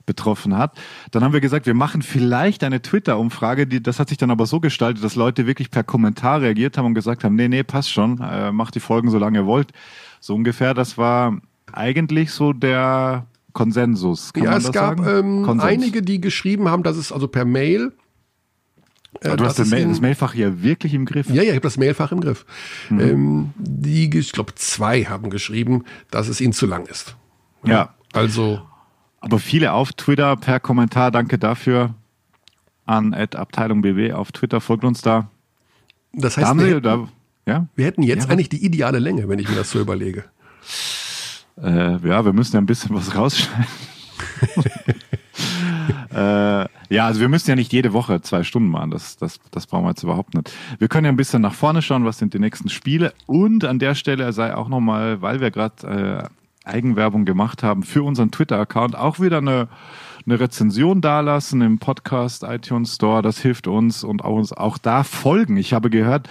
[0.09, 0.75] betroffen hat.
[1.11, 4.59] Dann haben wir gesagt, wir machen vielleicht eine Twitter-Umfrage, das hat sich dann aber so
[4.59, 8.19] gestaltet, dass Leute wirklich per Kommentar reagiert haben und gesagt haben, nee, nee, passt schon,
[8.19, 9.71] äh, macht die Folgen so lange ihr wollt.
[10.19, 11.37] So ungefähr, das war
[11.71, 14.33] eigentlich so der Konsensus.
[14.33, 17.93] Kann ja, es gab ähm, einige, die geschrieben haben, dass es also per Mail.
[19.21, 21.29] äh, du hast das, Mail, das Mailfach hier wirklich im Griff.
[21.29, 22.47] Ja, ja, ich habe das Mailfach im Griff.
[22.89, 22.99] Mhm.
[22.99, 27.15] Ähm, die, ich glaube, zwei haben geschrieben, dass es ihnen zu lang ist.
[27.63, 27.93] Ja.
[28.13, 28.61] Also,
[29.21, 31.93] Aber viele auf Twitter per Kommentar, danke dafür
[32.85, 35.29] an Abteilung BW auf Twitter, folgt uns da.
[36.13, 37.07] das Da heißt, haben wir hätten, da,
[37.45, 38.31] ja, wir hätten jetzt Ja.
[38.31, 40.23] eigentlich die ideale Länge, wenn ich mir das so überlege.
[41.61, 43.65] äh, ja, wir müssen ja ein bisschen was rausschneiden.
[46.13, 49.67] äh, ja, also wir müssen ja nicht jede Woche zwei Stunden machen, das, das, das
[49.67, 50.51] brauchen wir jetzt überhaupt nicht.
[50.79, 53.79] Wir können ja ein bisschen nach vorne schauen, was sind die nächsten Spiele und an
[53.79, 56.29] der Stelle sei auch nochmal, weil wir gerade äh,
[56.69, 59.67] Eigenwerbung gemacht haben für unseren Twitter-Account, auch wieder eine,
[60.25, 65.03] eine Rezension dalassen im Podcast iTunes Store, das hilft uns und auch, uns auch da
[65.03, 65.57] folgen.
[65.57, 66.29] Ich habe gehört,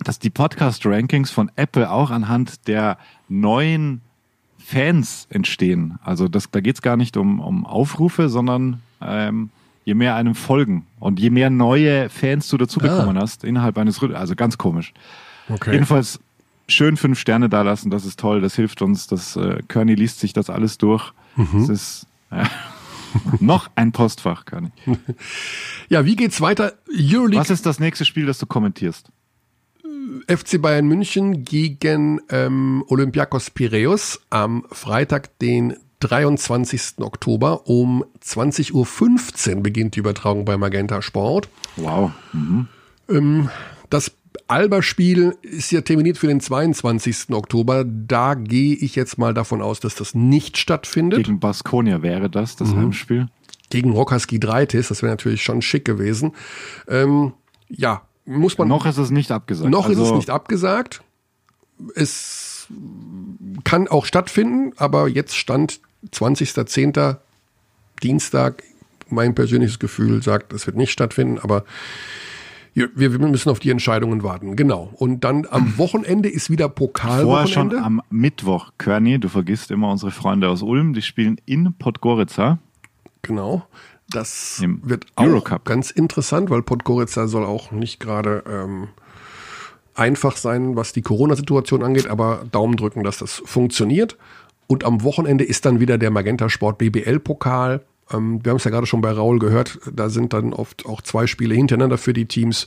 [0.00, 4.02] dass die Podcast-Rankings von Apple auch anhand der neuen
[4.58, 5.98] Fans entstehen.
[6.02, 9.50] Also das, da geht es gar nicht um, um Aufrufe, sondern ähm,
[9.84, 14.02] je mehr einem folgen und je mehr neue Fans du dazu bekommen hast innerhalb eines.
[14.02, 14.92] Also ganz komisch.
[15.48, 15.72] Okay.
[15.72, 16.18] Jedenfalls
[16.68, 19.06] schön fünf Sterne da lassen, das ist toll, das hilft uns.
[19.06, 21.12] Das äh, Körny liest sich das alles durch.
[21.52, 22.44] Das ist äh,
[23.40, 24.70] noch ein Postfach, Körny.
[25.88, 26.72] Ja, wie geht's weiter?
[26.90, 29.08] Euroleague Was ist das nächste Spiel, das du kommentierst?
[30.28, 36.98] FC Bayern München gegen ähm, Olympiakos Piräus am Freitag, den 23.
[36.98, 41.48] Oktober um 20.15 Uhr beginnt die Übertragung bei Magenta Sport.
[41.76, 42.12] Wow.
[42.32, 42.68] Mhm.
[43.08, 43.50] Ähm,
[43.90, 44.10] das
[44.48, 47.30] Alba-Spiel ist ja terminiert für den 22.
[47.30, 47.84] Oktober.
[47.84, 51.24] Da gehe ich jetzt mal davon aus, dass das nicht stattfindet.
[51.24, 53.28] Gegen Baskonia wäre das, das Heimspiel.
[53.70, 56.32] Gegen Rockers Gidreitis, das wäre natürlich schon schick gewesen.
[56.88, 57.32] Ähm,
[57.68, 58.68] ja, muss man.
[58.68, 59.70] Noch ist es nicht abgesagt.
[59.70, 61.02] Noch ist Also- es nicht abgesagt.
[61.94, 62.68] Es
[63.64, 65.80] kann auch stattfinden, aber jetzt stand
[66.12, 67.18] 20.10.
[68.02, 68.62] Dienstag
[69.08, 71.64] mein persönliches Gefühl sagt, es wird nicht stattfinden, aber
[72.76, 74.54] wir, wir müssen auf die Entscheidungen warten.
[74.54, 74.90] Genau.
[74.96, 76.68] Und dann am Wochenende ist wieder
[77.24, 81.72] Vorher schon am Mittwoch, Körny, du vergisst immer unsere Freunde aus Ulm, die spielen in
[81.78, 82.58] Podgorica.
[83.22, 83.66] Genau.
[84.10, 85.64] Das Im wird auch Eurocup.
[85.64, 88.88] ganz interessant, weil Podgorica soll auch nicht gerade ähm,
[89.94, 94.18] einfach sein, was die Corona-Situation angeht, aber Daumen drücken, dass das funktioniert.
[94.66, 97.80] Und am Wochenende ist dann wieder der Magenta Sport BBL-Pokal.
[98.12, 101.00] Ähm, wir haben es ja gerade schon bei Raul gehört, da sind dann oft auch
[101.00, 102.66] zwei Spiele hintereinander für die Teams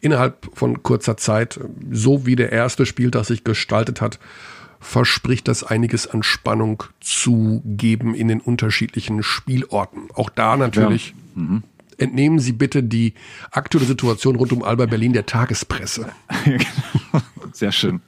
[0.00, 1.60] innerhalb von kurzer Zeit.
[1.90, 4.18] So wie der erste Spieltag sich gestaltet hat,
[4.80, 10.08] verspricht das einiges an Spannung zu geben in den unterschiedlichen Spielorten.
[10.14, 11.14] Auch da natürlich
[12.00, 13.14] entnehmen Sie bitte die
[13.50, 16.06] aktuelle Situation rund um Alba Berlin der Tagespresse.
[17.52, 18.00] Sehr schön.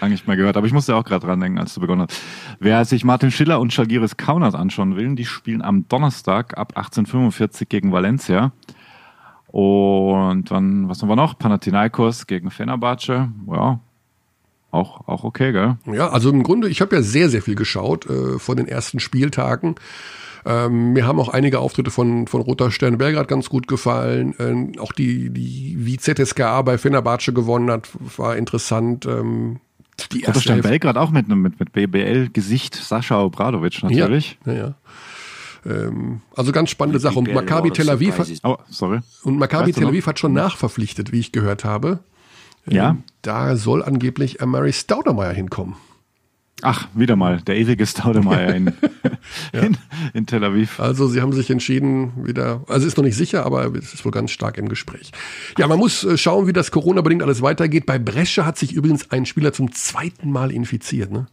[0.00, 0.56] Lange nicht mehr gehört.
[0.56, 2.20] Aber ich musste auch gerade dran denken, als du begonnen hast.
[2.58, 7.66] Wer sich Martin Schiller und Schalgiris Kaunas anschauen will, die spielen am Donnerstag ab 18.45
[7.66, 8.52] gegen Valencia.
[9.48, 11.38] Und dann, was haben wir noch?
[11.38, 13.30] Panathinaikos gegen Fenerbahce.
[13.50, 13.80] Ja,
[14.70, 15.76] auch, auch okay, gell?
[15.92, 19.00] Ja, also im Grunde, ich habe ja sehr, sehr viel geschaut äh, von den ersten
[19.00, 19.74] Spieltagen.
[20.46, 24.34] Ähm, mir haben auch einige Auftritte von, von Roter Stern Belgrad ganz gut gefallen.
[24.38, 29.04] Ähm, auch die, die, wie ZSKA bei Fenerbahce gewonnen hat, war interessant.
[29.06, 29.60] Ähm,
[30.12, 34.38] die Roter erste Stern Hälfte- Belgrad auch mit, einem- mit, mit BBL-Gesicht Sascha Obradovic natürlich.
[34.46, 34.74] Ja, ja, ja.
[35.66, 37.18] Ähm, also ganz spannende Sache.
[37.18, 39.00] Und Maccabi Tel Aviv hat, Oh, sorry.
[39.24, 39.86] und Maccabi Tel?
[39.86, 41.98] Aviv hat schon nachverpflichtet, wie ich gehört habe.
[42.66, 42.90] Ja.
[42.90, 45.74] Ähm, Da soll angeblich Mary Staudemeyer hinkommen.
[46.62, 48.72] Ach, wieder mal, der ewige Staudemeyer in,
[49.52, 49.76] in,
[50.14, 50.80] in Tel Aviv.
[50.80, 54.12] Also sie haben sich entschieden, wieder, also ist noch nicht sicher, aber es ist wohl
[54.12, 55.12] ganz stark im Gespräch.
[55.58, 57.86] Ja, man muss äh, schauen, wie das Corona-bedingt alles weitergeht.
[57.86, 61.26] Bei Brescia hat sich übrigens ein Spieler zum zweiten Mal infiziert, ne?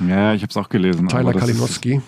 [0.00, 1.08] Ja, ich habe es auch gelesen.
[1.08, 2.00] Tyler Kalinowski.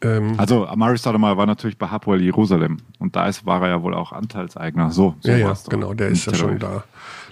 [0.00, 3.82] Ähm, Also Amari Stoudemire war natürlich bei Hapoel Jerusalem und da ist, war er ja
[3.82, 4.90] wohl auch Anteilseigner.
[4.90, 6.84] So, so ja, ja, genau, der ist ja schon da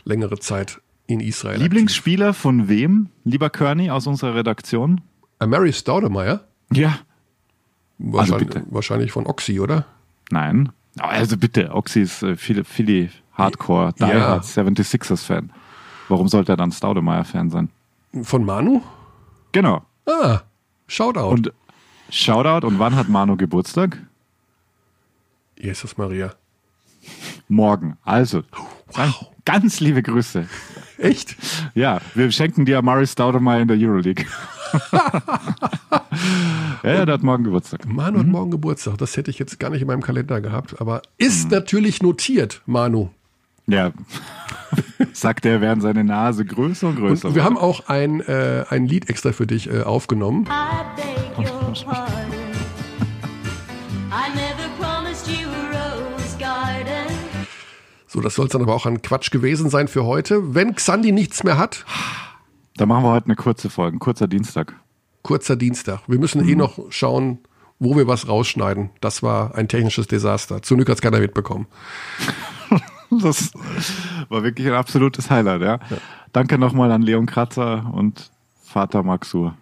[0.04, 1.60] längere Zeit in Israel.
[1.60, 4.94] Lieblingsspieler von wem, lieber Körny aus unserer Redaktion?
[4.94, 5.40] aktiv.
[5.40, 6.44] Äh, Mary Staudemeyer?
[6.72, 6.98] Ja.
[7.98, 8.64] Wahrscheinlich, bitte.
[8.70, 9.86] wahrscheinlich von Oxy, oder?
[10.30, 10.72] Nein.
[10.98, 14.28] Also bitte, Oxy ist äh, Philly, Philly Hardcore, Die Ja.
[14.28, 15.52] Hard 76ers Fan.
[16.08, 17.68] Warum sollte er dann Staudemeyer Fan sein?
[18.22, 18.82] Von Manu?
[19.52, 19.82] Genau.
[20.06, 20.40] Ah,
[20.86, 21.28] Shoutout.
[21.30, 21.52] Und
[22.10, 23.98] Shoutout, und wann hat Manu Geburtstag?
[25.58, 26.34] Jesus Maria.
[27.48, 27.96] Morgen.
[28.04, 28.42] Also,
[28.92, 29.14] ganz,
[29.44, 30.46] ganz liebe Grüße.
[31.02, 31.36] Echt?
[31.74, 34.24] Ja, wir schenken dir Amari Staudemeyer in der Euroleague.
[36.82, 37.86] ja, ja, der hat morgen Geburtstag.
[37.86, 38.98] Manu hat morgen Geburtstag.
[38.98, 43.10] Das hätte ich jetzt gar nicht in meinem Kalender gehabt, aber ist natürlich notiert, Manu.
[43.66, 43.92] Ja,
[45.12, 48.86] sagt er, während seine Nase größer und größer Und wir haben auch ein, äh, ein
[48.86, 50.46] Lied extra für dich äh, aufgenommen.
[50.46, 52.41] I beg your pardon.
[58.12, 60.54] So, das soll es dann aber auch an Quatsch gewesen sein für heute.
[60.54, 61.84] Wenn Xandi nichts mehr hat,
[62.76, 64.74] Da machen wir heute eine kurze Folge, ein kurzer Dienstag.
[65.22, 66.00] kurzer Dienstag.
[66.08, 67.38] Wir müssen eh noch schauen,
[67.78, 68.90] wo wir was rausschneiden.
[69.00, 70.62] Das war ein technisches Desaster.
[70.62, 71.66] Zum Glück hat es keiner mitbekommen.
[73.10, 73.52] Das
[74.30, 75.78] war wirklich ein absolutes Highlight, ja.
[76.32, 78.30] Danke nochmal an Leon Kratzer und
[78.62, 79.54] Vater Marc Suhr.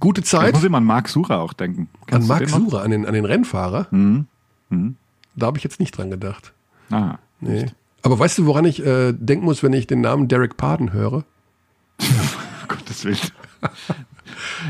[0.00, 1.90] Gute Ich Zeit muss immer an Marc Sucher auch denken.
[2.00, 2.48] an Kennst du Marc den?
[2.48, 3.86] Surer, an den, an den Rennfahrer.
[3.90, 4.26] Mhm.
[4.70, 4.96] Mhm.
[5.36, 6.54] Da habe ich jetzt nicht dran gedacht.
[6.90, 7.66] Ah, Nee.
[8.02, 11.24] Aber weißt du, woran ich äh, denken muss, wenn ich den Namen Derek Pardon höre?
[12.68, 13.18] Gottes Willen.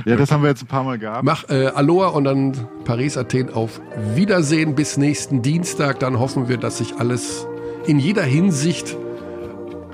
[0.04, 1.24] ja, das haben wir jetzt ein paar Mal gehabt.
[1.24, 2.52] Mach äh, Aloha und dann
[2.84, 3.80] Paris, Athen auf
[4.14, 5.98] Wiedersehen bis nächsten Dienstag.
[5.98, 7.46] Dann hoffen wir, dass sich alles
[7.86, 8.96] in jeder Hinsicht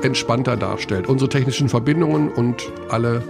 [0.03, 1.07] entspannter darstellt.
[1.07, 3.23] Unsere technischen Verbindungen und alle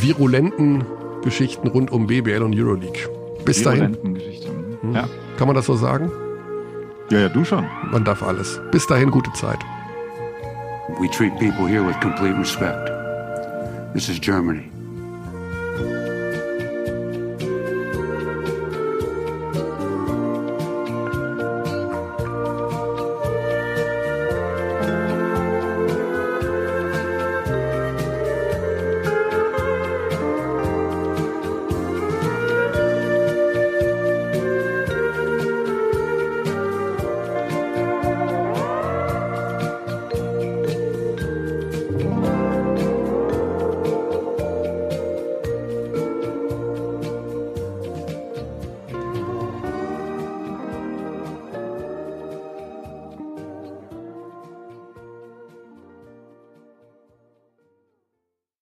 [0.00, 0.84] virulenten
[1.22, 3.08] Geschichten rund um BBL und Euroleague.
[3.44, 4.48] Bis dahin, Virulenten Geschichte.
[4.82, 4.94] Mhm.
[4.94, 5.08] Ja.
[5.36, 6.10] kann man das so sagen?
[7.10, 7.66] Ja, ja, du schon.
[7.90, 8.60] Man darf alles.
[8.70, 9.58] Bis dahin, gute Zeit.
[11.00, 12.90] We treat people here with complete respect.
[13.94, 14.73] This is Germany.